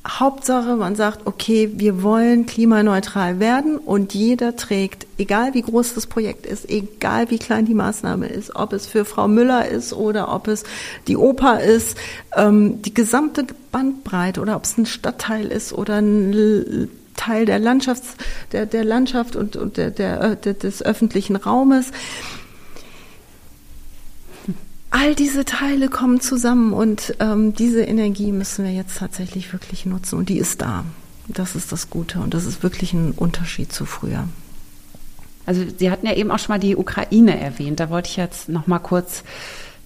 Hauptsache, 0.09 0.77
man 0.77 0.97
sagt, 0.97 1.27
okay, 1.27 1.73
wir 1.75 2.03
wollen 2.03 2.47
klimaneutral 2.47 3.39
werden 3.39 3.77
und 3.77 4.15
jeder 4.15 4.57
trägt, 4.57 5.07
egal 5.19 5.53
wie 5.53 5.61
groß 5.61 5.93
das 5.95 6.07
Projekt 6.07 6.47
ist, 6.47 6.71
egal 6.71 7.31
wie 7.31 7.39
klein 7.39 7.67
die 7.67 7.75
Maßnahme 7.75 8.27
ist, 8.27 8.57
ob 8.57 8.73
es 8.73 8.87
für 8.87 9.05
Frau 9.05 9.29
Müller 9.29 9.69
ist 9.69 9.93
oder 9.93 10.35
ob 10.35 10.49
es 10.49 10.65
die 11.07 11.19
Oper 11.19 11.61
ist, 11.61 11.99
ähm, 12.35 12.81
die 12.81 12.95
gesamte 12.95 13.45
Bandbreite 13.73 14.41
oder 14.41 14.57
ob 14.57 14.65
es 14.65 14.79
ein 14.79 14.87
Stadtteil 14.87 15.49
ist 15.49 15.75
oder 15.75 15.97
ein 15.97 16.89
Teil 17.21 17.45
der 17.45 17.59
Landschafts, 17.59 18.15
der, 18.53 18.65
der 18.65 18.83
Landschaft 18.83 19.37
und, 19.37 19.55
und 19.57 19.77
der, 19.77 19.91
der, 19.91 20.37
des 20.37 20.83
öffentlichen 20.83 21.37
Raumes. 21.37 21.91
All 24.89 25.15
diese 25.15 25.45
Teile 25.45 25.89
kommen 25.89 26.21
zusammen 26.21 26.73
und 26.73 27.15
ähm, 27.21 27.55
diese 27.55 27.83
Energie 27.83 28.33
müssen 28.33 28.65
wir 28.65 28.73
jetzt 28.73 28.97
tatsächlich 28.99 29.53
wirklich 29.53 29.85
nutzen 29.85 30.19
und 30.19 30.31
die 30.31 30.39
ist 30.39 30.63
da. 30.63 30.85
Das 31.29 31.55
ist 31.55 31.71
das 31.73 31.91
Gute 31.91 32.21
und 32.21 32.33
das 32.33 32.47
ist 32.47 32.63
wirklich 32.63 32.95
ein 32.95 33.13
Unterschied 33.13 33.71
zu 33.71 33.85
früher. 33.85 34.27
Also 35.47 35.63
Sie 35.77 35.91
hatten 35.91 36.07
ja 36.07 36.15
eben 36.15 36.31
auch 36.31 36.39
schon 36.39 36.55
mal 36.55 36.59
die 36.59 36.75
Ukraine 36.75 37.39
erwähnt. 37.39 37.81
Da 37.81 37.91
wollte 37.91 38.09
ich 38.09 38.17
jetzt 38.17 38.49
noch 38.49 38.67
mal 38.67 38.79
kurz 38.79 39.25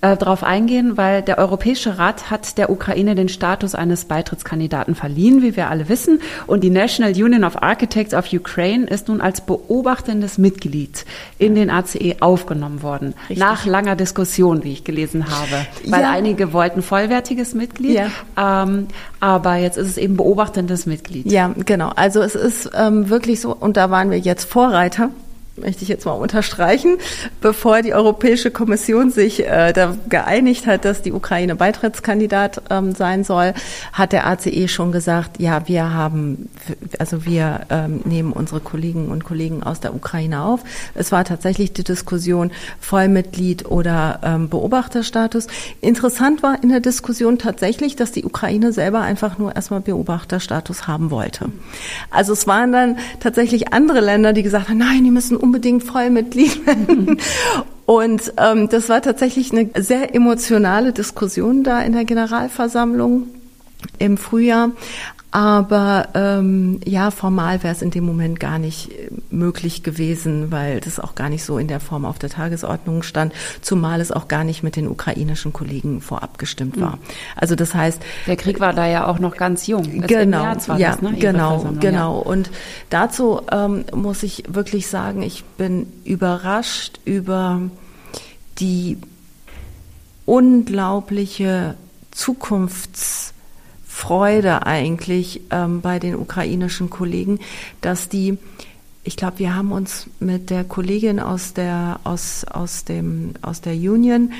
äh, 0.04 0.16
darauf 0.18 0.44
eingehen, 0.44 0.98
weil 0.98 1.22
der 1.22 1.38
Europäische 1.38 1.98
Rat 1.98 2.30
hat 2.30 2.58
der 2.58 2.68
Ukraine 2.68 3.14
den 3.14 3.30
Status 3.30 3.74
eines 3.74 4.04
Beitrittskandidaten 4.04 4.94
verliehen, 4.94 5.40
wie 5.40 5.56
wir 5.56 5.70
alle 5.70 5.88
wissen. 5.88 6.20
Und 6.46 6.62
die 6.62 6.68
National 6.68 7.12
Union 7.12 7.42
of 7.42 7.62
Architects 7.62 8.12
of 8.12 8.30
Ukraine 8.30 8.86
ist 8.86 9.08
nun 9.08 9.22
als 9.22 9.40
beobachtendes 9.40 10.36
Mitglied 10.36 11.06
in 11.38 11.54
den 11.54 11.70
ACE 11.70 12.16
aufgenommen 12.20 12.82
worden. 12.82 13.14
Richtig. 13.30 13.38
Nach 13.38 13.64
langer 13.64 13.96
Diskussion, 13.96 14.62
wie 14.62 14.72
ich 14.72 14.84
gelesen 14.84 15.24
habe. 15.26 15.66
Weil 15.86 16.02
ja. 16.02 16.10
einige 16.10 16.52
wollten 16.52 16.82
vollwertiges 16.82 17.54
Mitglied, 17.54 17.94
ja. 17.94 18.62
ähm, 18.62 18.88
aber 19.20 19.56
jetzt 19.56 19.78
ist 19.78 19.88
es 19.88 19.96
eben 19.96 20.18
beobachtendes 20.18 20.84
Mitglied. 20.84 21.32
Ja, 21.32 21.54
genau. 21.64 21.90
Also 21.96 22.20
es 22.20 22.34
ist 22.34 22.70
ähm, 22.74 23.08
wirklich 23.08 23.40
so, 23.40 23.56
und 23.58 23.78
da 23.78 23.90
waren 23.90 24.10
wir 24.10 24.18
jetzt 24.18 24.44
Vorreiter 24.44 25.10
möchte 25.56 25.82
ich 25.82 25.88
jetzt 25.88 26.04
mal 26.04 26.12
unterstreichen, 26.12 26.98
bevor 27.40 27.82
die 27.82 27.94
Europäische 27.94 28.50
Kommission 28.50 29.10
sich 29.10 29.46
äh, 29.46 29.72
da 29.72 29.96
geeinigt 30.08 30.66
hat, 30.66 30.84
dass 30.84 31.02
die 31.02 31.12
Ukraine 31.12 31.54
Beitrittskandidat 31.56 32.62
ähm, 32.70 32.94
sein 32.94 33.24
soll, 33.24 33.54
hat 33.92 34.12
der 34.12 34.26
ACE 34.26 34.68
schon 34.68 34.92
gesagt, 34.92 35.40
ja, 35.40 35.68
wir 35.68 35.92
haben, 35.92 36.48
also 36.98 37.24
wir 37.24 37.60
ähm, 37.70 38.00
nehmen 38.04 38.32
unsere 38.32 38.60
Kolleginnen 38.60 39.08
und 39.08 39.24
Kollegen 39.24 39.62
aus 39.62 39.80
der 39.80 39.94
Ukraine 39.94 40.42
auf. 40.42 40.60
Es 40.94 41.12
war 41.12 41.24
tatsächlich 41.24 41.72
die 41.72 41.84
Diskussion 41.84 42.50
Vollmitglied 42.80 43.66
oder 43.66 44.20
ähm, 44.24 44.48
Beobachterstatus. 44.48 45.46
Interessant 45.80 46.42
war 46.42 46.62
in 46.62 46.70
der 46.70 46.80
Diskussion 46.80 47.38
tatsächlich, 47.38 47.96
dass 47.96 48.12
die 48.12 48.24
Ukraine 48.24 48.72
selber 48.72 49.02
einfach 49.02 49.38
nur 49.38 49.54
erstmal 49.54 49.80
Beobachterstatus 49.80 50.88
haben 50.88 51.10
wollte. 51.10 51.50
Also 52.10 52.32
es 52.32 52.46
waren 52.46 52.72
dann 52.72 52.98
tatsächlich 53.20 53.72
andere 53.72 54.00
Länder, 54.00 54.32
die 54.32 54.42
gesagt 54.42 54.68
haben, 54.68 54.78
nein, 54.78 55.04
die 55.04 55.10
müssen 55.10 55.36
unbedingt 55.44 55.84
Vollmitglied 55.84 56.66
werden. 56.66 57.20
Und 57.86 58.32
ähm, 58.38 58.68
das 58.70 58.88
war 58.88 59.02
tatsächlich 59.02 59.52
eine 59.52 59.68
sehr 59.76 60.14
emotionale 60.14 60.92
Diskussion 60.92 61.62
da 61.62 61.80
in 61.82 61.92
der 61.92 62.04
Generalversammlung 62.04 63.28
im 63.98 64.16
Frühjahr. 64.16 64.70
Aber 65.34 66.10
ähm, 66.14 66.78
ja, 66.84 67.10
formal 67.10 67.64
wäre 67.64 67.74
es 67.74 67.82
in 67.82 67.90
dem 67.90 68.04
Moment 68.04 68.38
gar 68.38 68.60
nicht 68.60 68.92
äh, 68.92 69.10
möglich 69.30 69.82
gewesen, 69.82 70.52
weil 70.52 70.78
das 70.78 71.00
auch 71.00 71.16
gar 71.16 71.28
nicht 71.28 71.42
so 71.42 71.58
in 71.58 71.66
der 71.66 71.80
Form 71.80 72.04
auf 72.04 72.20
der 72.20 72.30
Tagesordnung 72.30 73.02
stand, 73.02 73.32
zumal 73.60 74.00
es 74.00 74.12
auch 74.12 74.28
gar 74.28 74.44
nicht 74.44 74.62
mit 74.62 74.76
den 74.76 74.86
ukrainischen 74.86 75.52
Kollegen 75.52 76.00
vorab 76.00 76.38
gestimmt 76.38 76.80
war. 76.80 76.92
Hm. 76.92 76.98
Also 77.34 77.56
das 77.56 77.74
heißt, 77.74 78.00
der 78.28 78.36
Krieg 78.36 78.60
war 78.60 78.74
da 78.74 78.86
ja 78.86 79.08
auch 79.08 79.18
noch 79.18 79.36
ganz 79.36 79.66
jung. 79.66 80.02
Es 80.02 80.06
genau, 80.06 80.44
ja, 80.44 80.54
das, 80.54 81.02
ne? 81.02 81.14
genau, 81.18 81.68
genau. 81.80 82.22
Ja. 82.22 82.30
Und 82.30 82.52
dazu 82.90 83.40
ähm, 83.50 83.86
muss 83.92 84.22
ich 84.22 84.44
wirklich 84.46 84.86
sagen, 84.86 85.22
ich 85.22 85.42
bin 85.58 85.88
überrascht 86.04 87.00
über 87.04 87.60
die 88.60 88.98
unglaubliche 90.26 91.74
Zukunfts 92.12 93.33
Freude 93.94 94.66
eigentlich 94.66 95.40
ähm, 95.50 95.80
bei 95.80 96.00
den 96.00 96.16
ukrainischen 96.16 96.90
Kollegen, 96.90 97.38
dass 97.80 98.08
die, 98.08 98.36
ich 99.04 99.16
glaube, 99.16 99.38
wir 99.38 99.54
haben 99.54 99.70
uns 99.70 100.08
mit 100.18 100.50
der 100.50 100.64
Kollegin 100.64 101.20
aus 101.20 101.54
der, 101.54 102.00
aus, 102.02 102.44
aus 102.44 102.84
dem, 102.84 103.34
aus 103.40 103.60
der 103.60 103.74
Union 103.74 104.32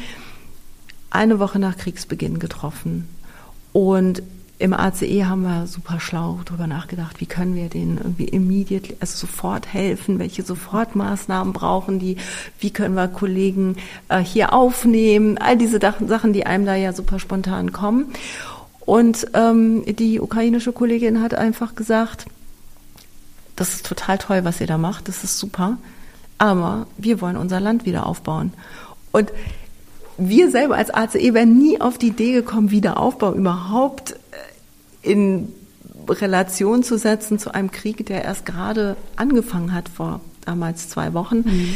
eine 1.09 1.39
Woche 1.39 1.61
nach 1.61 1.79
Kriegsbeginn 1.79 2.41
getroffen. 2.41 3.09
Und 3.73 4.25
im 4.59 4.73
ACE 4.73 5.25
haben 5.25 5.43
wir 5.43 5.69
super 5.69 6.01
schlau 6.01 6.41
darüber 6.45 6.67
nachgedacht, 6.67 7.21
wie 7.21 7.27
können 7.27 7.55
wir 7.55 7.69
denen 7.69 7.99
irgendwie 7.99 8.25
immediate, 8.25 8.97
also 8.99 9.27
sofort 9.27 9.73
helfen, 9.73 10.19
welche 10.19 10.43
Sofortmaßnahmen 10.43 11.53
brauchen 11.53 12.01
die, 12.01 12.17
wie 12.59 12.71
können 12.71 12.97
wir 12.97 13.09
Kollegen 13.09 13.77
äh, 14.09 14.19
hier 14.19 14.53
aufnehmen, 14.53 15.39
all 15.39 15.57
diese 15.57 15.81
Sachen, 15.81 16.33
die 16.33 16.45
einem 16.45 16.67
da 16.67 16.75
ja 16.75 16.93
super 16.93 17.19
spontan 17.19 17.73
kommen. 17.73 18.07
Und 18.87 19.29
ähm, 19.35 19.85
die 19.87 20.21
ukrainische 20.21 20.73
Kollegin 20.73 21.23
hat 21.23 21.35
einfach 21.35 21.75
gesagt, 21.75 22.27
das 23.57 23.75
ist 23.75 23.87
total 23.87 24.19
toll, 24.19 24.45
was 24.45 24.61
ihr 24.61 24.67
da 24.67 24.79
macht, 24.79 25.09
das 25.09 25.25
ist 25.25 25.39
super, 25.39 25.79
aber 26.39 26.87
wir 26.99 27.21
wollen 27.21 27.37
unser 27.37 27.61
Land 27.61 27.87
wieder 27.87 28.07
aufbauen. 28.07 28.53
Und 29.13 29.33
wir 30.19 30.51
selber 30.51 30.77
als 30.77 30.93
ACE 30.93 31.35
wären 31.35 31.59
nie 31.59 31.81
auf 31.81 31.99
die 31.99 32.09
Idee 32.09 32.33
gekommen, 32.33 32.71
Wiederaufbau 32.71 33.33
überhaupt 33.33 34.13
äh, 34.13 35.11
in 35.11 35.49
Relation 36.09 36.83
zu 36.83 36.99
setzen 36.99 37.39
zu 37.39 37.55
einem 37.55 37.71
Krieg, 37.71 38.05
der 38.07 38.25
erst 38.25 38.45
gerade 38.45 38.97
angefangen 39.17 39.73
hat 39.73 39.89
vor 39.89 40.21
damals 40.45 40.89
zwei 40.89 41.15
Wochen. 41.15 41.39
Mhm. 41.39 41.75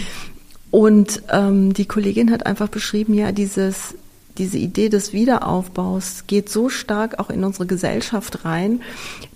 Und 0.71 1.23
ähm, 1.31 1.73
die 1.73 1.87
Kollegin 1.87 2.31
hat 2.31 2.45
einfach 2.45 2.69
beschrieben, 2.69 3.15
ja, 3.15 3.33
dieses 3.33 3.95
diese 4.39 4.59
Idee 4.59 4.89
des 4.89 5.13
Wiederaufbaus 5.13 6.25
geht 6.27 6.49
so 6.49 6.69
stark 6.69 7.19
auch 7.19 7.31
in 7.31 7.45
unsere 7.45 7.67
Gesellschaft 7.67 8.45
rein, 8.45 8.83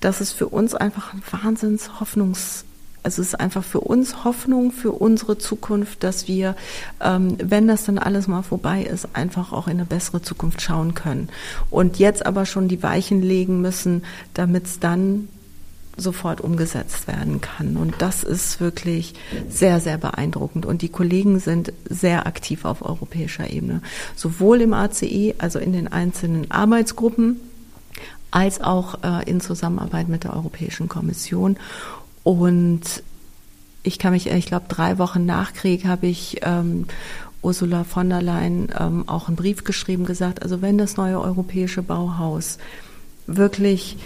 dass 0.00 0.20
es 0.20 0.32
für 0.32 0.48
uns 0.48 0.74
einfach 0.74 1.12
ein 1.12 1.22
Wahnsinns 1.30 2.00
Hoffnungs 2.00 2.64
also 3.05 3.20
es 3.20 3.28
ist 3.28 3.40
einfach 3.40 3.64
für 3.64 3.80
uns 3.80 4.24
Hoffnung 4.24 4.70
für 4.70 4.92
unsere 4.92 5.36
Zukunft, 5.36 6.05
dass 6.05 6.28
wir, 6.28 6.55
ähm, 7.00 7.36
wenn 7.42 7.66
das 7.66 7.84
dann 7.84 7.98
alles 7.98 8.28
mal 8.28 8.42
vorbei 8.42 8.82
ist, 8.82 9.09
einfach 9.14 9.53
auch 9.53 9.66
in 9.66 9.72
eine 9.72 9.86
bessere 9.86 10.22
Zukunft 10.22 10.62
schauen 10.62 10.94
können. 10.94 11.28
Und 11.68 11.98
jetzt 11.98 12.24
aber 12.24 12.46
schon 12.46 12.68
die 12.68 12.82
Weichen 12.82 13.20
legen 13.20 13.61
müssen, 13.61 14.05
damit 14.34 14.66
es 14.66 14.78
dann 14.78 15.28
sofort 15.97 16.40
umgesetzt 16.40 17.07
werden 17.07 17.40
kann. 17.40 17.76
Und 17.76 17.97
das 17.99 18.24
ist 18.24 18.61
wirklich 18.61 19.14
sehr, 19.49 19.80
sehr 19.80 19.99
beeindruckend. 19.99 20.64
Und 20.66 20.82
die 20.82 20.88
Kollegen 20.88 21.38
sind 21.38 21.72
sehr 21.88 22.26
aktiv 22.26 22.64
auf 22.64 22.82
europäischer 22.82 23.51
Ebene, 23.51 23.82
sowohl 24.16 24.62
im 24.62 24.72
ACE, 24.72 25.34
also 25.38 25.59
in 25.59 25.72
den 25.72 25.88
einzelnen 25.88 26.51
Arbeitsgruppen, 26.51 27.40
als 28.30 28.61
auch 28.62 29.03
äh, 29.03 29.28
in 29.28 29.40
Zusammenarbeit 29.40 30.09
mit 30.09 30.24
der 30.24 30.34
Europäischen 30.34 30.88
Kommission. 30.88 31.57
Und 32.22 33.03
ich 33.82 33.99
kann 33.99 34.12
mich, 34.12 34.28
ich 34.28 34.47
glaube, 34.47 34.66
drei 34.68 34.99
Wochen 34.99 35.26
nach 35.26 35.53
Krieg 35.53 35.84
habe 35.84 36.07
ich 36.07 36.40
ähm, 36.43 36.86
Ursula 37.43 37.84
von 37.84 38.09
der 38.09 38.22
Leyen 38.22 38.68
ähm, 38.78 39.09
auch 39.09 39.28
einen 39.28 39.36
Brief 39.36 39.64
geschrieben, 39.64 40.07
gesagt, 40.07 40.43
also 40.43 40.62
wenn 40.62 40.78
das 40.78 40.97
neue 40.97 41.20
europäische 41.20 41.82
Bauhaus 41.82 42.59
wirklich 43.26 43.99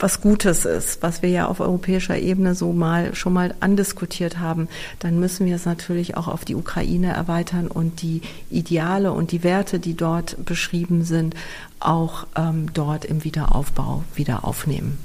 was 0.00 0.20
Gutes 0.20 0.64
ist, 0.64 1.02
was 1.02 1.22
wir 1.22 1.28
ja 1.30 1.46
auf 1.46 1.60
europäischer 1.60 2.18
Ebene 2.18 2.54
so 2.54 2.72
mal 2.72 3.14
schon 3.14 3.32
mal 3.32 3.54
andiskutiert 3.60 4.38
haben, 4.38 4.68
dann 4.98 5.20
müssen 5.20 5.46
wir 5.46 5.56
es 5.56 5.66
natürlich 5.66 6.16
auch 6.16 6.28
auf 6.28 6.44
die 6.44 6.54
Ukraine 6.54 7.12
erweitern 7.12 7.68
und 7.68 8.02
die 8.02 8.22
Ideale 8.50 9.12
und 9.12 9.32
die 9.32 9.44
Werte, 9.44 9.78
die 9.78 9.94
dort 9.94 10.44
beschrieben 10.44 11.04
sind, 11.04 11.34
auch 11.78 12.26
ähm, 12.36 12.72
dort 12.72 13.04
im 13.04 13.24
Wiederaufbau 13.24 14.04
wieder 14.14 14.44
aufnehmen. 14.44 14.98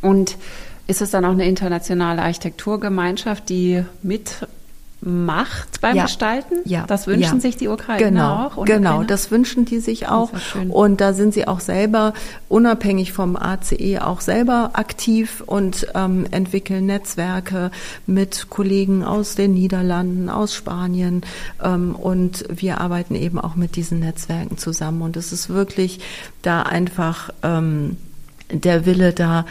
Und 0.00 0.36
ist 0.86 1.00
es 1.00 1.10
dann 1.10 1.24
auch 1.24 1.30
eine 1.30 1.48
internationale 1.48 2.22
Architekturgemeinschaft, 2.22 3.48
die 3.48 3.84
mit 4.02 4.46
macht 5.04 5.82
beim 5.82 5.96
ja. 5.96 6.04
Gestalten? 6.04 6.54
Ja. 6.64 6.86
Das 6.86 7.06
wünschen 7.06 7.34
ja. 7.34 7.40
sich 7.40 7.56
die 7.56 7.68
Ukrainer 7.68 7.98
genau. 8.08 8.46
auch? 8.46 8.64
Genau, 8.64 9.02
das 9.02 9.30
wünschen 9.30 9.66
die 9.66 9.78
sich 9.78 10.08
auch. 10.08 10.30
Und 10.70 11.00
da 11.00 11.12
sind 11.12 11.34
sie 11.34 11.46
auch 11.46 11.60
selber 11.60 12.14
unabhängig 12.48 13.12
vom 13.12 13.36
ACE 13.36 13.98
auch 14.00 14.22
selber 14.22 14.70
aktiv 14.72 15.42
und 15.44 15.88
ähm, 15.94 16.26
entwickeln 16.30 16.86
Netzwerke 16.86 17.70
mit 18.06 18.46
Kollegen 18.48 19.04
aus 19.04 19.34
den 19.34 19.52
Niederlanden, 19.52 20.30
aus 20.30 20.54
Spanien. 20.54 21.22
Ähm, 21.62 21.94
und 21.94 22.44
wir 22.48 22.80
arbeiten 22.80 23.14
eben 23.14 23.38
auch 23.38 23.56
mit 23.56 23.76
diesen 23.76 24.00
Netzwerken 24.00 24.56
zusammen. 24.56 25.02
Und 25.02 25.18
es 25.18 25.32
ist 25.32 25.50
wirklich 25.50 26.00
da 26.40 26.62
einfach 26.62 27.28
ähm, 27.42 27.98
der 28.50 28.86
Wille 28.86 29.12
da, 29.12 29.44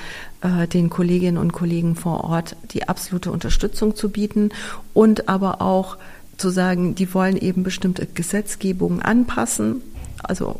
äh, 0.43 0.67
den 0.67 0.89
Kolleginnen 0.89 1.37
und 1.37 1.53
Kollegen 1.53 1.95
vor 1.95 2.23
Ort 2.25 2.55
die 2.71 2.87
absolute 2.87 3.31
Unterstützung 3.31 3.95
zu 3.95 4.09
bieten 4.09 4.49
und 4.93 5.29
aber 5.29 5.61
auch 5.61 5.97
zu 6.37 6.49
sagen, 6.49 6.95
die 6.95 7.13
wollen 7.13 7.37
eben 7.37 7.63
bestimmte 7.63 8.05
Gesetzgebungen 8.05 9.01
anpassen, 9.01 9.81
also 10.21 10.59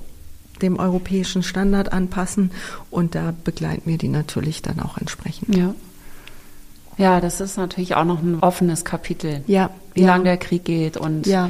dem 0.61 0.79
europäischen 0.79 1.43
Standard 1.43 1.91
anpassen 1.91 2.51
und 2.89 3.15
da 3.15 3.33
begleiten 3.43 3.89
wir 3.89 3.97
die 3.97 4.07
natürlich 4.07 4.61
dann 4.61 4.79
auch 4.79 4.97
entsprechend. 4.97 5.55
Ja. 5.55 5.75
Ja, 6.97 7.19
das 7.19 7.41
ist 7.41 7.57
natürlich 7.57 7.95
auch 7.95 8.05
noch 8.05 8.21
ein 8.21 8.39
offenes 8.39 8.85
Kapitel. 8.85 9.43
Ja. 9.47 9.71
Wie 9.95 10.01
ja. 10.01 10.07
lange 10.07 10.25
der 10.25 10.37
Krieg 10.37 10.63
geht 10.63 10.95
und 10.95 11.25
ja, 11.25 11.49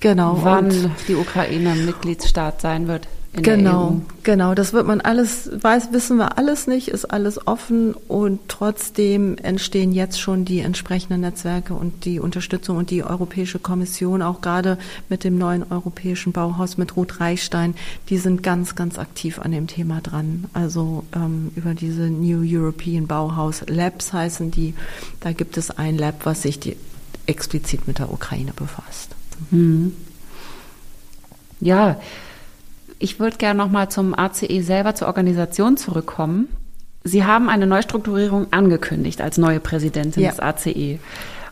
genau. 0.00 0.40
wann 0.42 0.66
und 0.66 0.90
die 1.06 1.14
Ukraine 1.14 1.76
Mitgliedsstaat 1.76 2.60
sein 2.60 2.88
wird 2.88 3.06
genau, 3.42 4.00
genau. 4.22 4.54
Das 4.54 4.72
wird 4.72 4.86
man 4.86 5.00
alles, 5.00 5.50
weiß, 5.52 5.92
wissen 5.92 6.16
wir 6.16 6.38
alles 6.38 6.66
nicht, 6.66 6.88
ist 6.88 7.04
alles 7.04 7.46
offen 7.46 7.94
und 8.08 8.40
trotzdem 8.48 9.36
entstehen 9.38 9.92
jetzt 9.92 10.20
schon 10.20 10.44
die 10.44 10.60
entsprechenden 10.60 11.20
Netzwerke 11.20 11.74
und 11.74 12.04
die 12.04 12.20
Unterstützung 12.20 12.76
und 12.76 12.90
die 12.90 13.04
Europäische 13.04 13.58
Kommission, 13.58 14.22
auch 14.22 14.40
gerade 14.40 14.78
mit 15.08 15.24
dem 15.24 15.38
neuen 15.38 15.64
europäischen 15.70 16.32
Bauhaus 16.32 16.76
mit 16.76 16.96
Ruth 16.96 17.20
Reichstein, 17.20 17.74
die 18.08 18.18
sind 18.18 18.42
ganz, 18.42 18.74
ganz 18.74 18.98
aktiv 18.98 19.38
an 19.38 19.52
dem 19.52 19.66
Thema 19.66 20.00
dran. 20.00 20.46
Also 20.52 21.04
ähm, 21.14 21.50
über 21.56 21.74
diese 21.74 22.10
New 22.10 22.42
European 22.44 23.06
Bauhaus 23.06 23.62
Labs 23.68 24.12
heißen 24.12 24.50
die. 24.50 24.74
Da 25.20 25.32
gibt 25.32 25.56
es 25.56 25.70
ein 25.70 25.96
Lab, 25.96 26.24
was 26.24 26.42
sich 26.42 26.58
die, 26.60 26.76
explizit 27.26 27.86
mit 27.86 27.98
der 27.98 28.12
Ukraine 28.12 28.52
befasst. 28.54 29.10
Mhm. 29.50 29.92
Ja, 31.60 32.00
ich 32.98 33.20
würde 33.20 33.36
gerne 33.36 33.58
noch 33.58 33.70
mal 33.70 33.88
zum 33.88 34.18
ACE 34.18 34.62
selber 34.62 34.94
zur 34.94 35.08
Organisation 35.08 35.76
zurückkommen. 35.76 36.48
Sie 37.04 37.24
haben 37.24 37.48
eine 37.48 37.66
Neustrukturierung 37.66 38.48
angekündigt 38.52 39.20
als 39.20 39.38
neue 39.38 39.60
Präsidentin 39.60 40.22
ja. 40.22 40.30
des 40.30 40.40
ACE. 40.40 40.98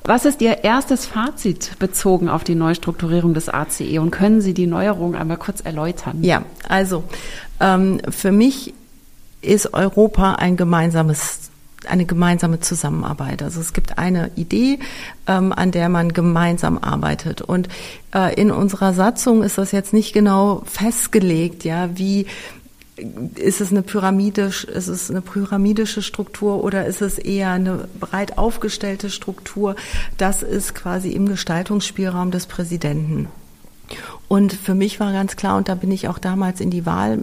Was 0.06 0.26
ist 0.26 0.42
Ihr 0.42 0.64
erstes 0.64 1.06
Fazit 1.06 1.78
bezogen 1.78 2.28
auf 2.28 2.44
die 2.44 2.54
Neustrukturierung 2.54 3.32
des 3.32 3.48
ACE 3.48 4.00
und 4.00 4.10
können 4.10 4.40
Sie 4.40 4.52
die 4.52 4.66
Neuerung 4.66 5.14
einmal 5.14 5.38
kurz 5.38 5.60
erläutern? 5.60 6.18
Ja, 6.22 6.44
also 6.68 7.04
ähm, 7.60 8.00
für 8.10 8.32
mich 8.32 8.74
ist 9.40 9.72
Europa 9.72 10.34
ein 10.34 10.56
gemeinsames 10.56 11.50
eine 11.88 12.04
gemeinsame 12.04 12.60
Zusammenarbeit. 12.60 13.42
Also 13.42 13.60
es 13.60 13.72
gibt 13.72 13.98
eine 13.98 14.30
Idee, 14.36 14.78
ähm, 15.26 15.52
an 15.52 15.70
der 15.70 15.88
man 15.88 16.12
gemeinsam 16.12 16.78
arbeitet. 16.78 17.40
Und 17.42 17.68
äh, 18.14 18.34
in 18.40 18.50
unserer 18.50 18.92
Satzung 18.92 19.42
ist 19.42 19.58
das 19.58 19.72
jetzt 19.72 19.92
nicht 19.92 20.12
genau 20.12 20.62
festgelegt, 20.66 21.64
ja, 21.64 21.96
wie 21.96 22.26
ist 23.34 23.60
es 23.60 23.70
eine 23.70 23.82
pyramidisch, 23.82 24.64
ist 24.64 24.86
es 24.88 25.10
eine 25.10 25.20
pyramidische 25.20 26.00
Struktur 26.00 26.62
oder 26.62 26.86
ist 26.86 27.02
es 27.02 27.18
eher 27.18 27.50
eine 27.50 27.88
breit 27.98 28.38
aufgestellte 28.38 29.10
Struktur? 29.10 29.74
Das 30.16 30.42
ist 30.42 30.74
quasi 30.74 31.10
im 31.10 31.28
Gestaltungsspielraum 31.28 32.30
des 32.30 32.46
Präsidenten. 32.46 33.28
Und 34.28 34.52
für 34.52 34.74
mich 34.74 35.00
war 35.00 35.12
ganz 35.12 35.36
klar, 35.36 35.56
und 35.56 35.68
da 35.68 35.74
bin 35.74 35.92
ich 35.92 36.08
auch 36.08 36.18
damals 36.18 36.60
in 36.60 36.70
die 36.70 36.86
Wahl, 36.86 37.18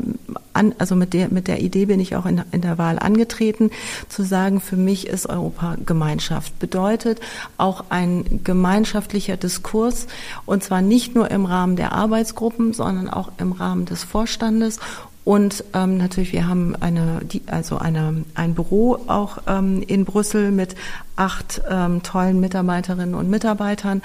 an, 0.53 0.75
also 0.77 0.95
mit 0.95 1.13
der, 1.13 1.29
mit 1.29 1.47
der 1.47 1.61
Idee 1.61 1.85
bin 1.85 1.99
ich 1.99 2.15
auch 2.15 2.25
in, 2.25 2.43
in 2.51 2.61
der 2.61 2.77
Wahl 2.77 2.99
angetreten, 2.99 3.71
zu 4.07 4.23
sagen, 4.23 4.61
für 4.61 4.77
mich 4.77 5.07
ist 5.07 5.27
Europa 5.27 5.77
Gemeinschaft. 5.85 6.57
Bedeutet 6.59 7.19
auch 7.57 7.85
ein 7.89 8.41
gemeinschaftlicher 8.43 9.37
Diskurs, 9.37 10.07
und 10.45 10.63
zwar 10.63 10.81
nicht 10.81 11.15
nur 11.15 11.31
im 11.31 11.45
Rahmen 11.45 11.75
der 11.75 11.93
Arbeitsgruppen, 11.93 12.73
sondern 12.73 13.09
auch 13.09 13.31
im 13.37 13.51
Rahmen 13.51 13.85
des 13.85 14.03
Vorstandes 14.03 14.79
und 15.23 15.63
ähm, 15.73 15.97
natürlich, 15.97 16.33
wir 16.33 16.47
haben 16.47 16.75
eine, 16.79 17.19
die, 17.23 17.43
also 17.45 17.77
eine, 17.77 18.25
ein 18.33 18.55
Büro 18.55 18.97
auch 19.05 19.37
ähm, 19.47 19.83
in 19.85 20.03
Brüssel 20.03 20.51
mit 20.51 20.75
acht 21.15 21.61
ähm, 21.69 22.01
tollen 22.01 22.39
Mitarbeiterinnen 22.39 23.13
und 23.13 23.29
Mitarbeitern. 23.29 24.01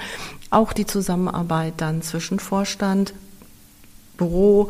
Auch 0.49 0.73
die 0.73 0.85
Zusammenarbeit 0.85 1.75
dann 1.77 2.01
zwischen 2.01 2.39
Vorstand, 2.39 3.13
Büro, 4.17 4.69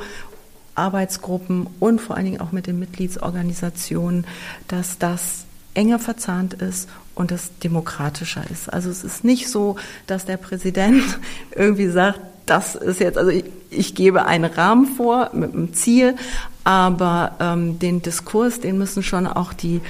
Arbeitsgruppen 0.76 1.68
und 1.80 2.00
vor 2.00 2.16
allen 2.16 2.26
Dingen 2.26 2.42
auch 2.42 2.52
mit 2.52 2.68
den 2.68 2.80
Mitgliedsorganisationen, 2.80 4.26
dass 4.68 4.98
das 4.98 5.46
enger 5.74 6.00
verzahnt 6.00 6.56
ist 6.56 6.90
und 7.16 7.32
das 7.32 7.58
demokratischer 7.60 8.44
ist. 8.50 8.72
Also 8.72 8.90
es 8.90 9.04
ist 9.04 9.24
nicht 9.24 9.50
so, 9.50 9.76
dass 10.08 10.26
der 10.26 10.38
Präsident 10.38 11.04
irgendwie 11.56 11.88
sagt, 11.88 12.20
das 12.46 12.76
ist 12.76 13.00
jetzt, 13.00 13.18
also 13.18 13.30
ich, 13.30 13.46
ich 13.70 13.94
gebe 13.94 14.26
einen 14.26 14.46
Rahmen 14.46 14.86
vor 14.96 15.32
mit 15.34 15.54
einem 15.54 15.74
Ziel, 15.74 16.16
aber 16.64 17.36
ähm, 17.40 17.80
den 17.80 18.02
Diskurs, 18.02 18.60
den 18.60 18.78
müssen 18.78 19.04
schon 19.04 19.28
auch 19.28 19.54
die 19.54 19.82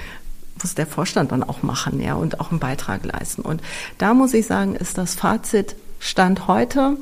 muss 0.64 0.76
der 0.76 0.88
Vorstand 0.88 1.32
dann 1.32 1.43
auch 1.43 1.64
machen, 1.64 2.01
ja, 2.01 2.16
und 2.16 2.39
auch 2.39 2.51
einen 2.51 2.60
Beitrag 2.60 3.05
leisten. 3.05 3.41
Und 3.41 3.62
da 3.97 4.14
muss 4.14 4.34
ich 4.34 4.45
sagen, 4.45 4.76
ist 4.76 4.97
das 4.97 5.16
Fazit 5.16 5.76
Stand 5.99 6.47
heute 6.47 6.97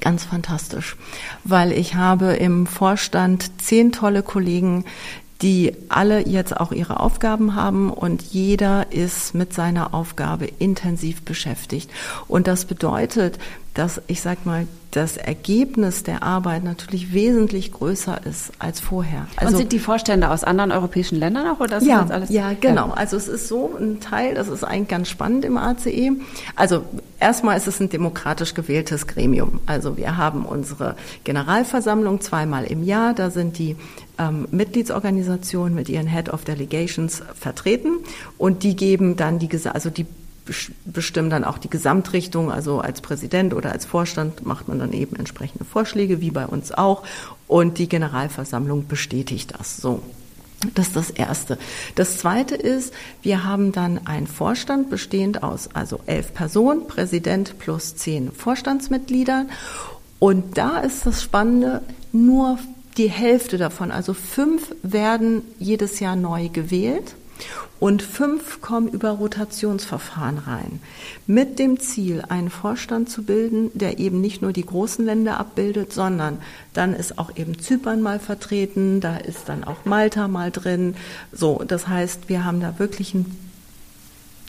ganz 0.00 0.24
fantastisch, 0.24 0.96
weil 1.44 1.72
ich 1.72 1.94
habe 1.94 2.34
im 2.34 2.66
Vorstand 2.66 3.60
zehn 3.60 3.92
tolle 3.92 4.22
Kollegen, 4.22 4.84
die 5.42 5.74
alle 5.88 6.26
jetzt 6.26 6.58
auch 6.58 6.72
ihre 6.72 7.00
Aufgaben 7.00 7.54
haben 7.54 7.90
und 7.90 8.22
jeder 8.22 8.92
ist 8.92 9.34
mit 9.34 9.52
seiner 9.52 9.92
Aufgabe 9.92 10.46
intensiv 10.46 11.22
beschäftigt. 11.22 11.90
Und 12.28 12.46
das 12.46 12.64
bedeutet, 12.64 13.38
dass 13.74 14.00
ich 14.06 14.22
sag 14.22 14.46
mal, 14.46 14.66
das 14.94 15.16
Ergebnis 15.16 16.04
der 16.04 16.22
Arbeit 16.22 16.62
natürlich 16.62 17.12
wesentlich 17.12 17.72
größer 17.72 18.24
ist 18.24 18.52
als 18.60 18.78
vorher. 18.78 19.26
Also, 19.34 19.52
und 19.52 19.58
sind 19.58 19.72
die 19.72 19.80
Vorstände 19.80 20.30
aus 20.30 20.44
anderen 20.44 20.70
europäischen 20.70 21.18
Ländern 21.18 21.48
auch 21.48 21.58
oder 21.58 21.78
ist 21.78 21.86
ja, 21.86 22.02
das 22.02 22.10
alles? 22.12 22.30
Ja, 22.30 22.52
genau. 22.58 22.88
Ja. 22.88 22.94
Also 22.94 23.16
es 23.16 23.26
ist 23.26 23.48
so 23.48 23.74
ein 23.76 23.98
Teil, 23.98 24.34
das 24.34 24.48
ist 24.48 24.62
eigentlich 24.62 24.88
ganz 24.88 25.08
spannend 25.08 25.44
im 25.44 25.56
ACE. 25.56 26.12
Also 26.54 26.84
erstmal 27.18 27.56
ist 27.56 27.66
es 27.66 27.80
ein 27.80 27.88
demokratisch 27.88 28.54
gewähltes 28.54 29.08
Gremium. 29.08 29.60
Also 29.66 29.96
wir 29.96 30.16
haben 30.16 30.44
unsere 30.44 30.94
Generalversammlung 31.24 32.20
zweimal 32.20 32.64
im 32.64 32.84
Jahr. 32.84 33.14
Da 33.14 33.30
sind 33.30 33.58
die 33.58 33.76
ähm, 34.18 34.46
Mitgliedsorganisationen 34.52 35.74
mit 35.74 35.88
ihren 35.88 36.06
Head 36.06 36.28
of 36.28 36.44
Delegations 36.44 37.20
vertreten 37.34 37.96
und 38.38 38.62
die 38.62 38.76
geben 38.76 39.16
dann 39.16 39.40
die, 39.40 39.48
also 39.66 39.90
die 39.90 40.06
bestimmen 40.84 41.30
dann 41.30 41.44
auch 41.44 41.58
die 41.58 41.70
Gesamtrichtung. 41.70 42.50
Also 42.50 42.80
als 42.80 43.00
Präsident 43.00 43.54
oder 43.54 43.72
als 43.72 43.84
Vorstand 43.84 44.44
macht 44.44 44.68
man 44.68 44.78
dann 44.78 44.92
eben 44.92 45.16
entsprechende 45.16 45.64
Vorschläge, 45.64 46.20
wie 46.20 46.30
bei 46.30 46.46
uns 46.46 46.72
auch. 46.72 47.02
Und 47.48 47.78
die 47.78 47.88
Generalversammlung 47.88 48.86
bestätigt 48.86 49.54
das. 49.58 49.76
So. 49.76 50.02
Das 50.74 50.88
ist 50.88 50.96
das 50.96 51.10
Erste. 51.10 51.58
Das 51.94 52.18
Zweite 52.18 52.54
ist, 52.54 52.94
wir 53.22 53.44
haben 53.44 53.72
dann 53.72 54.06
einen 54.06 54.26
Vorstand 54.26 54.88
bestehend 54.88 55.42
aus 55.42 55.68
also 55.74 56.00
elf 56.06 56.32
Personen, 56.32 56.86
Präsident 56.86 57.58
plus 57.58 57.96
zehn 57.96 58.32
Vorstandsmitgliedern. 58.32 59.50
Und 60.18 60.56
da 60.56 60.78
ist 60.78 61.04
das 61.04 61.22
Spannende, 61.22 61.82
nur 62.12 62.58
die 62.96 63.10
Hälfte 63.10 63.58
davon, 63.58 63.90
also 63.90 64.14
fünf 64.14 64.74
werden 64.82 65.42
jedes 65.58 66.00
Jahr 66.00 66.16
neu 66.16 66.48
gewählt 66.48 67.14
und 67.80 68.02
fünf 68.02 68.60
kommen 68.60 68.88
über 68.88 69.10
Rotationsverfahren 69.10 70.38
rein. 70.38 70.80
Mit 71.26 71.58
dem 71.58 71.80
Ziel, 71.80 72.22
einen 72.28 72.50
Vorstand 72.50 73.10
zu 73.10 73.24
bilden, 73.24 73.70
der 73.74 73.98
eben 73.98 74.20
nicht 74.20 74.42
nur 74.42 74.52
die 74.52 74.64
großen 74.64 75.04
Länder 75.04 75.38
abbildet, 75.38 75.92
sondern 75.92 76.38
dann 76.72 76.94
ist 76.94 77.18
auch 77.18 77.36
eben 77.36 77.58
Zypern 77.58 78.00
mal 78.00 78.20
vertreten, 78.20 79.00
da 79.00 79.16
ist 79.16 79.48
dann 79.48 79.64
auch 79.64 79.84
Malta 79.84 80.28
mal 80.28 80.50
drin. 80.50 80.96
So, 81.32 81.62
das 81.66 81.88
heißt, 81.88 82.28
wir 82.28 82.44
haben 82.44 82.60
da 82.60 82.78
wirklich 82.78 83.14
ein, 83.14 83.26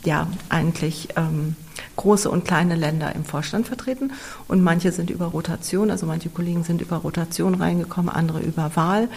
ja, 0.04 0.28
eigentlich 0.48 1.08
ähm, 1.16 1.56
große 1.96 2.30
und 2.30 2.44
kleine 2.44 2.76
Länder 2.76 3.14
im 3.14 3.24
Vorstand 3.24 3.66
vertreten 3.66 4.12
und 4.48 4.62
manche 4.62 4.92
sind 4.92 5.10
über 5.10 5.26
Rotation, 5.26 5.90
also 5.90 6.06
manche 6.06 6.28
Kollegen 6.28 6.64
sind 6.64 6.80
über 6.80 6.96
Rotation 6.96 7.54
reingekommen, 7.54 8.08
andere 8.08 8.40
über 8.40 8.76
Wahl. 8.76 9.08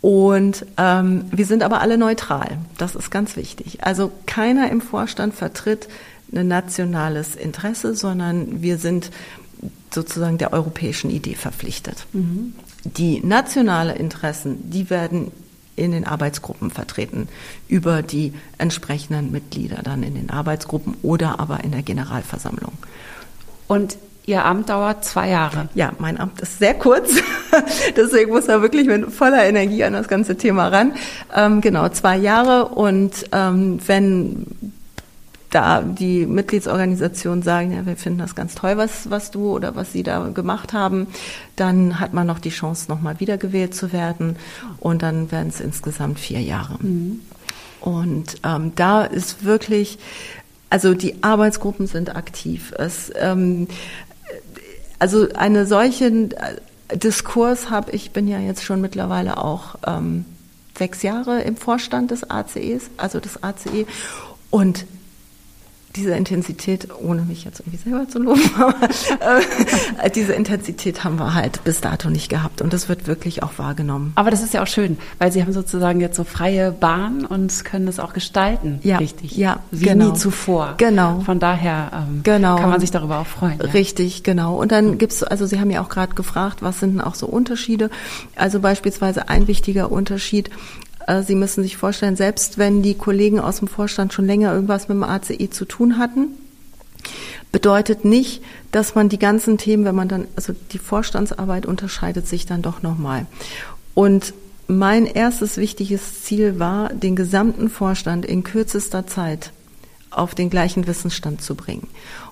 Und 0.00 0.64
ähm, 0.76 1.24
wir 1.30 1.46
sind 1.46 1.62
aber 1.62 1.80
alle 1.80 1.98
neutral. 1.98 2.58
Das 2.76 2.94
ist 2.94 3.10
ganz 3.10 3.36
wichtig. 3.36 3.84
Also 3.84 4.12
keiner 4.26 4.70
im 4.70 4.80
Vorstand 4.80 5.34
vertritt 5.34 5.88
ein 6.32 6.46
nationales 6.46 7.34
Interesse, 7.34 7.94
sondern 7.94 8.62
wir 8.62 8.78
sind 8.78 9.10
sozusagen 9.90 10.38
der 10.38 10.52
europäischen 10.52 11.10
Idee 11.10 11.34
verpflichtet. 11.34 12.06
Mhm. 12.12 12.54
Die 12.84 13.20
nationale 13.24 13.94
Interessen, 13.94 14.70
die 14.70 14.90
werden 14.90 15.32
in 15.74 15.92
den 15.92 16.04
Arbeitsgruppen 16.04 16.70
vertreten 16.70 17.28
über 17.68 18.02
die 18.02 18.32
entsprechenden 18.58 19.30
Mitglieder 19.30 19.82
dann 19.82 20.02
in 20.02 20.14
den 20.14 20.30
Arbeitsgruppen 20.30 20.96
oder 21.02 21.40
aber 21.40 21.64
in 21.64 21.72
der 21.72 21.82
Generalversammlung. 21.82 22.72
Und 23.68 23.96
Ihr 24.28 24.44
Amt 24.44 24.68
dauert 24.68 25.06
zwei 25.06 25.30
Jahre. 25.30 25.70
Ja, 25.74 25.92
mein 25.98 26.20
Amt 26.20 26.42
ist 26.42 26.58
sehr 26.58 26.74
kurz. 26.74 27.14
Deswegen 27.96 28.30
muss 28.30 28.46
er 28.46 28.60
wirklich 28.60 28.86
mit 28.86 29.10
voller 29.10 29.46
Energie 29.46 29.82
an 29.84 29.94
das 29.94 30.06
ganze 30.06 30.36
Thema 30.36 30.68
ran. 30.68 30.92
Ähm, 31.34 31.62
genau, 31.62 31.88
zwei 31.88 32.18
Jahre. 32.18 32.66
Und 32.66 33.24
ähm, 33.32 33.78
wenn 33.86 34.44
da 35.48 35.80
die 35.80 36.26
Mitgliedsorganisationen 36.26 37.42
sagen, 37.42 37.72
ja, 37.72 37.86
wir 37.86 37.96
finden 37.96 38.18
das 38.18 38.34
ganz 38.34 38.54
toll, 38.54 38.76
was, 38.76 39.08
was 39.08 39.30
du 39.30 39.50
oder 39.50 39.76
was 39.76 39.92
sie 39.92 40.02
da 40.02 40.28
gemacht 40.28 40.74
haben, 40.74 41.06
dann 41.56 41.98
hat 41.98 42.12
man 42.12 42.26
noch 42.26 42.38
die 42.38 42.50
Chance, 42.50 42.90
nochmal 42.90 43.20
wiedergewählt 43.20 43.74
zu 43.74 43.94
werden. 43.94 44.36
Und 44.78 45.00
dann 45.00 45.32
werden 45.32 45.48
es 45.48 45.58
insgesamt 45.58 46.18
vier 46.18 46.42
Jahre. 46.42 46.76
Mhm. 46.82 47.20
Und 47.80 48.42
ähm, 48.44 48.72
da 48.74 49.04
ist 49.04 49.46
wirklich, 49.46 49.98
also 50.68 50.92
die 50.92 51.22
Arbeitsgruppen 51.22 51.86
sind 51.86 52.14
aktiv. 52.14 52.74
Es, 52.76 53.10
ähm, 53.18 53.68
also 54.98 55.28
eine 55.34 55.66
solchen 55.66 56.32
äh, 56.32 56.96
Diskurs 56.96 57.70
habe 57.70 57.92
ich, 57.92 58.12
bin 58.12 58.28
ja 58.28 58.38
jetzt 58.38 58.64
schon 58.64 58.80
mittlerweile 58.80 59.38
auch 59.38 59.76
ähm, 59.86 60.24
sechs 60.76 61.02
Jahre 61.02 61.42
im 61.42 61.56
Vorstand 61.56 62.10
des 62.10 62.28
ACEs, 62.30 62.90
also 62.96 63.20
des 63.20 63.42
ACE. 63.42 63.86
Und 64.50 64.86
diese 65.98 66.14
Intensität, 66.14 66.88
ohne 67.00 67.22
mich 67.22 67.44
jetzt 67.44 67.60
irgendwie 67.60 67.76
selber 67.78 68.08
zu 68.08 68.18
loben, 68.18 68.40
aber 68.56 68.74
äh, 70.02 70.10
diese 70.10 70.32
Intensität 70.32 71.04
haben 71.04 71.18
wir 71.18 71.34
halt 71.34 71.62
bis 71.64 71.80
dato 71.80 72.08
nicht 72.08 72.28
gehabt 72.28 72.62
und 72.62 72.72
das 72.72 72.88
wird 72.88 73.06
wirklich 73.06 73.42
auch 73.42 73.58
wahrgenommen. 73.58 74.12
Aber 74.14 74.30
das 74.30 74.42
ist 74.42 74.54
ja 74.54 74.62
auch 74.62 74.66
schön, 74.66 74.96
weil 75.18 75.32
Sie 75.32 75.42
haben 75.42 75.52
sozusagen 75.52 76.00
jetzt 76.00 76.16
so 76.16 76.24
freie 76.24 76.72
Bahn 76.72 77.24
und 77.24 77.64
können 77.64 77.86
das 77.86 77.98
auch 77.98 78.12
gestalten, 78.12 78.80
ja, 78.82 78.98
richtig? 78.98 79.36
Ja, 79.36 79.60
wie 79.70 79.86
genau. 79.86 80.10
nie 80.10 80.14
zuvor. 80.14 80.74
Genau. 80.78 81.20
Von 81.20 81.40
daher 81.40 81.90
ähm, 81.92 82.20
genau. 82.22 82.56
kann 82.56 82.70
man 82.70 82.80
sich 82.80 82.90
darüber 82.90 83.18
auch 83.18 83.26
freuen. 83.26 83.58
Ja. 83.58 83.70
Richtig, 83.70 84.22
genau. 84.22 84.56
Und 84.56 84.72
dann 84.72 84.98
gibt's, 84.98 85.22
also 85.22 85.46
Sie 85.46 85.58
haben 85.58 85.70
ja 85.70 85.82
auch 85.82 85.88
gerade 85.88 86.14
gefragt, 86.14 86.62
was 86.62 86.80
sind 86.80 86.92
denn 86.92 87.00
auch 87.00 87.14
so 87.14 87.26
Unterschiede? 87.26 87.90
Also 88.36 88.60
beispielsweise 88.60 89.28
ein 89.28 89.48
wichtiger 89.48 89.90
Unterschied 89.90 90.50
Sie 91.22 91.34
müssen 91.34 91.62
sich 91.62 91.76
vorstellen, 91.76 92.16
selbst 92.16 92.58
wenn 92.58 92.82
die 92.82 92.94
Kollegen 92.94 93.40
aus 93.40 93.60
dem 93.60 93.68
Vorstand 93.68 94.12
schon 94.12 94.26
länger 94.26 94.52
irgendwas 94.52 94.88
mit 94.88 94.96
dem 94.96 95.04
ACI 95.04 95.48
zu 95.48 95.64
tun 95.64 95.96
hatten, 95.96 96.28
bedeutet 97.50 98.04
nicht, 98.04 98.42
dass 98.72 98.94
man 98.94 99.08
die 99.08 99.18
ganzen 99.18 99.56
Themen, 99.56 99.84
wenn 99.84 99.94
man 99.94 100.08
dann, 100.08 100.28
also 100.36 100.54
die 100.72 100.78
Vorstandsarbeit 100.78 101.64
unterscheidet 101.64 102.26
sich 102.26 102.44
dann 102.44 102.60
doch 102.60 102.82
nochmal. 102.82 103.26
Und 103.94 104.34
mein 104.66 105.06
erstes 105.06 105.56
wichtiges 105.56 106.24
Ziel 106.24 106.58
war, 106.58 106.90
den 106.90 107.16
gesamten 107.16 107.70
Vorstand 107.70 108.26
in 108.26 108.44
kürzester 108.44 109.06
Zeit 109.06 109.52
auf 110.10 110.34
den 110.34 110.50
gleichen 110.50 110.86
Wissensstand 110.86 111.40
zu 111.40 111.54
bringen. 111.54 111.86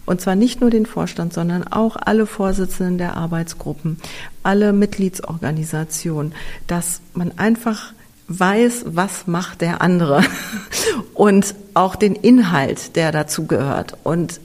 Und 0.04 0.20
zwar 0.20 0.36
nicht 0.36 0.60
nur 0.60 0.70
den 0.70 0.86
Vorstand, 0.86 1.32
sondern 1.32 1.66
auch 1.66 1.96
alle 1.96 2.26
Vorsitzenden 2.26 2.98
der 2.98 3.16
Arbeitsgruppen, 3.16 3.98
alle 4.42 4.72
Mitgliedsorganisationen, 4.72 6.34
dass 6.66 7.00
man 7.14 7.38
einfach 7.38 7.92
weiß, 8.28 8.84
was 8.86 9.26
macht 9.26 9.60
der 9.60 9.80
andere 9.82 10.22
und 11.14 11.54
auch 11.74 11.96
den 11.96 12.14
Inhalt, 12.14 12.96
der 12.96 13.12
dazu 13.12 13.46
gehört. 13.46 13.96
Und 14.02 14.40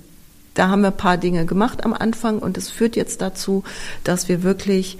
da 0.53 0.67
haben 0.67 0.81
wir 0.81 0.89
ein 0.89 0.97
paar 0.97 1.17
Dinge 1.17 1.45
gemacht 1.45 1.85
am 1.85 1.93
Anfang 1.93 2.39
und 2.39 2.57
es 2.57 2.69
führt 2.69 2.95
jetzt 2.95 3.21
dazu, 3.21 3.63
dass 4.03 4.27
wir 4.27 4.43
wirklich 4.43 4.97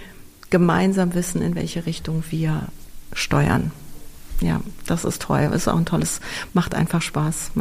gemeinsam 0.50 1.14
wissen, 1.14 1.42
in 1.42 1.56
welche 1.56 1.86
Richtung 1.86 2.24
wir 2.30 2.68
steuern. 3.14 3.72
Ja, 4.42 4.62
das 4.88 5.06
ist 5.06 5.22
toll. 5.22 5.52
Ist 5.54 5.68
auch 5.68 5.78
ein 5.78 5.86
tolles, 5.86 6.20
macht 6.54 6.74
einfach 6.74 7.02
Spaß, 7.02 7.52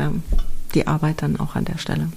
die 0.74 0.86
Arbeit 0.86 1.22
dann 1.22 1.38
auch 1.38 1.56
an 1.56 1.64
der 1.64 1.78
Stelle. 1.78 2.08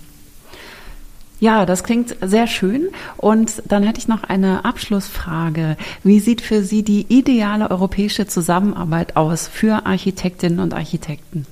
Ja, 1.40 1.66
das 1.66 1.84
klingt 1.84 2.16
sehr 2.22 2.48
schön. 2.48 2.90
Und 3.18 3.64
dann 3.66 3.84
hätte 3.84 4.00
ich 4.00 4.08
noch 4.08 4.24
eine 4.24 4.66
Abschlussfrage. 4.66 5.78
Wie 6.04 6.20
sieht 6.20 6.42
für 6.42 6.64
Sie 6.64 6.84
die 6.84 7.06
ideale 7.10 7.70
europäische 7.70 8.28
Zusammenarbeit 8.28 9.18
aus 9.18 9.48
für 9.48 9.86
Architektinnen 9.86 10.60
und 10.60 10.74
Architekten? 10.74 11.46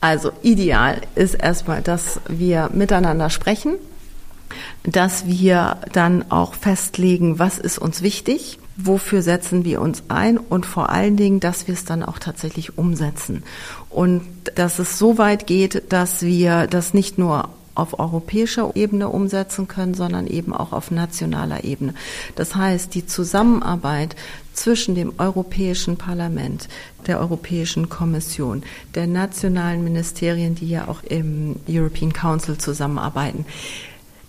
Also 0.00 0.32
ideal 0.42 1.00
ist 1.14 1.34
erstmal, 1.34 1.80
dass 1.80 2.20
wir 2.28 2.70
miteinander 2.74 3.30
sprechen, 3.30 3.76
dass 4.82 5.26
wir 5.26 5.78
dann 5.92 6.30
auch 6.30 6.54
festlegen, 6.54 7.38
was 7.38 7.58
ist 7.58 7.78
uns 7.78 8.02
wichtig, 8.02 8.58
wofür 8.76 9.22
setzen 9.22 9.64
wir 9.64 9.80
uns 9.80 10.02
ein 10.08 10.36
und 10.36 10.66
vor 10.66 10.90
allen 10.90 11.16
Dingen, 11.16 11.40
dass 11.40 11.68
wir 11.68 11.74
es 11.74 11.84
dann 11.84 12.02
auch 12.02 12.18
tatsächlich 12.18 12.76
umsetzen. 12.76 13.44
Und 13.88 14.22
dass 14.56 14.78
es 14.78 14.98
so 14.98 15.16
weit 15.16 15.46
geht, 15.46 15.92
dass 15.92 16.22
wir 16.22 16.66
das 16.66 16.92
nicht 16.92 17.16
nur 17.16 17.48
auf 17.74 17.98
europäischer 17.98 18.74
Ebene 18.74 19.08
umsetzen 19.08 19.68
können, 19.68 19.94
sondern 19.94 20.26
eben 20.26 20.52
auch 20.52 20.72
auf 20.72 20.90
nationaler 20.90 21.64
Ebene. 21.64 21.94
Das 22.36 22.54
heißt, 22.54 22.94
die 22.94 23.06
Zusammenarbeit 23.06 24.16
zwischen 24.52 24.94
dem 24.94 25.14
Europäischen 25.18 25.96
Parlament, 25.96 26.68
der 27.06 27.18
Europäischen 27.18 27.88
Kommission, 27.88 28.62
der 28.94 29.06
nationalen 29.06 29.82
Ministerien, 29.82 30.54
die 30.54 30.68
ja 30.68 30.88
auch 30.88 31.02
im 31.02 31.56
European 31.68 32.12
Council 32.12 32.58
zusammenarbeiten, 32.58 33.44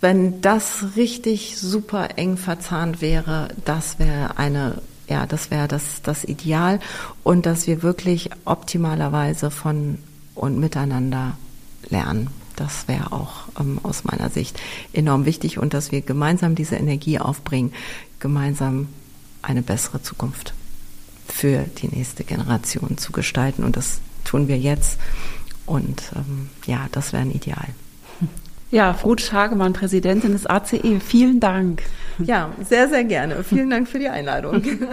wenn 0.01 0.41
das 0.41 0.95
richtig 0.95 1.57
super 1.57 2.17
eng 2.17 2.37
verzahnt 2.37 3.01
wäre, 3.01 3.49
das 3.63 3.99
wäre 3.99 4.37
eine 4.37 4.81
ja, 5.07 5.27
das 5.27 5.51
wäre 5.51 5.67
das, 5.67 6.01
das 6.01 6.23
Ideal 6.23 6.79
und 7.23 7.45
dass 7.45 7.67
wir 7.67 7.83
wirklich 7.83 8.31
optimalerweise 8.45 9.51
von 9.51 9.99
und 10.33 10.59
miteinander 10.59 11.37
lernen. 11.89 12.29
Das 12.55 12.87
wäre 12.87 13.11
auch 13.11 13.47
ähm, 13.59 13.79
aus 13.83 14.03
meiner 14.03 14.29
Sicht 14.29 14.59
enorm 14.93 15.25
wichtig 15.25 15.57
und 15.57 15.73
dass 15.73 15.91
wir 15.91 16.01
gemeinsam 16.01 16.55
diese 16.55 16.75
Energie 16.75 17.19
aufbringen, 17.19 17.73
gemeinsam 18.19 18.87
eine 19.41 19.61
bessere 19.61 20.01
Zukunft 20.01 20.53
für 21.27 21.65
die 21.81 21.87
nächste 21.87 22.23
Generation 22.23 22.97
zu 22.97 23.11
gestalten. 23.11 23.63
Und 23.63 23.77
das 23.77 23.99
tun 24.23 24.47
wir 24.47 24.57
jetzt. 24.57 24.99
Und 25.65 26.11
ähm, 26.15 26.49
ja, 26.65 26.87
das 26.91 27.13
wäre 27.13 27.23
ein 27.23 27.31
Ideal. 27.31 27.67
Ja, 28.71 28.91
Ruth 28.91 29.21
Schagemann, 29.21 29.73
Präsidentin 29.73 30.33
des 30.33 30.47
ACE, 30.47 30.99
vielen 30.99 31.39
Dank. 31.39 31.83
Ja, 32.17 32.51
sehr, 32.67 32.89
sehr 32.89 33.03
gerne. 33.03 33.43
Vielen 33.43 33.69
Dank 33.69 33.87
für 33.87 33.99
die 33.99 34.09
Einladung. 34.09 34.63